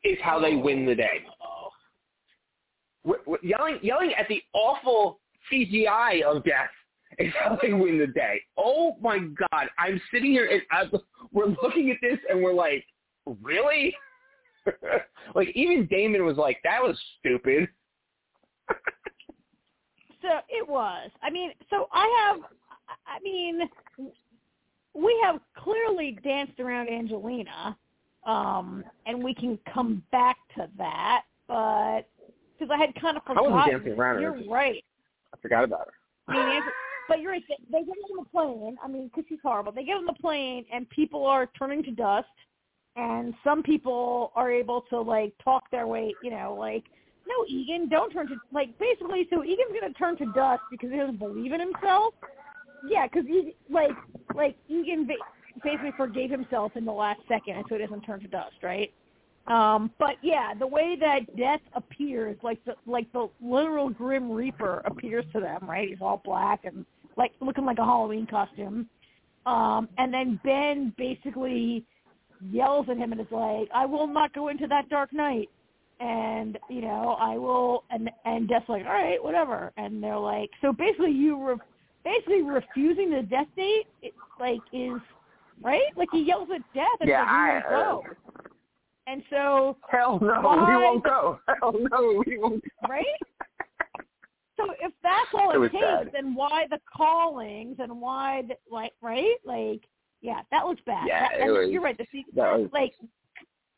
[0.04, 1.22] is how they win the day.
[3.06, 5.20] W- w- yelling, yelling at the awful
[5.52, 6.70] CGI of death
[7.20, 8.42] is how they win the day.
[8.58, 9.68] Oh my God!
[9.78, 10.84] I'm sitting here and I,
[11.32, 12.86] we're looking at this and we're like,
[13.42, 13.96] really?
[15.36, 17.68] like even Damon was like, that was stupid.
[20.22, 21.10] so it was.
[21.22, 22.42] I mean, so I have.
[23.08, 23.62] I mean,
[24.94, 27.76] we have clearly danced around Angelina,
[28.26, 32.02] um, and we can come back to that, but
[32.58, 33.52] because I had kind of forgotten.
[33.52, 34.22] I wasn't dancing around her.
[34.22, 34.84] You're right.
[35.34, 36.34] I forgot about her.
[36.34, 36.64] I mean,
[37.08, 37.44] but you're right.
[37.72, 38.78] They, give him the plane.
[38.84, 39.72] I mean, because she's horrible.
[39.72, 42.28] They give him the plane, and people are turning to dust.
[42.96, 46.14] And some people are able to like talk their way.
[46.24, 46.86] You know, like
[47.28, 49.28] no, Eagan, don't turn to like basically.
[49.30, 52.14] So Eagan's gonna turn to dust because he doesn't believe in himself.
[52.88, 53.92] Yeah, because he like
[54.34, 55.08] like Eagan
[55.64, 58.94] basically forgave himself in the last second, and so he doesn't turn to dust, right?
[59.48, 64.82] Um, but yeah, the way that death appears, like the like the literal Grim Reaper
[64.86, 65.90] appears to them, right?
[65.90, 66.86] He's all black and
[67.18, 68.90] like looking like a Halloween costume.
[69.46, 71.86] Um, and then Ben basically
[72.52, 75.50] yells at him and is like, "I will not go into that dark night."
[76.00, 80.50] And you know, I will, and and Death's like, "All right, whatever." And they're like,
[80.62, 81.58] so basically, you were
[82.04, 85.00] basically refusing the death date, it, like is
[85.64, 85.96] right.
[85.96, 88.04] Like he yells at Death and Yeah, "We I- won't go."
[89.08, 91.40] And so Hell no, we won't go.
[91.62, 92.88] Hell no, we won't go.
[92.90, 93.06] right?
[94.58, 96.10] So if that's all It it, takes, bad.
[96.14, 99.36] then why the callings and why the, like right?
[99.46, 99.82] Like
[100.22, 101.08] yeah, that looks bad.
[101.08, 101.98] Yeah, That- was- you're right.
[101.98, 102.94] The se- that was- like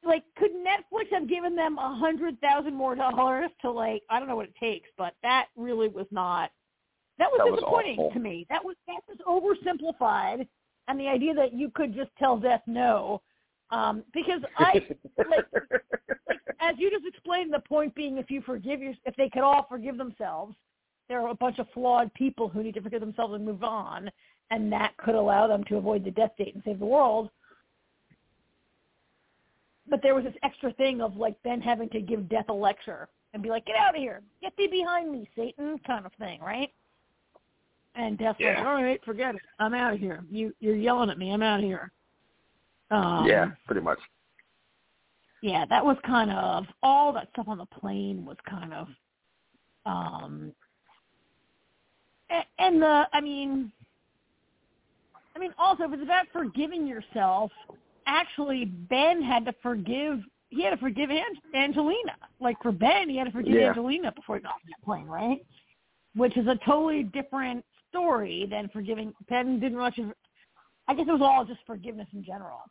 [0.03, 4.27] like could Netflix have given them a hundred thousand more dollars to like I don't
[4.27, 6.51] know what it takes, but that really was not.
[7.17, 8.11] That was That disappointing awful.
[8.11, 8.45] to me.
[8.49, 10.47] That was that was oversimplified,
[10.87, 13.21] and the idea that you could just tell Death no,
[13.71, 14.85] um, because I
[15.27, 15.45] like
[16.59, 19.65] as you just explained, the point being, if you forgive your, if they could all
[19.69, 20.55] forgive themselves,
[21.07, 24.09] there are a bunch of flawed people who need to forgive themselves and move on,
[24.51, 27.29] and that could allow them to avoid the death date and save the world.
[29.89, 33.07] But there was this extra thing of like Ben having to give Death a lecture
[33.33, 36.41] and be like, "Get out of here, get thee behind me, Satan," kind of thing,
[36.41, 36.71] right?
[37.95, 40.23] And Death's like, "All right, forget it, I'm out of here.
[40.29, 41.91] You you're yelling at me, I'm out of here."
[42.91, 43.99] Um, yeah, pretty much.
[45.41, 48.87] yeah, that was kind of all that stuff on the plane was kind of
[49.85, 50.53] um
[52.29, 53.71] and, and the I mean
[55.35, 57.51] I mean also if it's about forgiving yourself,
[58.05, 61.09] actually Ben had to forgive he had to forgive
[61.53, 62.15] Angelina.
[62.39, 63.69] Like for Ben, he had to forgive Yeah.
[63.69, 65.45] Angelina before he got on that plane, right?
[66.15, 70.13] Which is a totally different story than forgiving Ben didn't of
[70.89, 72.61] I guess it was all just forgiveness in general.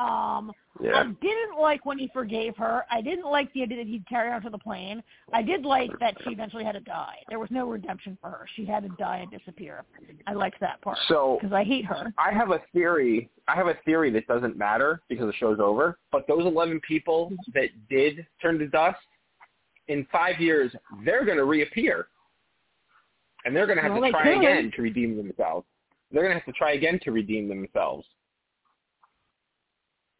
[0.00, 0.52] Um
[0.82, 2.84] I didn't like when he forgave her.
[2.90, 5.02] I didn't like the idea that he'd carry her onto the plane.
[5.32, 7.16] I did like that she eventually had to die.
[7.28, 8.46] There was no redemption for her.
[8.56, 9.84] She had to die and disappear.
[10.26, 12.12] I liked that part So because I hate her.
[12.18, 13.28] I have a theory.
[13.46, 15.98] I have a theory that doesn't matter because the show's over.
[16.12, 18.98] But those 11 people that did turn to dust,
[19.88, 20.72] in five years,
[21.04, 22.06] they're going to reappear.
[23.44, 24.38] And they're going to have Well, to try could.
[24.38, 25.66] again to redeem themselves.
[26.12, 28.06] They're going to have to try again to redeem themselves.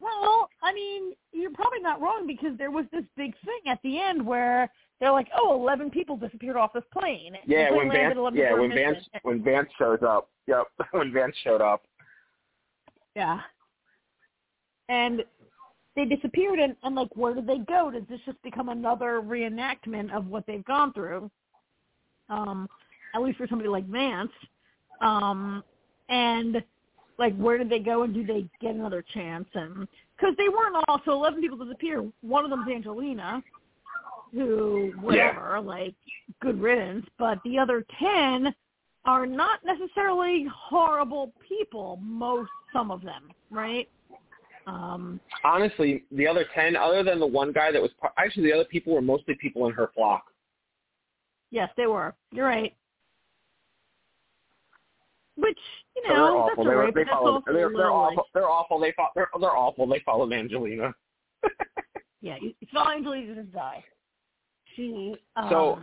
[0.01, 4.01] Well, I mean, you're probably not wrong because there was this big thing at the
[4.01, 4.69] end where
[4.99, 8.97] they're like, "Oh, 11 people disappeared off this plane." Yeah, when Vance, yeah, when Vance,
[9.21, 10.29] when Vance shows up.
[10.47, 11.83] Yep, when Vance showed up.
[13.15, 13.41] Yeah.
[14.89, 15.23] And
[15.95, 17.91] they disappeared and, and like where did they go?
[17.91, 21.29] Does this just become another reenactment of what they've gone through?
[22.29, 22.67] Um,
[23.13, 24.31] at least for somebody like Vance.
[25.01, 25.63] Um
[26.09, 26.63] and
[27.21, 29.87] like where did they go and do they get another chance and
[30.17, 32.03] because they weren't all so eleven people disappear.
[32.21, 33.43] One of them's Angelina,
[34.33, 35.93] who whatever, like
[36.41, 38.53] good riddance, but the other ten
[39.05, 43.87] are not necessarily horrible people, most some of them, right?
[44.65, 48.65] Um Honestly, the other 10, other than the one guy that was, actually the other
[48.65, 50.25] people were mostly people in her flock.
[51.51, 52.15] yes, they were.
[52.31, 52.73] You're right.
[55.41, 55.57] Which,
[55.95, 56.63] you So know, they're that's awful.
[56.63, 57.33] all They, right, they that's followed.
[57.35, 58.23] also They're, they're awful.
[58.33, 58.79] They're awful.
[58.79, 59.87] They fo- they're, they're awful.
[59.87, 60.93] They followed Angelina.
[62.21, 63.83] yeah, you saw Angelina just die.
[64.75, 65.79] She um So-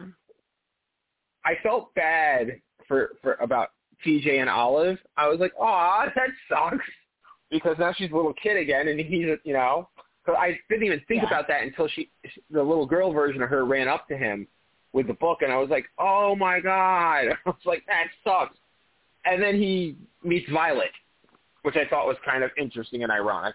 [1.45, 3.69] I felt bad for for about
[4.05, 4.99] TJ and Olive.
[5.17, 6.85] I was like, "Aw, that sucks,"
[7.51, 9.89] because now she's a little kid again, and he's you know.
[10.27, 11.29] So I didn't even think Yeah.
[11.29, 12.11] about that until she,
[12.51, 14.47] the little girl version of her, ran up to him
[14.93, 18.59] with the book, and I was like, "Oh my god!" I was like, "That sucks."
[19.24, 20.90] And then he meets Violet,
[21.62, 23.55] which I thought was kind of interesting and ironic.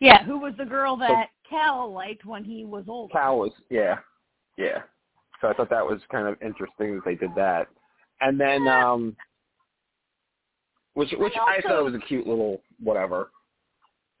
[0.00, 3.10] Yeah, who was the girl that Cal liked when he was old?
[3.10, 3.98] Cal was yeah,
[4.56, 4.82] yeah.
[5.40, 7.68] So I thought that was kind of interesting that they did that,
[8.20, 9.16] and then um,
[10.94, 13.30] which which And I thought was a cute little whatever.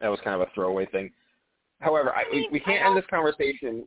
[0.00, 1.10] That was kind of a throwaway thing.
[1.80, 3.84] However, I, we, we can't end this conversation.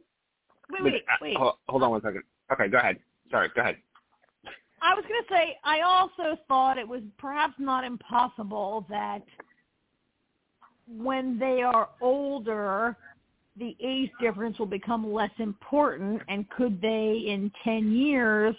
[0.69, 1.37] Wait, with- wait, uh, wait.
[1.37, 2.23] Hold, hold on one second.
[2.51, 2.97] Okay, go ahead.
[3.29, 3.77] Sorry, go ahead.
[4.81, 9.21] I was going to say, I also thought it was perhaps not impossible that
[10.87, 12.97] when they are older,
[13.57, 18.55] the age difference will become less important, and could they in 10 years,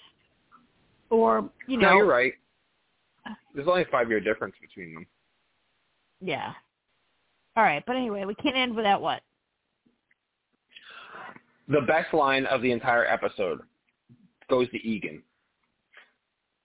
[1.10, 2.34] or, you know, no, you're right.
[3.54, 5.06] There's only a five year difference between them.
[6.20, 6.52] yeah.
[7.56, 9.22] All right, but anyway, we can't end without what?
[11.68, 13.60] The best line of the entire episode
[14.48, 15.22] goes to Eagan.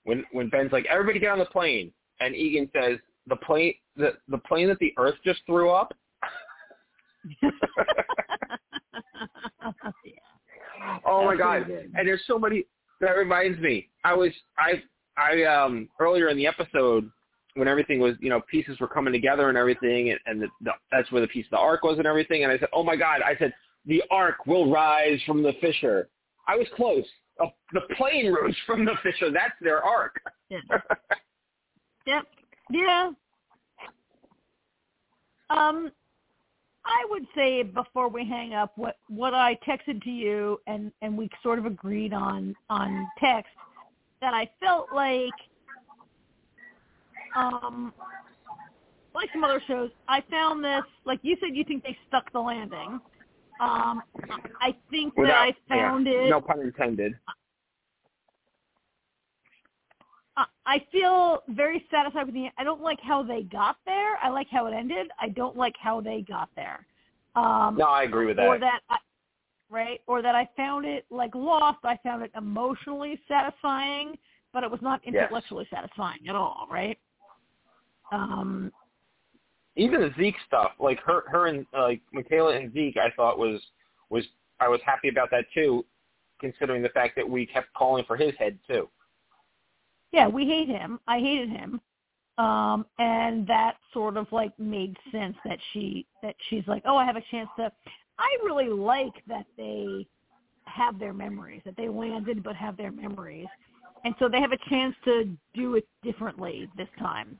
[0.07, 2.97] When when Ben's like, "Everybody get on the plane," and Eagan says,
[3.27, 5.93] "The plane, the the plane that the Earth just threw up."
[11.05, 11.67] Oh my god!
[11.67, 11.91] good.
[11.95, 12.65] And there's so many.
[13.01, 13.89] That reminds me.
[14.03, 14.81] I was I
[15.17, 17.09] I um earlier in the episode
[17.55, 20.71] when everything was you know pieces were coming together and everything and, and the, the,
[20.91, 22.95] that's where the piece of the ark was and everything and I said oh my
[22.95, 23.53] god I said
[23.85, 26.09] the ark will rise from the fissure.
[26.47, 27.05] I was close.
[27.41, 29.31] Oh, the plane rose from the fissure.
[29.31, 30.19] That's their ark.
[30.49, 30.59] Yeah.
[32.05, 32.23] Yep.
[32.71, 33.11] Yeah.
[35.49, 35.91] Um,
[36.85, 41.17] I would say before we hang up, what what I texted to you, and and
[41.17, 43.51] we sort of agreed on on text
[44.21, 45.33] that I felt like,
[47.35, 47.93] um,
[49.13, 52.39] like some other shows, I found this like you said, you think they stuck the
[52.39, 53.01] landing.
[53.59, 54.01] Um,
[54.61, 56.29] I think that I found yeah, it.
[56.29, 57.17] No pun intended.
[60.35, 62.49] I- I feel very satisfied with the.
[62.57, 64.17] I don't like how they got there.
[64.21, 65.09] I like how it ended.
[65.19, 66.85] I don't like how they got there.
[67.35, 68.45] Um, No, I agree with that.
[68.47, 68.97] Or that, I,
[69.69, 70.01] right?
[70.07, 71.79] Or that I found it like Lost.
[71.83, 74.17] I found it emotionally satisfying,
[74.53, 75.23] but it was not Yes.
[75.23, 76.67] intellectually satisfying at all.
[76.69, 76.99] Right?
[78.11, 78.71] Um,
[79.77, 83.37] Even the Zeke stuff, like her her and uh, like Michaela and Zeke, I thought
[83.37, 83.61] was
[84.09, 84.25] was
[84.59, 85.85] I was happy about that too,
[86.41, 88.89] considering the fact that we kept calling for his head too.
[90.11, 90.99] yeah, we hate him.
[91.07, 91.79] I hated him.
[92.37, 97.05] Um, and that sort of like made sense that she that she's like, oh, I
[97.05, 97.71] have a chance to.
[98.19, 100.07] I really like that they
[100.65, 103.47] have their memories, that they landed but have their memories,
[104.05, 107.39] and so they have a chance to do it differently this time.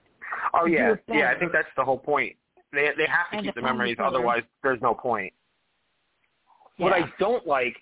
[0.54, 1.32] Oh yeah, yeah.
[1.36, 2.36] I think that's the whole point.
[2.74, 5.34] They they have to And keep the memories, otherwise there's no point.
[6.78, 7.76] What I don't like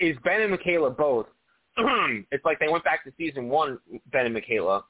[0.00, 1.26] is Ben and Michaela both.
[1.76, 3.78] it's like they went back to season one,
[4.10, 4.84] Ben and Michaela.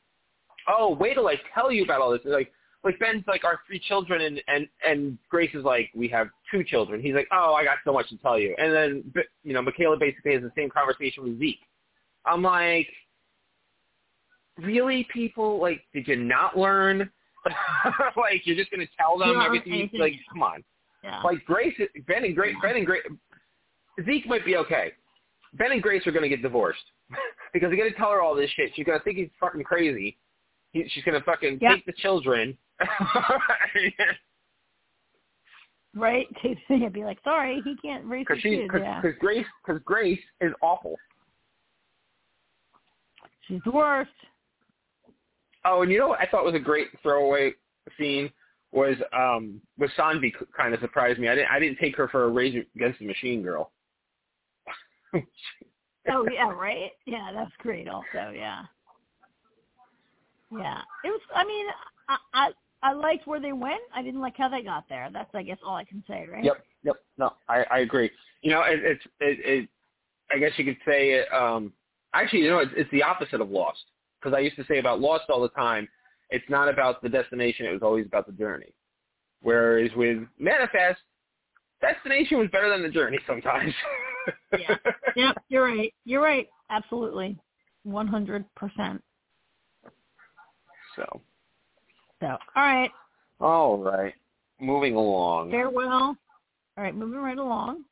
[0.69, 2.21] Oh, wait till I tell you about all this.
[2.25, 2.53] It's like
[2.85, 6.65] like Ben's like our three children, and and and Grace is like we have two
[6.65, 7.01] children.
[7.01, 8.55] He's like, oh, I got so much to tell you.
[8.59, 11.61] And then B- you know, Michaela basically has the same conversation with Zeke.
[12.25, 12.89] I'm like,
[14.59, 15.59] really, people?
[15.61, 17.11] Like, did you not learn?
[18.17, 19.73] like, you're just gonna tell them Yeah, everything?
[19.73, 20.01] anything.
[20.01, 20.65] Like, come on.
[21.03, 21.21] Yeah.
[21.23, 21.75] Like Grace,
[22.07, 23.03] Ben and Grace, Ben and Grace,
[24.05, 24.93] Zeke might be okay.
[25.55, 26.81] Ben and Grace are going to get divorced
[27.53, 28.71] because they're going to tell her all this shit.
[28.75, 30.17] She's going to think he's fucking crazy.
[30.73, 31.75] He, she's going to fucking Yep.
[31.75, 32.57] take the children.
[35.95, 36.27] right?
[36.43, 39.03] To be like, sorry, he can't raise Because his she, cause, yeah.
[39.03, 40.97] 'cause Grace, because Grace is awful.
[43.49, 44.11] She's the worst.
[45.65, 47.53] Oh, and you know what I thought was a great throwaway
[47.99, 48.31] scene
[48.73, 51.29] was um was Saanvi kind of surprised me.
[51.29, 53.71] I didn't I didn't take her for a Rage Against the Machine girl.
[55.15, 56.91] Oh yeah, right.
[57.07, 57.89] Yeah, that's great.
[57.89, 58.63] Also, yeah,
[60.51, 60.81] yeah.
[61.05, 61.21] It was.
[61.35, 61.67] I mean,
[62.09, 62.51] I, I
[62.83, 63.83] I liked where they went.
[63.95, 65.09] I didn't like how they got there.
[65.13, 66.43] That's I guess all I can say, right?
[66.43, 66.97] Yep, yep.
[67.19, 68.11] No, I, I agree.
[68.41, 69.69] You know, it, it's it, it.
[70.35, 71.33] I guess you could say it.
[71.33, 71.73] Um,
[72.15, 73.85] actually, you know, it's, it's the opposite of Lost.
[74.23, 75.89] Because I used to say about Lost all the time,
[76.31, 78.73] it's not about the destination; it was always about the journey.
[79.41, 81.01] Whereas with Manifest,
[81.81, 83.75] destination was better than the journey sometimes.
[84.59, 84.77] Yeah.
[85.17, 85.43] Yep.
[85.49, 85.93] You're right.
[86.05, 86.49] You're right.
[86.71, 87.37] Absolutely.
[87.83, 89.03] One hundred percent.
[90.95, 91.21] So,
[92.21, 92.91] So, all right.
[93.41, 94.15] all right,
[94.61, 95.51] moving along.
[95.51, 96.17] Farewell.
[96.77, 97.85] All right, moving right along.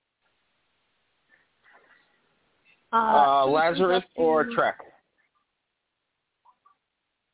[2.92, 4.78] Uh, Uh, so this brings Lazarus or Trek?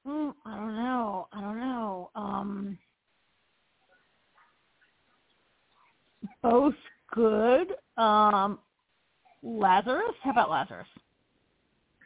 [0.07, 1.29] Mm, I don't know.
[1.33, 2.11] I don't know.
[2.15, 2.79] Um,
[6.43, 6.75] both
[7.13, 7.75] good.
[7.97, 8.59] Um,
[9.43, 10.15] Lazarus.
[10.23, 10.87] How about Lazarus?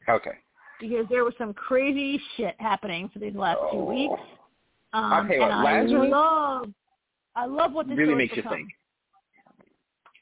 [0.09, 0.39] Okay.
[0.81, 3.85] Because there was some crazy shit happening for these last two Oh.
[3.85, 4.21] weeks.
[4.93, 6.75] Um, tell and what, I love
[7.37, 8.69] I love what this really makes has you think.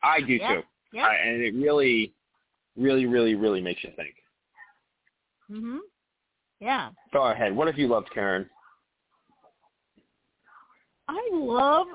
[0.02, 0.56] I do Yeah.
[0.56, 1.06] too, Yeah.
[1.06, 2.12] I, and it really,
[2.76, 4.14] really, really, really makes you think.
[5.50, 5.78] Mhm.
[6.60, 6.90] Yeah.
[7.12, 7.54] Go ahead.
[7.54, 8.48] What have you loved, Karen?
[11.08, 11.86] I love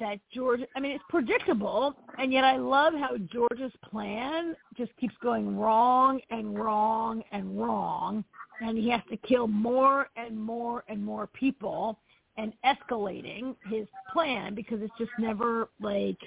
[0.00, 0.60] that George.
[0.76, 6.20] I mean, it's predictable, and yet I love how George's plan just keeps going wrong
[6.30, 8.24] and wrong and wrong,
[8.60, 11.98] and he has to kill more and more and more people,
[12.36, 16.18] and escalating his plan because it's just never like.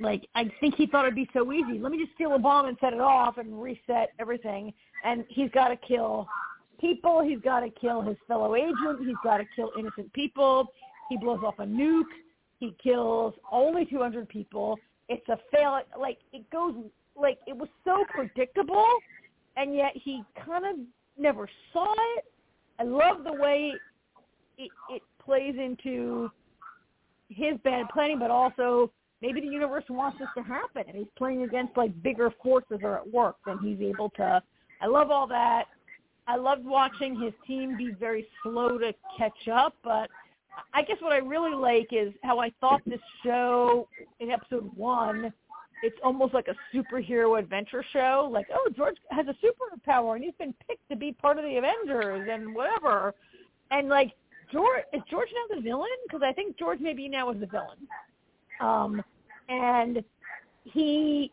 [0.00, 1.78] Like I think he thought it'd be so easy.
[1.78, 4.72] Let me just steal a bomb and set it off and reset everything.
[5.04, 6.26] And he's got to kill
[6.82, 7.22] people.
[7.22, 9.06] He's got to kill his fellow agent.
[9.06, 10.66] He's got to kill innocent people.
[11.08, 12.02] He blows off a nuke.
[12.58, 14.78] He kills only 200 people.
[15.08, 15.80] It's a fail.
[15.98, 16.74] Like it goes.
[17.16, 18.86] Like it was so predictable,
[19.56, 20.76] and yet he kind of
[21.18, 22.24] never saw it.
[22.78, 23.72] I love the way
[24.56, 26.30] it, it plays into
[27.28, 28.90] his bad planning, but also
[29.20, 32.96] maybe the universe wants this to happen, and he's playing against like bigger forces are
[32.96, 34.42] at work, and he's able to.
[34.80, 35.64] I love all that.
[36.26, 40.08] I loved watching his team be very slow to catch up, but
[40.74, 43.88] I guess what I really like is how I thought this show
[44.20, 45.32] in episode one,
[45.82, 48.28] it's almost like a superhero adventure show.
[48.30, 51.56] Like, oh, George has a superpower and he's been picked to be part of the
[51.56, 53.14] Avengers and whatever.
[53.70, 54.12] And like,
[54.52, 55.88] George is George now the villain?
[56.06, 57.88] Because I think George maybe now is the villain.
[58.60, 59.02] Um,
[59.48, 60.04] and
[60.64, 61.32] he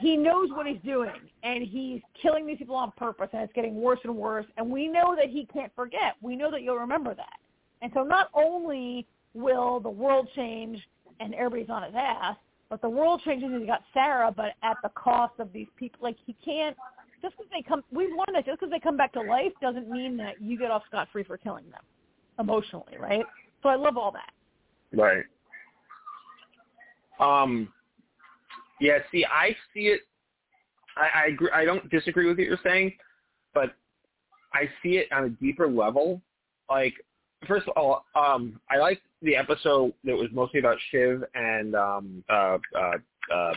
[0.00, 1.12] he knows what he's doing
[1.42, 4.88] and he's killing these people on purpose and it's getting worse and worse and we
[4.88, 7.38] know that he can't forget we know that you'll remember that
[7.82, 10.78] and so not only will the world change
[11.20, 12.36] and everybody's on his ass
[12.70, 16.00] but the world changes and he got sarah but at the cost of these people
[16.02, 16.76] like he can't
[17.22, 19.88] just because they come we've learned that just because they come back to life doesn't
[19.88, 21.82] mean that you get off scot free for killing them
[22.38, 23.24] emotionally right
[23.62, 24.30] so i love all that
[24.96, 25.24] Right.
[27.20, 27.68] Um.
[28.80, 28.98] Yeah.
[29.12, 30.00] See, I see it.
[30.96, 31.50] I, I agree.
[31.52, 32.92] I don't disagree with what you're saying,
[33.52, 33.74] but
[34.52, 36.20] I see it on a deeper level.
[36.70, 36.94] Like,
[37.48, 42.24] first of all, um, I like the episode that was mostly about Shiv and um,
[42.30, 42.92] uh, uh,
[43.32, 43.54] uh,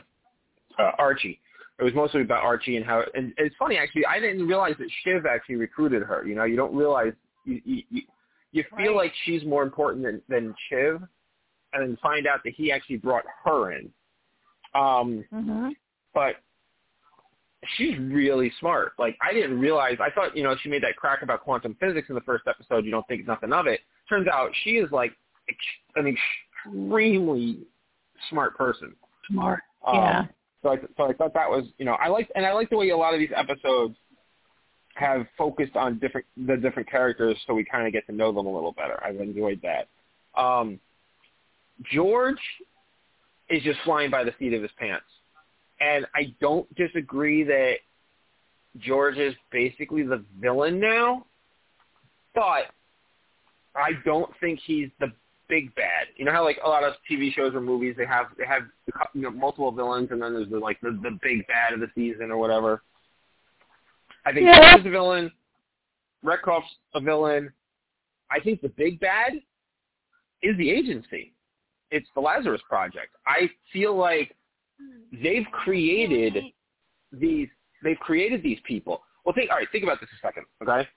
[0.79, 1.39] uh, Archie.
[1.79, 3.03] It was mostly about Archie and how.
[3.13, 4.05] And it's funny actually.
[4.07, 6.25] I didn't realize that Shiv actually recruited her.
[6.25, 7.13] You know, you don't realize
[7.45, 8.01] you you, you,
[8.51, 8.95] you feel Right.
[8.95, 11.01] like she's more important than than Shiv,
[11.73, 13.91] and then find out that he actually brought her in.
[14.75, 15.73] Um, mhm
[16.13, 16.37] but
[17.75, 18.93] she's really smart.
[18.97, 19.97] Like I didn't realize.
[20.01, 22.85] I thought you know she made that crack about quantum physics in the first episode.
[22.85, 23.81] You don't think nothing of it.
[24.09, 25.11] Turns out she is like
[25.49, 25.57] ex-
[25.95, 26.07] an
[26.65, 27.59] extremely
[28.29, 28.95] smart person.
[29.29, 30.25] smart Um, yeah
[30.63, 32.77] So I so I thought that was you know I like and I like the
[32.77, 33.95] way a lot of these episodes
[34.95, 38.47] have focused on different the different characters so we kind of get to know them
[38.47, 38.99] a little better.
[39.03, 39.87] I've enjoyed that.
[40.41, 40.79] Um,
[41.91, 42.39] George
[43.49, 45.05] is just flying by the seat of his pants.
[45.79, 47.75] And I don't disagree that
[48.79, 51.25] George is basically the villain now,
[52.33, 52.71] but
[53.75, 55.11] I don't think he's the
[55.47, 56.07] big bad.
[56.15, 58.63] You know how like a lot of TV shows or movies they have they have
[59.13, 61.87] you know multiple villains and then there's the, like the the big bad of the
[61.95, 62.81] season or whatever.
[64.25, 64.71] I think Yeah.
[64.71, 65.31] George is a villain.
[66.25, 67.51] Redcroft's a villain.
[68.29, 69.33] I think the big bad
[70.41, 71.33] is the agency.
[71.91, 73.15] It's the Lazarus Project.
[73.25, 74.35] I feel like
[75.11, 76.37] they've created
[77.11, 77.47] these
[77.83, 79.01] they've created these people.
[79.25, 80.87] Well think all right, think about this a second, okay?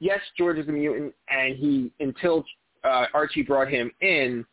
[0.00, 2.44] Yes, George is a mutant and he until
[2.84, 4.44] uh, Archie brought him in,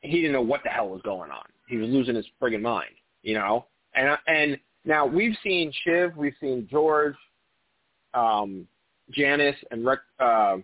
[0.00, 1.44] he didn't know what the hell was going on.
[1.68, 3.66] He was losing his friggin' mind, you know?
[3.94, 7.14] And and now we've seen Shiv, we've seen George,
[8.14, 8.66] um,
[9.10, 10.56] Janice and Rec, uh,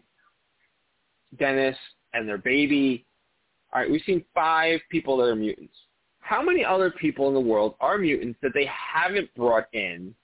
[1.38, 1.76] Dennis
[2.14, 3.04] and their baby.
[3.72, 5.74] All right, we've seen five people that are mutants.
[6.20, 10.14] How many other people in the world are mutants that they haven't brought in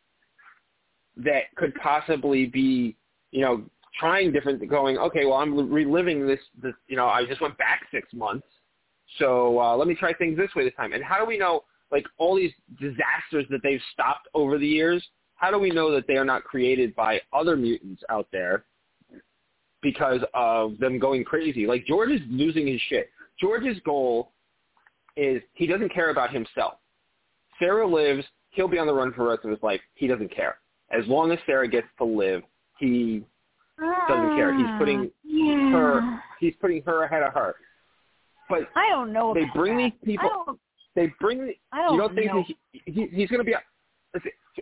[1.16, 2.96] that could possibly be,
[3.32, 3.62] you know,
[3.98, 7.82] trying different, going, okay, well, I'm reliving this, this you know, I just went back
[7.90, 8.46] six months,
[9.18, 10.92] so uh, let me try things this way this time.
[10.92, 15.04] And how do we know, like, all these disasters that they've stopped over the years,
[15.34, 18.64] how do we know that they are not created by other mutants out there
[19.82, 21.66] because of them going crazy?
[21.66, 23.10] Like, George is losing his shit.
[23.40, 24.32] George's goal
[25.16, 26.74] is he doesn't care about himself.
[27.58, 29.80] Sarah lives, he'll be on the run for the rest of his life.
[29.94, 30.58] He doesn't care.
[30.90, 32.42] As long as Sarah gets to live,
[32.78, 33.24] he
[33.78, 34.56] doesn't care.
[34.56, 35.72] He's putting ah, yeah.
[35.72, 37.54] her he's putting her ahead of her.
[38.48, 39.32] But I don't know.
[39.32, 39.92] they bring that.
[40.02, 40.60] these people- I don't.
[40.96, 42.44] they bring the, I don't you don't think know.
[42.72, 43.79] he, he he's going to be let's see, Well,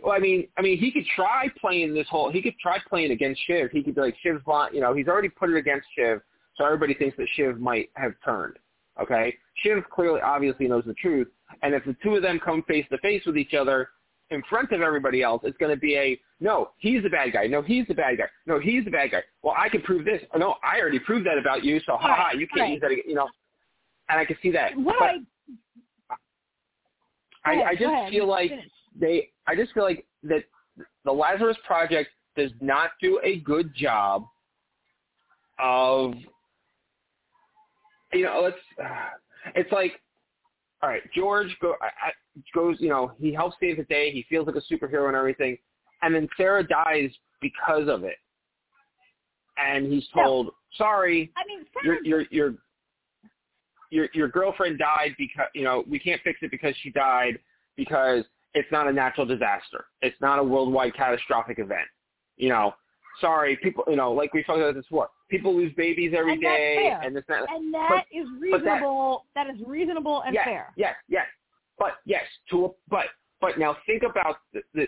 [0.09, 2.31] I mean, I mean, he could try playing this whole.
[2.31, 3.71] He could try playing against Shiv.
[3.71, 4.75] He could be like Shiv's blind.
[4.75, 6.21] You know, he's already put it against Shiv,
[6.55, 8.57] so everybody thinks that Shiv might have turned.
[9.01, 11.27] Okay, Shiv clearly, obviously knows the truth,
[11.63, 13.89] and if the two of them come face to face with each other
[14.29, 16.69] in front of everybody else, it's going to be a no.
[16.77, 17.47] He's the bad guy.
[17.47, 18.25] No, he's the bad guy.
[18.45, 19.23] No, he's the bad guy.
[19.41, 20.21] Well, I can prove this.
[20.37, 21.79] No, I already proved that about you.
[21.85, 22.71] So, ha ha, Right, you can't right.
[22.73, 22.91] use that.
[22.91, 23.29] Again, You know,
[24.09, 24.77] and I can see that.
[24.77, 26.15] What But
[27.45, 28.65] I, I, I just feel like Finish.
[28.97, 30.43] They I just feel like that
[31.05, 34.23] the Lazarus Project does not do a good job
[35.59, 36.13] of
[38.13, 38.57] you know let's
[39.55, 39.93] it's like
[40.81, 42.11] all right George go I,
[42.53, 44.11] goes you know he helps save the day.
[44.11, 45.57] He feels like a superhero and everything.
[46.01, 47.11] And then Sarah dies
[47.41, 48.15] because of it.
[49.57, 50.23] And he's No.
[50.23, 52.53] told sorry I mean, Sarah, your your
[53.91, 57.39] your your girlfriend died because you know we can't fix it because she died
[57.75, 59.85] because it's not a natural disaster.
[60.01, 61.87] It's not a worldwide catastrophic event.
[62.37, 62.73] You know,
[63.21, 63.83] sorry, people.
[63.87, 65.09] You know, like we talked about this before.
[65.29, 67.43] People lose babies every And day, and this that.
[67.49, 69.25] and that is but that- reasonable.
[69.35, 70.73] that is reasonable and yes, fair.
[70.75, 71.25] yes, yes.
[71.77, 73.05] But yes, to a, but
[73.39, 74.87] but now think about the, the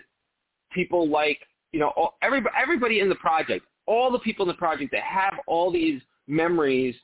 [0.72, 1.38] people like
[1.72, 5.02] you know all, everybody everybody in the project, all the people in the project that
[5.02, 6.94] have all these memories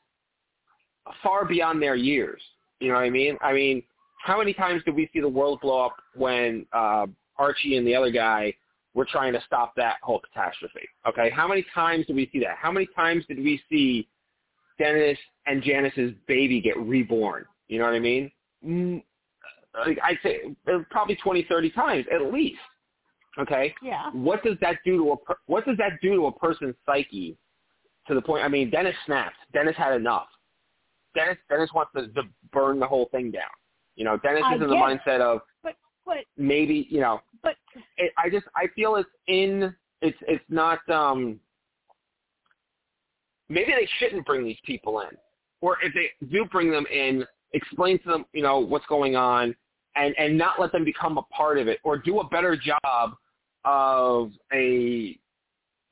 [1.23, 2.43] far beyond their years.
[2.81, 3.37] You know what I mean?
[3.41, 3.83] I mean,
[4.25, 7.95] how many times did we see the world blow up when uh, Archie and the
[7.95, 8.53] other guy
[8.95, 10.89] were trying to stop that whole catastrophe?
[11.09, 12.57] Okay, how many times did we see that?
[12.61, 14.09] How many times did we see
[14.79, 17.45] Dennis and Janice's baby get reborn?
[17.69, 18.31] You know what I mean?
[18.67, 19.03] Mm,
[19.87, 20.41] like, I'd say
[20.73, 22.59] uh, probably twenty, thirty times at least.
[23.39, 24.11] Okay, Yeah.
[24.13, 27.37] what does that do to a per- what does that do to a person's psyche
[28.09, 28.43] to the point?
[28.45, 29.37] I mean, Dennis snapped.
[29.53, 30.27] Dennis had enough.
[31.15, 32.23] Dennis Dennis wants to, to
[32.53, 33.45] burn the whole thing down.
[33.99, 35.75] You know, Dennis I is in the mindset of But
[36.07, 37.21] but maybe you know.
[37.43, 37.57] but
[37.97, 40.89] It, I just I feel it's in it's it's not.
[40.89, 41.41] um
[43.51, 45.09] Maybe they shouldn't bring these people in,
[45.63, 49.55] or if they do bring them in, explain to them you know what's going on,
[49.97, 53.17] and and not let them become a part of it, or do a better job
[53.65, 55.19] of a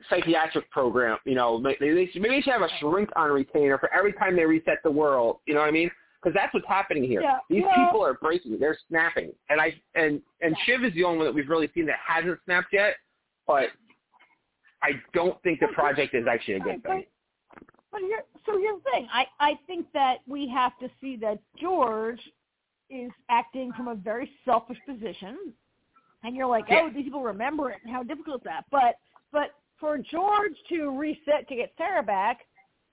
[0.09, 1.19] psychiatric program.
[1.25, 4.13] You know, they, they should, maybe they should have a shrink on retainer for every
[4.13, 5.39] time they reset the world.
[5.47, 5.91] You know what I mean?
[6.27, 7.23] Because that's what's happening here.
[7.23, 8.59] Yeah, These well- people are breaking.
[8.59, 11.87] They're snapping, and I and and Shiv is the only one that we've really seen
[11.87, 12.97] that hasn't snapped yet.
[13.47, 13.67] But
[14.83, 17.05] I don't think the project is actually a good thing.
[17.53, 17.63] But,
[17.93, 19.09] but here, so here's the thing.
[19.13, 22.21] I, I think that we have to see that George
[22.91, 25.53] is acting from a very selfish position,
[26.25, 26.83] and you're like, Yeah.
[26.83, 28.65] oh, these people remember it, and how difficult is that?
[28.73, 28.97] But
[29.31, 32.41] but for George to reset to get Sarah back,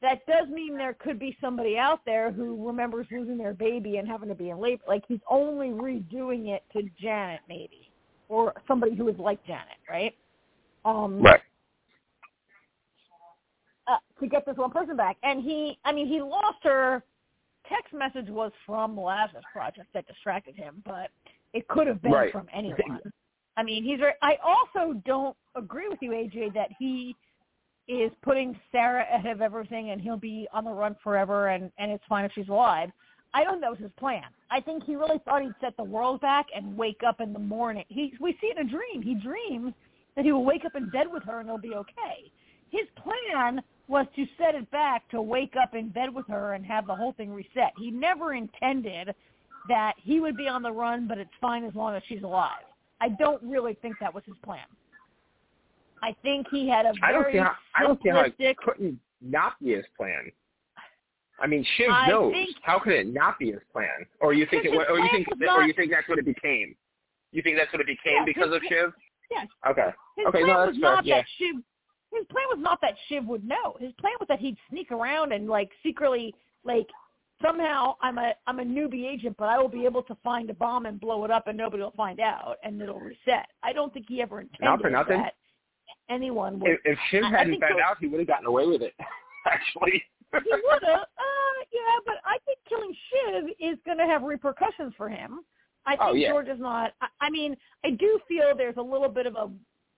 [0.03, 4.07] that does mean there could be somebody out there who remembers losing their baby and
[4.07, 4.83] having to be in labor.
[4.85, 7.89] Like he's only redoing it to Janet, maybe,
[8.27, 10.13] or somebody who is like Janet, right?
[10.83, 11.41] Um, Right.
[13.87, 15.15] uh, to get this one person back.
[15.23, 17.01] And he, I mean, he lost her.
[17.69, 21.11] Text message was from Lazarus Project that distracted him, but
[21.53, 22.31] it could have been Right.
[22.31, 22.99] from anyone.
[23.55, 23.99] I mean, he's.
[23.99, 27.15] Very, I also don't agree with you, AJ, that he
[27.87, 31.91] is putting Sarah ahead of everything, and he'll be on the run forever, and and
[31.91, 32.89] it's fine if she's alive.
[33.33, 34.23] I don't know was his plan.
[34.51, 37.39] I think he really thought he'd set the world back and wake up in the
[37.39, 37.83] morning.
[37.89, 39.01] He we see it in a dream.
[39.01, 39.73] He dreams
[40.15, 42.31] that he will wake up in bed with her and it'll be okay.
[42.69, 46.65] His plan was to set it back to wake up in bed with her and
[46.65, 47.73] have the whole thing reset.
[47.77, 49.13] He never intended
[49.67, 52.63] that he would be on the run, but it's fine as long as she's alive.
[53.01, 54.65] I don't really think that was his plan.
[56.03, 58.57] I think he had a I don't very see how I don't see how it
[58.57, 60.29] couldn't not be his plan.
[61.39, 62.33] I mean, Shiv I knows.
[62.61, 63.87] how could it not be his plan?
[64.19, 66.75] Or you think it, or you think that, or you think that's what it became?
[67.31, 68.93] You think that's what it became Yeah, because his of Shiv?
[69.31, 69.47] Yes.
[69.67, 69.89] Okay.
[70.17, 70.95] His Okay, plan no, was that's fair.
[70.95, 71.17] not Yeah.
[71.19, 71.55] that Shiv.
[72.11, 73.75] His plan was not that Shiv would know.
[73.79, 76.35] His plan was that he'd sneak around and like secretly,
[76.65, 76.87] like
[77.41, 80.53] somehow I'm a I'm a newbie agent, but I will be able to find a
[80.53, 83.47] bomb and blow it up, and nobody will find out, and it'll reset.
[83.63, 85.19] I don't think he ever intended Not for nothing.
[85.19, 85.33] that
[86.13, 86.71] anyone would.
[86.71, 88.93] If, if Shiv hadn't found out, he would have gotten away with it.
[89.47, 90.03] Actually.
[90.31, 91.01] he would have.
[91.01, 95.39] Uh, yeah, but I think killing Shiv is going to have repercussions for him.
[95.85, 96.29] I think Oh, yeah.
[96.29, 96.93] George is not.
[97.01, 99.49] I, I mean, I do feel there's a little bit of a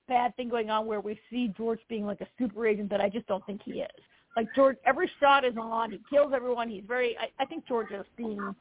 [0.07, 3.09] bad thing going on where we see George being like a super agent that I
[3.09, 3.89] just don't think he is.
[4.35, 5.91] Like George, every shot is on.
[5.91, 6.69] He kills everyone.
[6.69, 7.17] He's very.
[7.17, 8.53] I, I think George is being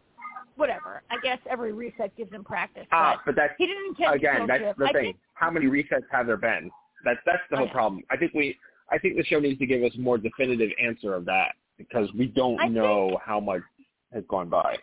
[0.57, 1.03] whatever.
[1.11, 2.87] I guess every reset gives him practice.
[2.93, 4.77] Ah, but that's he didn't to again, that's Shiv.
[4.77, 5.03] the I thing.
[5.03, 6.71] think How many resets have there been?
[7.05, 8.03] That's that's the whole problem.
[8.11, 8.59] I think we
[8.91, 12.09] I think the show needs to give us a more definitive answer of that because
[12.17, 13.63] we don't I know how much
[14.13, 14.77] has gone by.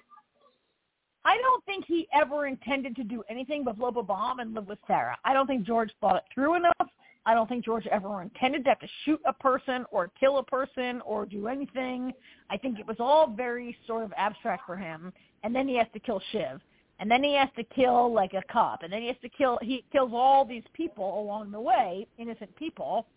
[1.23, 4.53] I don't think he ever intended to do anything but blow up a bomb and
[4.53, 5.17] live with Sarah.
[5.23, 6.87] I don't think George thought it through enough.
[7.25, 10.43] I don't think George ever intended to have to shoot a person or kill a
[10.43, 12.11] person or do anything.
[12.49, 15.13] I think it was all very sort of abstract for him.
[15.43, 16.59] And then he has to kill Shiv.
[17.01, 18.83] And then he has to kill like a cop.
[18.83, 22.55] And then he has to kill, he kills all these people along the way, innocent
[22.55, 23.07] people.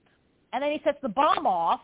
[0.52, 1.80] And then he sets the bomb off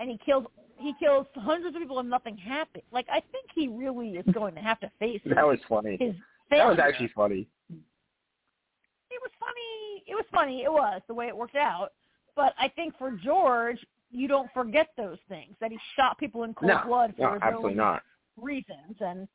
[0.00, 0.46] and he kills
[0.78, 2.84] he kills hundreds of people and nothing happens.
[2.90, 5.96] Like I think he really is going to have to face that was funny.
[6.00, 6.14] His
[6.50, 7.46] that was actually funny.
[7.70, 10.02] It was funny.
[10.06, 10.62] It was funny.
[10.62, 11.90] It was the way it worked out.
[12.34, 13.78] But I think for George,
[14.10, 17.38] you don't forget those things that he shot people in cold no, blood for no,
[17.42, 18.02] absolutely not.
[18.36, 18.96] reasons.
[19.00, 19.28] And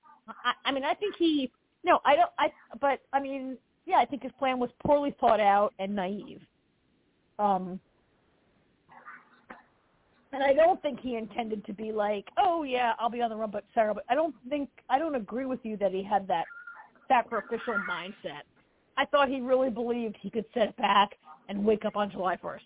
[0.44, 1.52] I, I mean, I think he.
[1.88, 2.30] No, I don't.
[2.38, 2.48] I.
[2.82, 6.42] But I mean, yeah, I think his plan was poorly thought out and naive.
[7.40, 7.80] Um,
[10.34, 13.38] and I don't think he intended to be like, oh yeah, I'll be on the
[13.38, 13.94] run, but Sarah.
[13.94, 16.44] But I don't think I don't agree with you that he had that
[17.08, 18.44] sacrificial mindset.
[18.98, 21.12] I thought he really believed he could sit back
[21.48, 22.60] and wake up on July 1st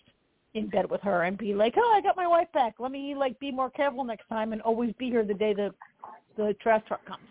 [0.54, 2.74] in bed with her and be like, oh, I got my wife back.
[2.80, 5.72] Let me like be more careful next time and always be here the day the
[6.36, 7.22] the trash truck comes.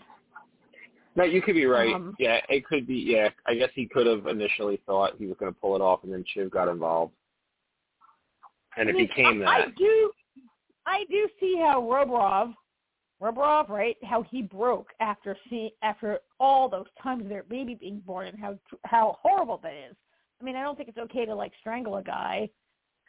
[1.16, 1.94] No, you could be right.
[1.94, 2.96] Um, yeah, it could be.
[2.96, 6.04] Yeah, I guess he could have initially thought he was going to pull it off,
[6.04, 7.14] and then Shiv got involved,
[8.78, 9.68] and it I mean, became I, that.
[9.68, 10.12] I do,
[10.86, 12.54] I do see how Robrov,
[13.22, 13.98] Robrov, right?
[14.04, 18.40] How he broke after see after all those times of their baby being born, and
[18.40, 19.96] how how horrible that is.
[20.40, 22.50] I mean, I don't think it's okay to like strangle a guy,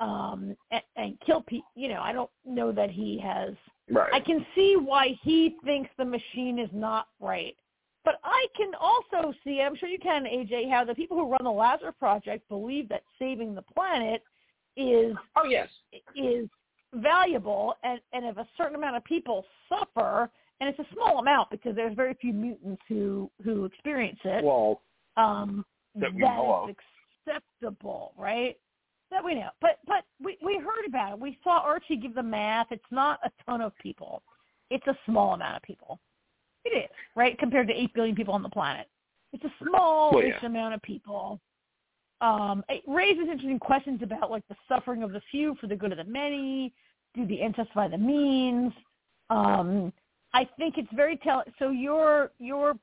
[0.01, 1.69] um, and, and kill people.
[1.77, 3.55] You know, I don't know that he has.
[3.91, 4.12] Right.
[4.12, 7.57] I can see why he thinks the machine is not right.
[8.05, 11.45] But I can also see, I'm sure you can, AJ, how the people who run
[11.45, 14.23] the Lazarus Project believe that saving the planet
[14.77, 15.69] is oh yes.
[16.16, 16.49] is
[16.95, 20.31] valuable and, and if a certain amount of people suffer
[20.61, 24.81] and it's a small amount because there's very few mutants who who experience it Well,
[25.19, 25.65] um
[25.95, 26.77] that we that know is
[27.29, 28.57] acceptable right?
[29.11, 29.51] That we know.
[29.61, 31.20] But but we we heard about it.
[31.20, 32.69] We saw archie give the math.
[32.70, 34.23] It's not a ton of people.
[34.70, 36.01] It's a small amount of people
[36.64, 38.86] it is right compared to eight billion people on the planet
[39.32, 40.44] it's a small Well, yeah.
[40.44, 41.40] amount of people
[42.22, 45.90] um, it raises interesting questions about like the suffering of the few for the good
[45.90, 46.72] of the many.
[47.14, 48.72] Do the ends justify the means?
[49.28, 49.93] Um,
[50.32, 51.47] I think it's very telling.
[51.59, 52.74] So your your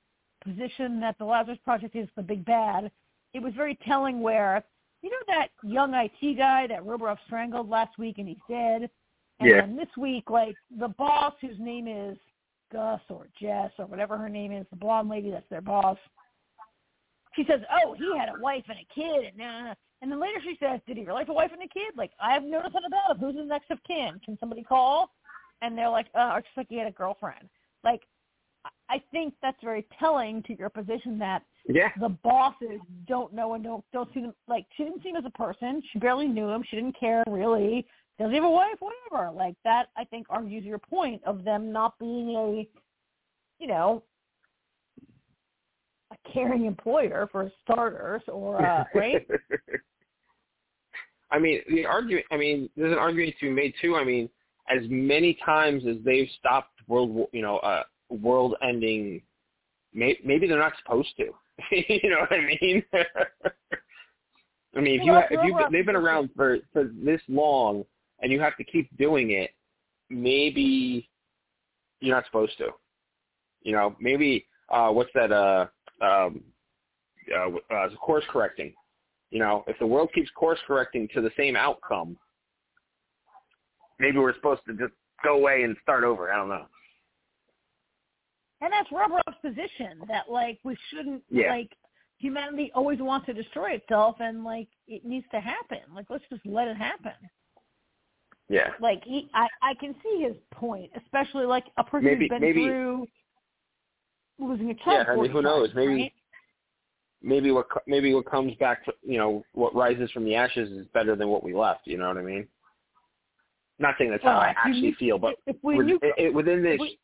[0.43, 2.91] position that the Lazarus Project is the big bad,
[3.33, 4.21] it was very telling.
[4.21, 4.61] Where
[5.01, 8.89] you know that young IT guy that Roborov strangled last week and he's dead,
[9.39, 9.61] and Yeah.
[9.61, 12.17] then this week like the boss whose name is
[12.71, 15.97] Gus or Jess or whatever her name is, the blonde lady that's their boss
[17.35, 19.73] she says, "Oh, he had a wife and a kid," and nah.
[20.01, 21.95] and then later she says, "Did he really have a wife and a kid?
[21.95, 23.17] Like I have no nothing about him.
[23.19, 24.19] Who's his next of kin?
[24.25, 25.11] Can somebody call?"
[25.61, 27.49] And they're like, "Uh, it's just like he had a girlfriend."
[27.83, 28.01] Like,
[28.65, 31.91] I- I think that's very telling to your position that Yeah.
[31.97, 34.33] the bosses don't know and don't don't see them.
[34.47, 35.81] Like she didn't see him as a person.
[35.91, 36.63] She barely knew him.
[36.63, 37.85] She didn't care really.
[38.19, 38.75] Does he have a wife?
[38.79, 39.31] Whatever.
[39.31, 42.67] Like that, I think argues your point of them not being a,
[43.59, 44.03] you know,
[46.11, 49.25] a caring employer for starters, or uh, right?
[51.31, 52.25] I mean, the argument.
[52.31, 53.95] I mean, there's an argument to be made too.
[53.95, 54.29] I mean,
[54.69, 59.21] as many times as they've stopped world, war- you know, uh, world-ending,
[59.93, 61.25] may, maybe they're not supposed to.
[61.71, 62.83] you know what I mean?
[64.75, 67.85] I mean, if you if you they've been around for for this long
[68.21, 69.51] and you have to keep doing it,
[70.09, 71.09] maybe
[71.99, 72.69] you're not supposed to.
[73.61, 75.67] You know, maybe uh what's that uh
[76.01, 76.43] um
[77.35, 78.73] uh, uh course correcting.
[79.31, 82.17] You know, if the world keeps course correcting to the same outcome,
[83.99, 84.93] maybe we're supposed to just
[85.23, 86.31] go away and start over.
[86.31, 86.65] I don't know.
[88.61, 91.51] And that's Roborov's position that like we shouldn't Yeah.
[91.51, 91.71] like
[92.17, 95.79] humanity always wants to destroy itself and like it needs to happen.
[95.93, 97.13] Like let's just let it happen.
[98.49, 98.69] Yeah.
[98.81, 102.41] Like he, I, I can see his point, especially like a person Maybe- who's been
[102.41, 103.07] maybe- through
[104.39, 105.05] losing a child.
[105.07, 105.69] Yeah, I mean, who knows?
[105.75, 106.13] Maybe- right?
[107.21, 110.87] Maybe what maybe what comes back to you know what rises from the ashes is
[110.93, 111.81] better than what we left.
[111.85, 112.47] You know what I mean?
[113.77, 116.63] Not saying that's how I actually feel, but if we with- knew, it- it- within
[116.63, 116.97] this we-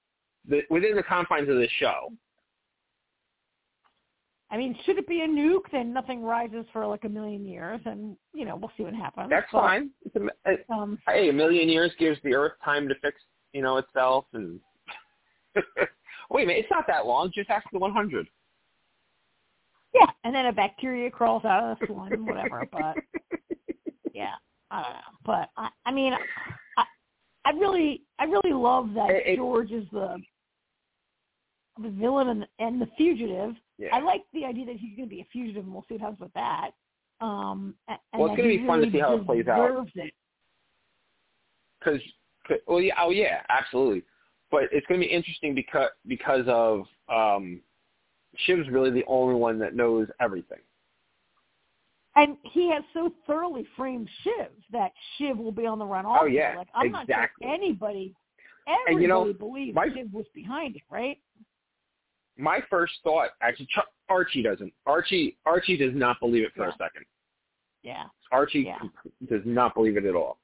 [0.47, 2.13] the, within the confines of this show,
[4.55, 5.69] I mean, should it be a nuke?
[5.73, 9.29] Then nothing rises for like a million years, and you know we'll see what happens.
[9.29, 9.89] that's But, fine.
[10.47, 13.19] A, Um, hey, a million years gives the Earth time to fix
[13.51, 14.61] you know itself, and
[16.29, 17.33] wait a minute, it's not that long.
[17.35, 18.27] Just ask the 100.
[19.93, 22.63] yeah, and then a bacteria crawls out of the slime, whatever.
[22.71, 22.95] But
[24.13, 24.35] yeah,
[24.71, 24.99] I don't know.
[25.25, 26.13] But I, I mean,
[26.77, 26.83] I,
[27.43, 30.17] I really, I really love that it- George is the
[31.83, 33.53] the villain and, and the fugitive.
[33.77, 33.89] Yeah.
[33.93, 36.01] I like the idea that he's going to be a fugitive, and we'll see what
[36.01, 36.71] happens with that.
[37.21, 39.87] Um, and Well, it's gonna be fun to see how it plays out.
[41.79, 42.01] because
[42.67, 44.03] well yeah oh yeah absolutely
[44.51, 47.61] but it's going to be interesting because because of um
[48.45, 50.59] Shiv's really the only one that knows everything
[52.17, 56.05] And he has so thoroughly framed Shiv that Shiv will be on the run.
[56.05, 56.23] Also.
[56.23, 57.15] Oh, yeah, like I'm exactly.
[57.15, 58.15] not sure anybody,
[58.67, 61.17] And, everybody you know, believes my- Shiv was behind it, right?
[62.37, 63.79] My first thought actually Ch-
[64.09, 64.73] Archie doesn't.
[64.85, 67.05] Archie Archie does not believe it for a second.
[67.83, 68.79] Yeah, Archie Yeah.
[69.29, 70.37] does not believe it at all.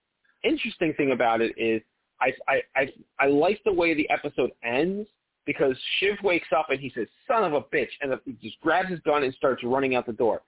[0.43, 1.81] Interesting thing about it is
[2.21, 5.07] I I I, I like the way the episode ends
[5.45, 8.89] because Shiv wakes up and he says son of a bitch and he just grabs
[8.89, 10.43] his gun and starts running out the door.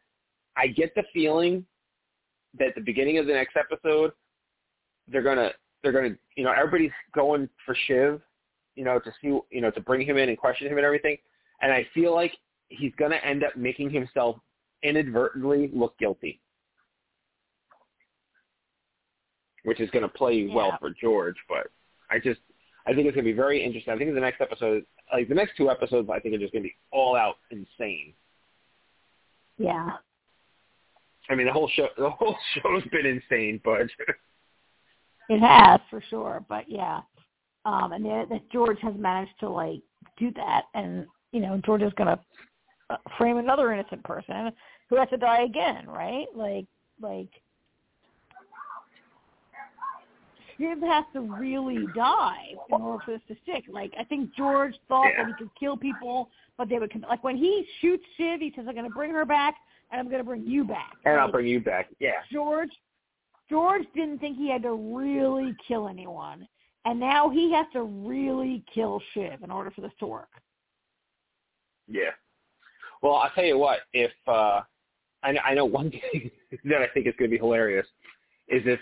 [0.56, 1.65] I get the feeling
[2.60, 4.11] that at the beginning of the next episode,
[5.07, 5.49] they're gonna
[5.82, 8.22] they're gonna you know everybody's going for Shiv,
[8.76, 11.18] you know to see you know to bring him in and question him and everything,
[11.64, 12.34] and I feel like
[12.68, 14.35] he's gonna end up making himself
[14.84, 16.41] inadvertently look guilty,
[19.64, 21.38] which is gonna play well for George.
[21.48, 21.68] But
[22.11, 22.41] I just
[22.85, 23.94] I think it's gonna be very interesting.
[23.94, 26.64] I think the next episode, like the next two episodes, I think are just gonna
[26.64, 28.14] be all out insane.
[29.57, 29.91] yeah,
[31.30, 33.84] I mean, the whole show, the whole show's been insane, but
[35.30, 36.45] it has for sure.
[36.49, 36.99] But yeah,
[37.64, 39.81] um, and that George has managed to like
[40.18, 42.19] do that, and you know George is gonna
[42.89, 44.51] uh, frame another innocent person
[44.89, 46.27] who has to die again, right?
[46.35, 46.65] Like,
[47.01, 47.30] like
[50.57, 53.65] Shiv has to really die in order for this to stick.
[53.68, 55.23] Like, I think George thought Yeah.
[55.23, 57.01] that he could kill people, but they would come.
[57.01, 59.55] Like when he shoots Shiv, he says, "I'm going to bring her back,
[59.91, 61.89] and I'm going to bring you back." and I'll bring you back.
[61.99, 62.72] Yeah, George
[63.49, 66.47] George didn't think he had to really kill anyone.
[66.85, 70.30] And now he has to really kill Shiv in order for this to work.
[71.88, 72.11] Yeah.
[73.01, 73.80] Well, I'll tell you what.
[73.93, 74.61] If uh,
[75.23, 76.31] I, I know one thing
[76.65, 77.88] that I think is going to be hilarious
[78.47, 78.80] is if,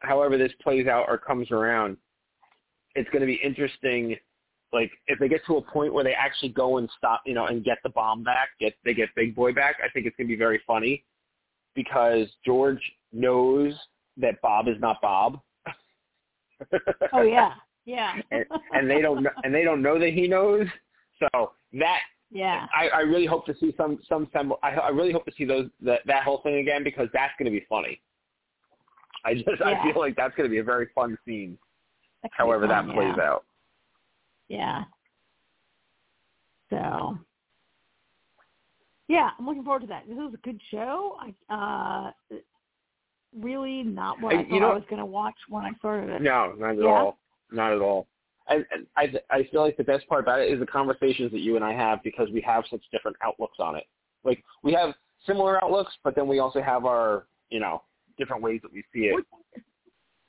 [0.00, 1.96] however this plays out or comes around,
[2.94, 4.16] it's going to be interesting.
[4.72, 7.46] Like if they get to a point where they actually go and stop, you know,
[7.46, 9.76] and get the bomb back, get they get Big Boy back.
[9.84, 11.04] I think it's going to be very funny
[11.74, 12.80] because George
[13.12, 13.72] knows
[14.16, 15.40] that Bob is not Bob.
[17.12, 17.54] Oh yeah.
[17.86, 18.14] Yeah.
[18.30, 20.66] and, and they don't know, and they don't know that he knows.
[21.18, 22.66] So that yeah.
[22.76, 25.44] I, I really hope to see some some semb- I, I really hope to see
[25.44, 28.00] those that that whole thing again because that's going to be funny.
[29.24, 31.56] I just I feel like that's going to be a very fun scene.
[32.32, 33.22] However fun, that plays yeah.
[33.24, 33.44] out.
[34.48, 34.84] Yeah.
[36.70, 37.18] So
[39.08, 40.04] yeah, I'm looking forward to that.
[40.08, 41.18] This was a good show.
[41.20, 42.36] I uh
[43.38, 46.10] really not what I, And, thought you know- I was gonna watch when I started
[46.10, 46.22] it.
[46.22, 46.84] No, not at Yeah.
[46.86, 47.18] all.
[47.52, 48.06] Not at all.
[48.48, 51.40] And, and I I feel like the best part about it is the conversations that
[51.40, 53.84] you and I have because we have such different outlooks on it.
[54.22, 54.94] Like we have
[55.26, 57.82] similar outlooks, but then we also have our you know
[58.18, 59.14] different ways that we see it.
[59.14, 59.24] Which,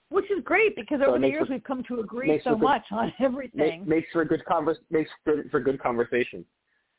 [0.10, 2.62] which is great because So over the years for- we've come to agree so good-
[2.64, 3.84] much on everything.
[3.88, 6.46] makes for a good convers makes good for good conversation.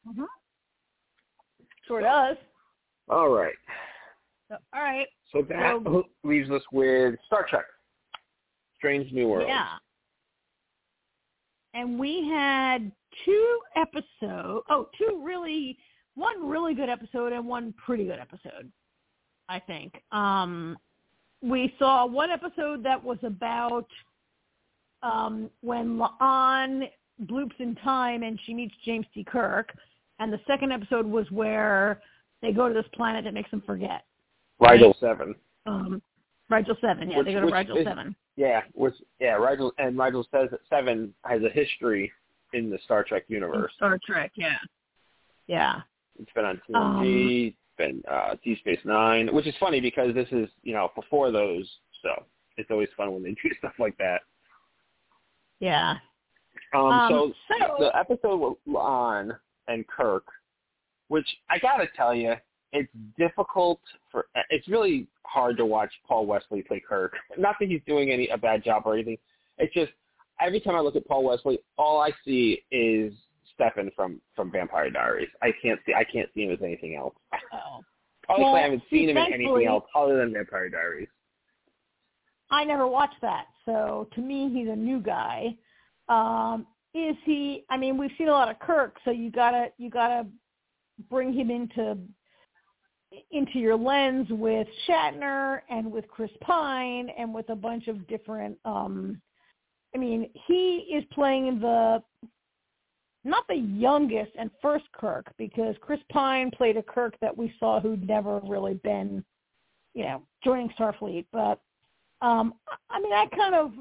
[0.07, 0.25] hmm
[1.87, 2.37] Sure does.
[3.09, 3.55] All right.
[4.49, 5.07] So, all right.
[5.33, 7.65] So that So- leaves us with Star Trek,
[8.77, 9.47] Strange New World.
[9.49, 9.69] Yeah.
[11.77, 12.91] And we had
[13.27, 14.65] two episodes.
[14.71, 15.77] Oh, two really,
[16.15, 18.73] one really good episode and one pretty good episode.
[19.51, 19.93] I think.
[20.11, 20.79] Um,
[21.43, 23.87] we saw one episode that was about
[25.03, 26.89] um, when La'an
[27.27, 29.23] bloops in time and she meets James T.
[29.23, 29.71] Kirk,
[30.19, 32.01] and the second episode was where
[32.41, 34.05] they go to this planet that makes them forget.
[34.61, 35.35] Rigel Seven.
[35.67, 36.01] Um,
[36.49, 38.15] Rigel Seven, yeah, Which- they go to Rigel is- Seven.
[38.37, 42.13] Yeah, which yeah, Rigel and Rigel says that Seven has a history
[42.53, 43.73] in the Star Trek universe.
[43.77, 44.59] Star Trek, yeah.
[45.47, 45.81] Yeah.
[46.21, 50.15] It's been on Um, TNG, it's been uh, Deep Space Nine, which is funny because
[50.15, 51.71] this is you know before those,
[52.03, 52.25] so
[52.59, 54.23] it's always fun when they do stuff like that.
[55.61, 55.97] Yeah.
[56.75, 60.25] Um, Um, so, so- the episode with La'an and Kirk,
[61.09, 62.35] which I gotta tell you,
[62.73, 63.81] it's difficult
[64.11, 64.27] for.
[64.51, 67.15] It's really hard to watch Paul Wesley play Kirk.
[67.39, 69.19] Not that he's doing any a bad job or anything.
[69.59, 69.93] It's just
[70.41, 73.13] every time I look at Paul Wesley, all I see is
[73.55, 75.29] Stefan from from Vampire Diaries.
[75.43, 75.95] I can't see.
[75.95, 77.15] I can't see him as anything else.
[77.53, 77.83] Oh.
[78.29, 81.09] Honestly, Well, I haven't seen him in anything else other than Vampire Diaries.
[82.51, 85.57] I never watched that, so to me, he's a new guy.
[86.09, 87.65] Um, is he?
[87.71, 90.27] I mean, we've seen a lot of Kirk, so you gotta you gotta
[91.11, 91.99] bring him into
[93.31, 98.59] into your lens with Shatner and with Chris Pine and with a bunch of different.
[98.65, 99.21] um
[99.95, 102.03] I mean, he is playing the
[103.25, 107.81] not the youngest and first Kirk because Chris Pine played a Kirk that we saw
[107.81, 109.25] who'd never really been,
[109.95, 111.27] you know, joining Starfleet.
[111.33, 111.61] But
[112.23, 112.55] um
[112.91, 113.73] I mean, I kind of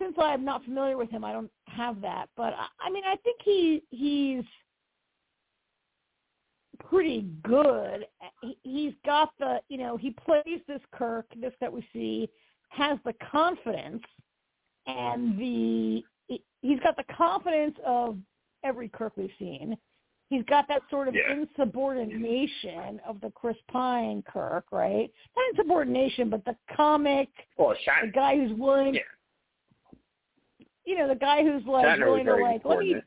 [0.00, 2.26] since I'm not familiar with him, I don't have that.
[2.36, 4.44] But I, I mean, I think he he's
[6.88, 8.06] pretty good.
[8.42, 12.28] He, he's got the, you know, he plays this Kirk, this that we see,
[12.70, 14.02] has the confidence
[14.86, 16.02] and the
[16.62, 18.16] he's got the confidence of
[18.64, 19.76] every Kirk we've seen.
[20.28, 21.32] He's got that sort of Yeah.
[21.32, 25.10] insubordination of the Chris Pine Kirk, right?
[25.36, 29.00] Not insubordination, but the comic, Well, the Shatner, guy who's willing, Yeah.
[30.84, 33.02] you know, the guy who's like Shatner willing to like, let me,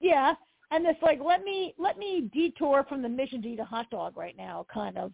[0.00, 0.34] yeah,
[0.70, 3.90] and it's like, let me let me detour from the mission to eat a hot
[3.90, 5.12] dog right now, kind of.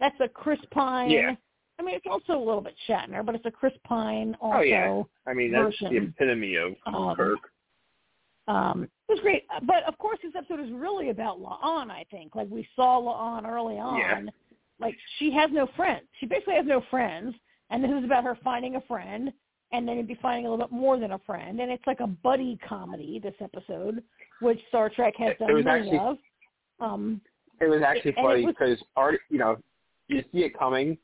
[0.00, 1.10] That's a Chris Pine.
[1.10, 1.34] Yeah.
[1.78, 4.58] I mean, it's also a little bit Shatner, but it's a Chris Pine also.
[4.58, 5.02] Oh, yeah.
[5.26, 7.38] I mean, that's the epitome of Um, Kirk.
[8.48, 11.90] Um, it was great, but of course, this episode is really about La'an.
[11.90, 13.98] I think, like we saw La'an early on.
[13.98, 14.20] Yeah.
[14.80, 16.02] Like she has no friends.
[16.18, 17.34] She basically has no friends,
[17.70, 19.32] and this is about her finding a friend,
[19.72, 22.00] and then you'd be finding a little bit more than a friend, and it's like
[22.00, 23.18] a buddy comedy.
[23.22, 24.02] This episode,
[24.40, 26.18] which Star Trek has done many actually- of.
[26.80, 27.20] Um,
[27.60, 29.56] It was actually it funny because Art, you know,
[30.08, 30.98] you see it coming,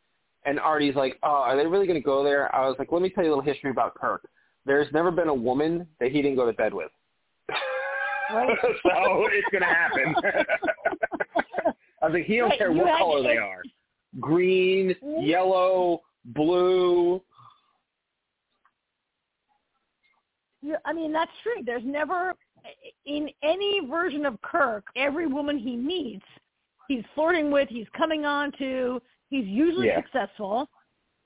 [0.44, 3.00] and Artie's like, "Oh, are they really going to go there?" I was like, "Let
[3.02, 4.28] me tell you a little history about Kirk.
[4.66, 6.90] There's never been a woman that he didn't go to bed with."
[8.30, 8.58] Right.
[8.62, 10.14] so it's going to happen.
[12.02, 13.62] I was like, he don't Right, care what color they are,
[14.20, 17.14] green, yellow, blue.
[17.14, 17.20] Yeah,
[20.84, 21.62] I mean that's true.
[21.64, 22.34] There's never
[23.06, 26.26] in any version of Kirk, every woman he meets,
[26.88, 30.00] he's flirting with, he's coming on to, he's usually Yeah.
[30.02, 30.68] successful.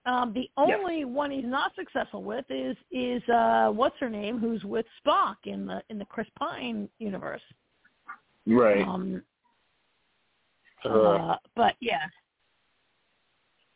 [0.05, 4.65] Um, the only one he's not successful with is is uh what's her name, who's
[4.65, 7.43] with Spock in the in the Chris Pine universe.
[8.47, 8.87] Right.
[8.87, 9.23] Um,
[10.85, 12.07] Uh, uh, but yeah.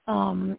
[0.09, 0.59] Um,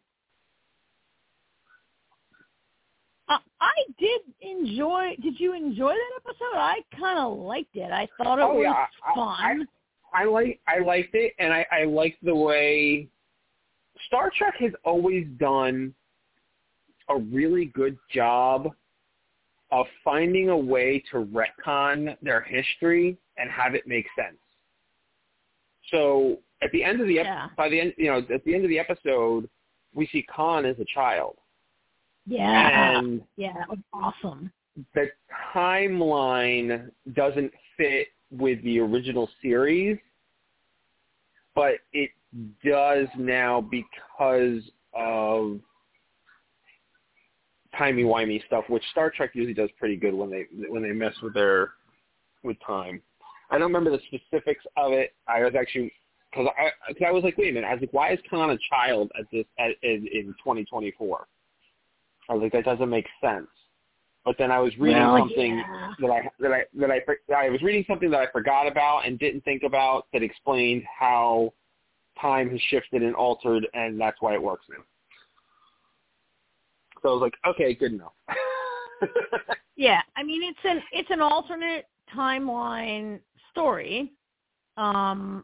[3.30, 5.16] I, I did enjoy.
[5.22, 6.56] Did you enjoy that episode?
[6.58, 7.92] I kind of liked it.
[7.92, 9.68] I thought it Oh, was yeah, I- fun.
[10.14, 13.08] I like I liked it, and I, I liked the way
[14.08, 15.94] Star Trek has always done
[17.10, 18.70] a really good job
[19.72, 24.38] of finding a way to retcon their history and have it make sense.
[25.92, 27.48] So at the end of the ep- Yeah.
[27.58, 29.50] by the end, you know, at the end of the episode,
[29.94, 31.38] we see Khan as a child,
[32.28, 34.52] yeah, and yeah, that was awesome.
[34.94, 35.10] the
[35.56, 39.98] timeline doesn't fit with the original series,
[41.56, 42.12] but it
[42.64, 44.62] does now because
[44.94, 45.60] of
[47.78, 51.14] timey wimey stuff, which Star Trek usually does pretty good when they when they mess
[51.22, 51.72] with their
[52.44, 53.02] with time.
[53.50, 55.14] I don't remember the specifics of it.
[55.28, 55.94] I was actually
[56.32, 57.68] because I cause I was like, wait a minute.
[57.68, 61.26] I was like, why is Khan a child at this at, in, in 2024?
[62.30, 63.48] I was like, that doesn't make sense.
[64.26, 65.94] But then I was reading Well, something yeah.
[66.00, 69.06] that I that I that I for- I was reading something that I forgot about
[69.06, 71.54] and didn't think about that explained how
[72.20, 74.84] time has shifted and altered, and that's why it works now.
[77.02, 78.14] So I was like, okay, good enough.
[79.80, 83.20] Yeah, I mean it's an it's an alternate timeline
[83.52, 84.12] story.
[84.76, 85.44] Um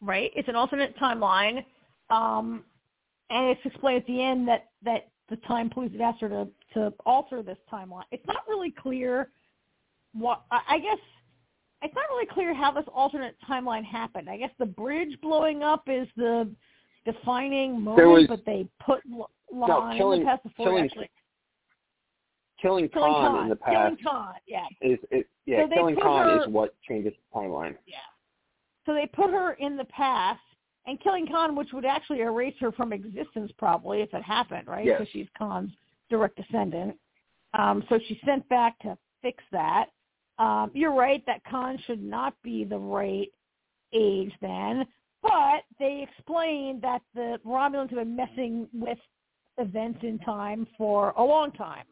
[0.00, 0.32] right?
[0.34, 1.64] It's an alternate timeline.
[2.10, 2.64] Um
[3.30, 6.48] and it's explained at the end that that the time police had asked her to
[6.74, 8.02] to alter this timeline.
[8.10, 9.30] It's not really clear
[10.12, 10.98] what I, guess
[11.82, 14.28] it's not really clear how this alternate timeline happened.
[14.28, 16.50] I guess the bridge blowing up is the
[17.04, 21.10] defining moment, was- but they put L- La'an killing- in the past before killing actually
[22.60, 25.96] killing killing Khan, Khan, in the killing past Khan, yeah, is it, yeah, So killing
[25.96, 27.76] Khan her- is what changes the timeline.
[27.86, 27.96] yeah.
[28.84, 30.40] So they put her in the past,
[30.86, 34.84] and killing Khan, which would actually erase her from existence probably if it happened, right?
[34.86, 34.98] Yes.
[34.98, 35.70] Because she's Khan's
[36.08, 36.96] direct descendant.
[37.54, 39.86] Um, so she's sent back to fix that.
[40.38, 43.28] Um, you're right that Khan should not be the right
[43.92, 44.86] age then,
[45.22, 48.98] but they explained that the Romulans have been messing with
[49.58, 51.84] events in time for a long time.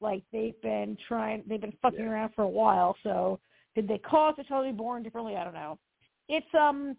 [0.00, 2.10] Like they've been trying, they've been fucking Yeah.
[2.10, 2.94] around for a while.
[3.02, 3.40] So
[3.74, 5.34] did they cause the child to be born differently?
[5.36, 5.78] I don't know.
[6.28, 6.96] It's um,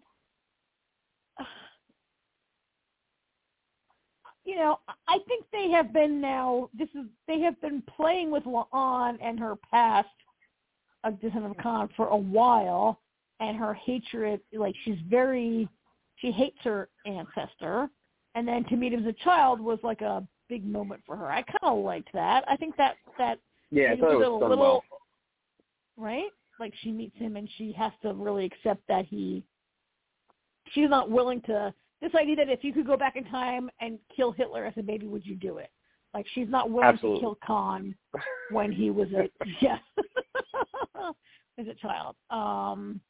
[4.50, 6.70] you know, I think they have been now.
[6.76, 10.08] This is they have been playing with La'an and her past
[11.04, 13.00] uh, of Descendant of Khan for a while,
[13.38, 14.40] and her hatred.
[14.52, 15.68] Like she's very,
[16.16, 17.88] she hates her ancestor,
[18.34, 21.30] and then to meet him as a child was like a big moment for her.
[21.30, 22.42] I kind of liked that.
[22.48, 23.38] I think that that
[23.70, 24.82] Yeah, I thought it was was a little well.
[25.96, 26.30] right.
[26.58, 29.44] Like she meets him and she has to really accept that he.
[30.72, 31.72] She's not willing to.
[32.00, 34.82] This idea that if you could go back in time and kill Hitler as a
[34.82, 35.70] baby, would you do it?
[36.14, 37.18] Like she's not willing Absolutely.
[37.18, 37.94] to kill Khan
[38.50, 39.28] when he was a
[39.60, 39.78] yeah
[41.58, 42.16] as a child.
[42.30, 43.00] Um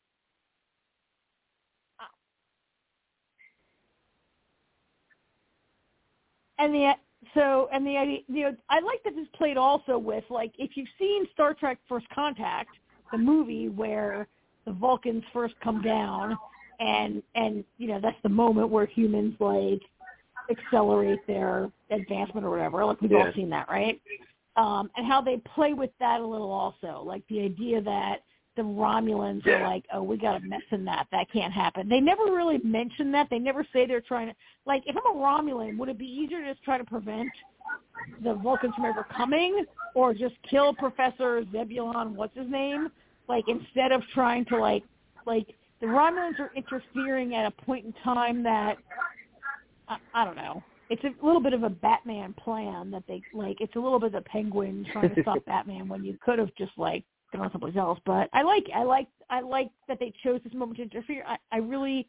[6.59, 6.93] and the
[7.35, 10.73] so and the idea you know I like that this played also with like if
[10.75, 12.71] you've seen Star Trek First Contact,
[13.12, 14.29] the movie where
[14.67, 16.37] the Vulcans first come down
[16.81, 19.81] and and you know that's the moment where humans like
[20.51, 22.85] accelerate their advancement or whatever.
[22.85, 24.01] Like we've all seen that, right?
[24.57, 28.19] Um, and how they play with that a little also, like the idea that
[28.57, 31.07] the Romulans are like, oh, we got to mess in that.
[31.12, 31.89] That can't happen.
[31.89, 33.28] They never really mention that.
[33.31, 34.35] They never say they're trying to.
[34.66, 37.31] Like, if I'm a Romulan, would it be easier to just try to prevent
[38.23, 42.16] the Vulcans from ever coming, or just kill Professor Zebulon?
[42.16, 42.89] What's his name?
[43.28, 44.82] Like, instead of trying to like,
[45.27, 45.47] like
[45.81, 48.77] the Romulans are interfering at a point in time that
[49.89, 50.62] I, I don't know.
[50.89, 53.61] It's a little bit of a Batman plan that they like.
[53.61, 56.51] It's a little bit of a Penguin trying to stop Batman when you could have
[56.59, 57.98] just like gone someplace else.
[58.05, 61.24] But I like, I like, I like that they chose this moment to interfere.
[61.27, 62.09] I, I really,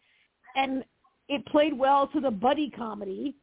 [0.56, 0.84] and
[1.30, 3.36] it played well to the buddy comedy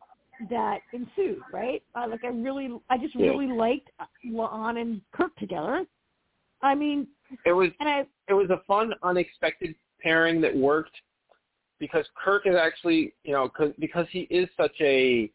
[0.51, 1.41] that ensued.
[1.53, 1.83] Right?
[1.95, 2.25] I like.
[2.25, 3.29] I really, I just Yeah.
[3.29, 3.91] really liked
[4.27, 5.87] La'an and Kirk together.
[6.63, 7.07] I mean,
[7.47, 10.97] It was and I it was a fun, unexpected pairing that worked
[11.79, 15.31] because Kirk is actually, you know, cause, because he is such a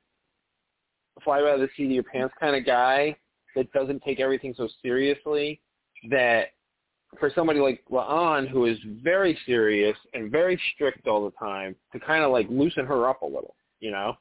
[1.24, 3.16] fly by the seat of your pants kind of guy
[3.56, 5.62] that doesn't take everything so seriously.
[6.10, 6.48] That
[7.20, 12.00] for somebody like La'an, who is very serious and very strict all the time, to
[12.00, 14.16] kind of like loosen her up a little, you know?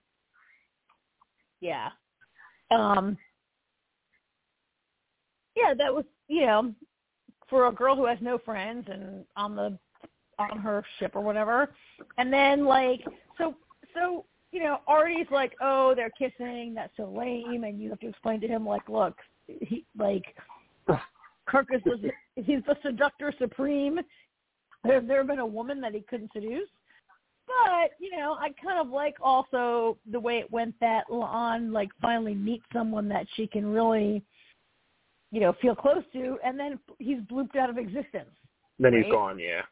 [1.60, 1.88] Yeah.
[2.70, 3.16] Um
[5.56, 6.74] Yeah, that was you know,
[7.48, 9.78] for a girl who has no friends and on the
[10.50, 11.74] on her ship or whatever.
[12.18, 13.00] And then like
[13.38, 13.54] so
[13.94, 16.74] so you know, Artie's like, "Oh, they're kissing.
[16.74, 19.16] That's so lame." And you have to explain to him like, "Look,
[19.46, 20.36] he like
[21.46, 23.98] Kirk is the, he's the seductor supreme.
[24.84, 26.68] There's never been a woman that he couldn't seduce."
[27.46, 31.90] But you know, I kind of like also the way it went that La'an like
[32.00, 34.22] finally meets someone that she can really,
[35.30, 38.30] you know, feel close to, and then he's blooped out of existence,
[38.78, 39.12] Then he's Right.
[39.12, 39.62] gone, yeah.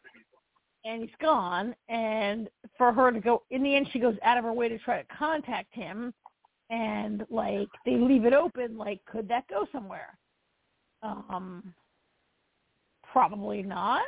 [0.85, 1.75] And he's gone.
[1.89, 2.49] And
[2.79, 5.01] for her to go, in the end, she goes out of her way to try
[5.01, 6.13] to contact him,
[6.71, 10.17] and like they leave it open, like could that go somewhere?
[11.03, 11.75] Um,
[13.13, 14.03] probably not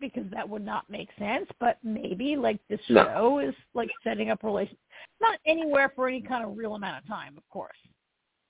[0.00, 1.46] because that would not make sense.
[1.60, 3.04] But maybe like this No.
[3.04, 4.78] show is like setting up relations,
[5.20, 7.78] not anywhere for any kind of real amount of time, of course,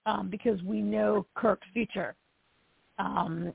[0.07, 2.17] um, because we know Kirk's future.
[2.99, 3.53] Um,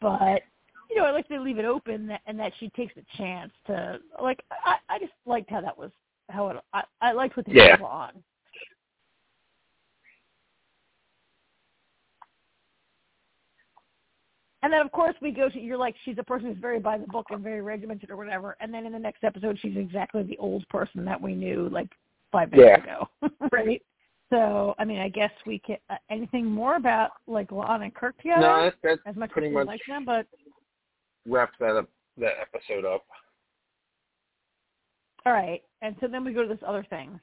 [0.00, 0.42] but
[0.90, 3.52] you know, I like to leave it open that, and that she takes a chance
[3.66, 4.42] to like.
[4.50, 5.90] I, I just liked how that was
[6.28, 6.56] how it.
[6.72, 7.76] I, I liked what they Yeah.
[7.76, 8.22] did on.
[14.62, 16.98] And then of course we go to you're like she's a person who's very by
[16.98, 20.22] the book and very regimented or whatever, and then in the next episode she's exactly
[20.22, 21.88] the old person that we knew like
[22.30, 23.08] five minutes ago,
[23.52, 23.82] right?
[24.28, 28.16] So I mean I guess we can uh, anything more about like La'an and Kirk
[28.18, 30.26] together No, that's, that's as much pretty as we much like them, but
[31.28, 31.88] wraps that up,
[32.18, 33.04] that episode up.
[35.26, 35.62] all right.
[35.82, 37.18] And so then we go to this other thing.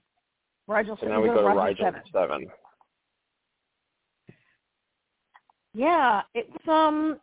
[0.68, 2.02] Rigel So now we go to Rigel Rigel seven.
[2.12, 2.48] seven.
[5.74, 7.20] Yeah, it's um.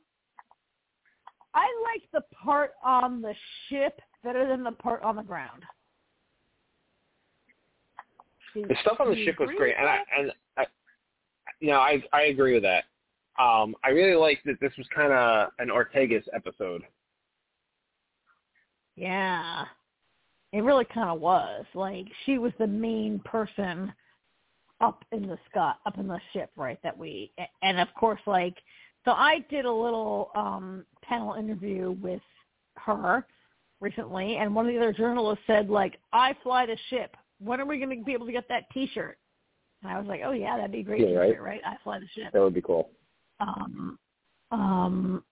[1.54, 3.34] I liked the part on the
[3.68, 5.62] ship better than the part on the ground.
[8.54, 10.66] The stuff on the ship was great, and I, and I,
[11.60, 12.84] you know, I I agree with that.
[13.38, 16.82] Um, I really liked that this was kind of an Ortegas episode.
[18.96, 19.64] Yeah,
[20.52, 21.64] it really kind of was.
[21.74, 23.92] Like she was the main person
[24.80, 26.78] up in the sky, up in the ship, right?
[26.82, 27.32] That we,
[27.62, 28.54] and of course, like,
[29.04, 32.22] so I did a little um panel interview with
[32.76, 33.26] her
[33.80, 37.16] recently, and one of the other journalists said, like, I fly the ship.
[37.40, 39.18] When are we going to be able to get that T-shirt?
[39.82, 41.42] And I was like, oh yeah, that'd be a great Yeah, T-shirt, right.
[41.42, 41.60] right?
[41.66, 42.32] I fly the ship.
[42.32, 42.90] That would be cool.
[43.46, 43.98] Um,
[44.50, 45.24] um,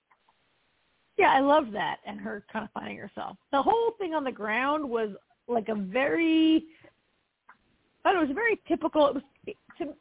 [1.19, 3.37] yeah, I love that, and her kind of finding herself.
[3.53, 5.11] The whole thing on the ground was
[5.49, 6.65] like a very,
[8.05, 9.07] I don't know, it was very typical.
[9.09, 9.97] It was, it, it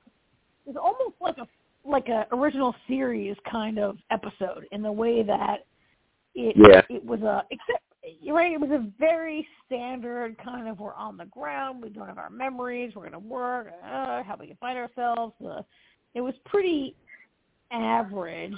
[0.65, 1.47] was almost like a
[1.83, 5.65] like a original series kind of episode in the way that
[6.35, 6.81] it Yeah.
[6.89, 7.83] it was a except
[8.19, 8.51] you're right.
[8.51, 11.83] It was a very standard kind of we're on the ground.
[11.83, 12.93] We don't have our memories.
[12.95, 13.71] We're going to work.
[13.83, 15.33] Uh, how we can find ourselves.
[15.43, 15.61] Uh,
[16.15, 16.95] it was pretty
[17.71, 18.57] average.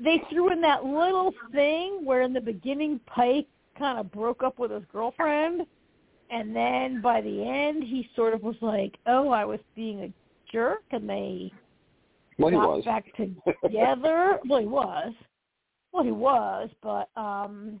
[0.00, 3.46] They threw in that little thing where in the beginning Pike
[3.78, 5.62] kind of broke up with his girlfriend,
[6.30, 10.12] and then by the end he sort of was like, "Oh, I was being a
[10.50, 11.52] jerk," and they
[12.38, 12.84] well, he got was.
[12.84, 13.04] back
[13.62, 14.38] together.
[14.48, 15.12] well, he was.
[15.92, 17.80] Well, he was, but um,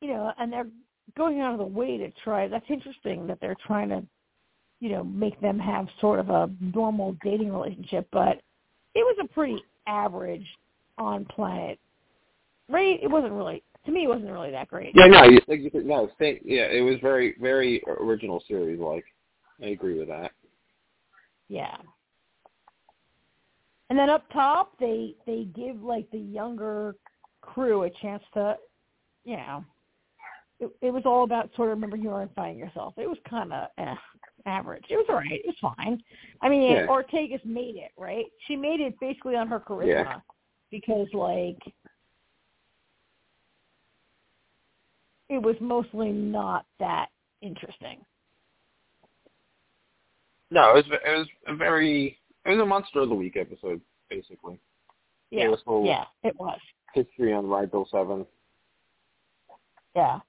[0.00, 0.68] you know, and they're
[1.16, 2.46] going out of the way to try.
[2.46, 4.02] That's interesting that they're trying to,
[4.84, 8.06] you know, make them have sort of a normal dating relationship.
[8.12, 8.42] But
[8.94, 10.46] it was a pretty average
[10.98, 11.78] on planet.
[12.68, 13.02] Right?
[13.02, 14.04] It wasn't really to me.
[14.04, 14.92] It wasn't really that great.
[14.94, 18.78] Yeah, no, you, like you said, no, same, yeah, it was very, very original series.
[18.78, 19.06] Like,
[19.62, 20.32] I agree with that.
[21.48, 21.76] Yeah.
[23.88, 26.94] And then up top, they they give like the younger
[27.40, 28.56] crew a chance to,
[29.24, 29.64] you know,
[30.60, 32.92] it, it was all about sort of remember you are and finding yourself.
[32.98, 33.94] It was kind of eh,
[34.46, 34.84] average.
[34.90, 35.30] It was all right.
[35.30, 36.02] It was fine.
[36.42, 36.86] I mean, Yeah.
[36.86, 38.26] Ortegas made it right.
[38.46, 40.20] She made it basically on her charisma Yeah.
[40.70, 41.58] because like
[45.28, 47.08] it was mostly not that
[47.40, 48.04] interesting.
[50.50, 53.80] No, it was, it was a very, it was a monster of the week episode,
[54.08, 54.60] basically.
[55.30, 56.60] Yeah, It yeah, it was.
[56.94, 58.24] history on Rigel Seven,
[59.96, 60.20] Yeah.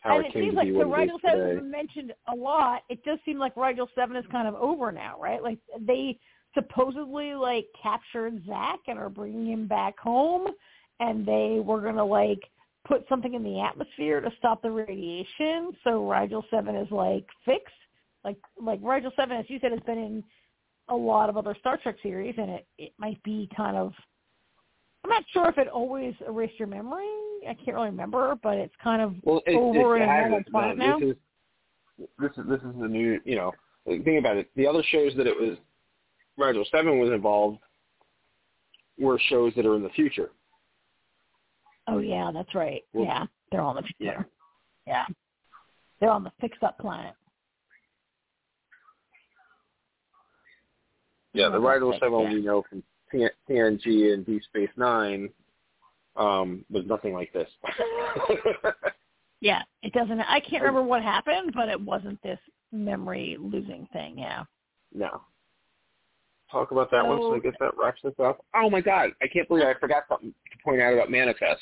[0.00, 2.34] How and it it seems like the what it is Rigel Seven has mentioned a
[2.34, 2.82] lot.
[2.88, 5.42] It does seem like Rigel Seven is kind of over now, right?
[5.42, 6.18] Like they
[6.54, 10.48] supposedly like captured Zach and are bringing him back home,
[11.00, 12.42] and they were gonna like
[12.86, 15.72] put something in the atmosphere to stop the radiation.
[15.84, 17.74] So Rigel Seven is like fixed.
[18.24, 20.24] Like like Rigel Seven, as you said, has been in
[20.88, 23.92] a lot of other Star Trek series, and it it might be kind of.
[25.04, 27.06] I'm not sure if it always erased your memory.
[27.48, 30.20] I can't really remember, but it's kind of Well, it, over it, in it a
[30.20, 30.50] normal hasn't.
[30.50, 30.98] planet No, now?
[30.98, 33.20] This is this is this is the new.
[33.24, 33.52] You know,
[33.86, 34.50] think about it.
[34.56, 35.56] The other shows that it was
[36.36, 37.58] Rigel Seven was involved
[38.98, 40.30] were shows that are in the future.
[41.86, 42.82] Oh yeah, that's right.
[42.92, 44.10] Well, yeah, they're on the yeah.
[44.12, 44.28] future.
[44.86, 45.04] Yeah,
[46.00, 47.14] they're on the fix-up planet.
[51.34, 52.32] Yeah, the Yeah, Rigel Seven yeah.
[52.32, 52.82] we know from
[53.12, 55.28] TNG and Deep Space Nine
[56.16, 57.48] um, was nothing like this.
[59.40, 60.20] Yeah, it doesn't.
[60.20, 62.40] I can't remember what happened, but it wasn't this
[62.72, 64.18] memory losing thing.
[64.18, 64.44] Yeah.
[64.92, 65.22] no.
[66.50, 68.44] Talk about that once So- I get that wraps this up.
[68.54, 71.60] Oh my god, I can't believe I forgot something to point out about Manifest.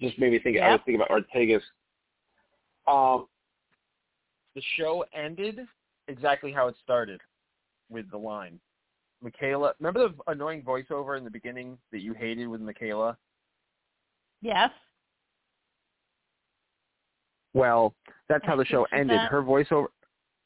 [0.00, 0.56] Just made me think.
[0.58, 1.60] I was thinking about Ortegas.
[2.86, 3.26] Um,
[4.54, 5.58] the show ended
[6.08, 7.20] exactly how it started,
[7.90, 8.60] with the line.
[9.22, 13.16] Michaela, remember the annoying voiceover in the beginning that you hated with Michaela?
[14.40, 14.70] Yes.
[17.54, 17.94] Well,
[18.28, 19.20] that's how the show ended.
[19.20, 19.86] Her voiceover,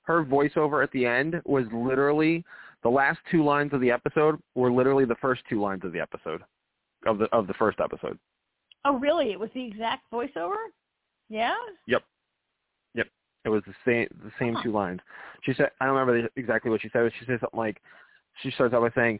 [0.02, 2.44] her voiceover at the end was literally
[2.82, 6.00] the last two lines of the episode were literally the first two lines of the
[6.00, 6.42] episode
[7.06, 8.18] of the of the first episode.
[8.84, 9.32] Oh, really?
[9.32, 10.56] It was the exact voiceover?
[11.28, 11.54] Yeah.
[11.86, 12.02] Yep,
[12.94, 13.08] yep.
[13.44, 14.62] It was the same the same Huh.
[14.62, 15.00] two lines.
[15.42, 17.02] She said, I don't remember exactly what she said.
[17.02, 17.80] But she said something like,
[18.42, 19.18] she starts out by saying,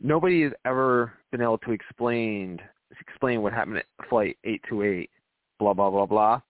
[0.00, 2.60] "Nobody has ever been able to explain
[3.00, 5.10] explain what happened at flight eight two eight."
[5.58, 6.40] Blah blah blah blah.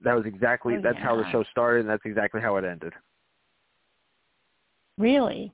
[0.00, 2.92] That was exactly Oh, that's how the show started, and that's exactly how it ended.
[4.98, 5.52] Really?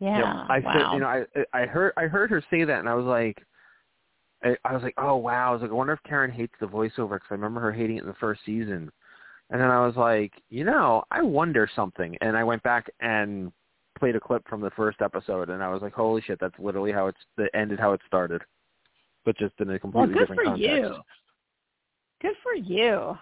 [0.00, 0.18] Yep.
[0.20, 0.46] Yeah.
[0.48, 0.72] I wow.
[0.72, 3.44] said, you know, I I heard I heard her say that, and I was like,
[4.44, 5.50] I, I was like, oh wow.
[5.50, 7.96] I was like, I wonder if Karen hates the voiceover because I remember her hating
[7.96, 8.90] it in the first season.
[9.50, 12.16] And then I was like, you know, I wonder something.
[12.20, 13.50] And I went back and
[13.98, 16.92] played a clip from the first episode, and I was like, holy shit, that's literally
[16.92, 18.42] how it's it ended how it started,
[19.24, 21.02] but just in a completely well, completely good different for you.
[22.20, 23.18] Good for you.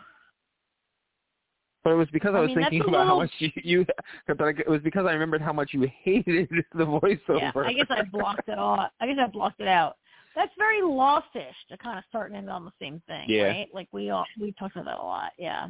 [1.84, 3.86] But it was because I I was mean, thinking about how much you, you
[4.28, 7.38] it was because I remembered how much you hated the voiceover.
[7.38, 8.88] Yeah, I guess I blocked it all.
[9.00, 9.96] I guess I blocked it out.
[10.34, 13.44] That's very lostish to kind of start and end on the same thing, Yeah.
[13.44, 13.68] right?
[13.72, 15.30] Like we all we talked about that a lot.
[15.38, 15.68] Yeah.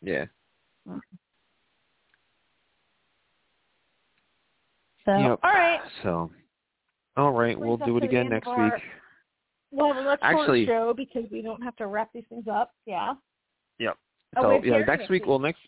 [0.00, 0.24] yeah.
[0.88, 1.00] Mm.
[5.08, 5.40] So Yep.
[5.42, 6.30] all right, So,
[7.16, 8.82] all right, we'll do it again next our- week.
[9.70, 12.74] well, let's Actually- show because we don't have to wrap these things up.
[12.84, 13.14] Yeah.
[13.78, 13.96] Yep.
[14.36, 15.22] Oh, so yeah, next next week.
[15.22, 15.26] week.
[15.26, 15.66] Well, next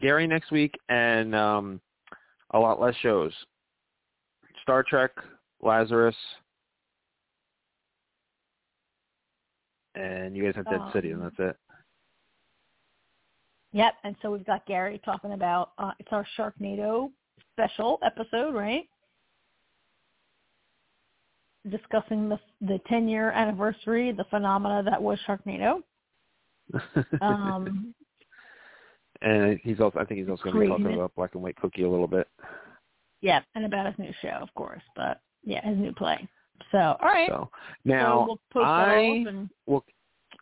[0.00, 1.80] Gary next week, and um,
[2.50, 3.32] a lot less shows.
[4.60, 5.12] Star Trek,
[5.62, 6.16] Lazarus,
[9.94, 11.60] and you guys have Dead City, and Um, that's it.
[13.72, 13.94] Yep.
[14.04, 17.10] And so we've got Gary talking about uh, it's our Sharknado
[17.54, 18.88] special episode, right?
[21.70, 25.82] discussing the the 10 year anniversary, the phenomena that was Sharknado.
[27.20, 27.94] Um,
[29.20, 31.54] and he's also, I think he's also going to be talking about Black and White
[31.56, 32.26] Cookie a little bit.
[33.20, 36.26] yeah, and about his new show, of course, but yeah, his new play.
[36.72, 37.28] So, all right.
[37.28, 39.84] So So now we'll I and will,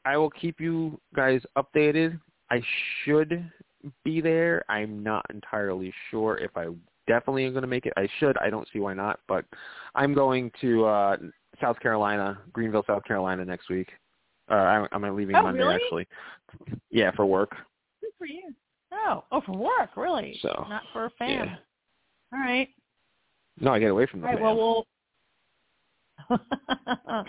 [0.07, 2.19] I will keep you guys updated.
[2.51, 2.62] I
[3.05, 3.51] should
[4.05, 4.65] be there.
[4.70, 6.69] I'm not entirely sure if I
[7.11, 7.93] definitely am going to make it.
[7.97, 8.37] I should.
[8.39, 9.19] I don't see why not.
[9.27, 9.45] But
[9.95, 11.16] I'm going to uh
[11.61, 13.89] South Carolina, Greenville, South Carolina next week.
[14.51, 15.74] Uh, I'm, I'm leaving Oh, Monday really?
[15.77, 16.09] actually.
[16.91, 17.51] Yeah, for work.
[18.01, 18.55] good for you.
[18.93, 20.39] Oh, oh, for work, really?
[20.43, 21.31] So, not for a fan.
[21.31, 21.57] yeah.
[22.32, 22.69] All right.
[23.61, 24.43] No, I get away from the All right.
[24.43, 24.57] fam.
[24.57, 24.87] Well,
[26.28, 26.39] we'll.
[27.09, 27.24] All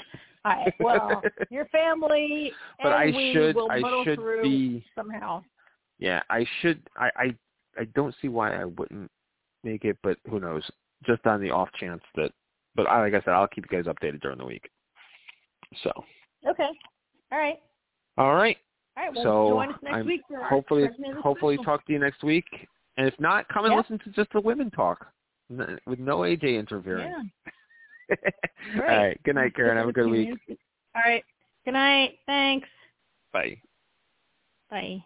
[0.45, 0.73] right.
[0.79, 2.51] Well, your family
[2.81, 3.55] but and I we should.
[3.55, 4.85] will I muddle should through be.
[4.95, 5.43] somehow.
[5.99, 6.81] Yeah, I should.
[6.97, 7.35] I, I
[7.79, 9.09] I don't see why I wouldn't
[9.63, 10.63] make it, but who knows?
[11.05, 12.31] Just on the off chance that.
[12.75, 14.69] But I, like I said, I'll keep you guys updated during the week.
[15.83, 15.91] So,
[16.47, 16.69] Okay.
[17.31, 17.59] All right.
[18.17, 18.57] all right.
[18.97, 19.13] All right.
[19.13, 20.87] Well, so join us next I'm week for hopefully
[21.21, 21.63] hopefully special.
[21.65, 22.45] talk to you next week.
[22.97, 23.77] And if not, come and Yeah.
[23.79, 25.07] listen to just the women talk
[25.49, 27.11] with no AJ interfering.
[28.09, 28.15] Yeah.
[28.75, 29.23] all Great.
[29.23, 29.77] Good night, Karen.
[29.77, 30.29] Have a good week.
[30.95, 31.23] All right.
[31.65, 32.19] Good night.
[32.25, 32.67] Thanks.
[33.31, 33.61] Bye.
[34.69, 35.03] Bye.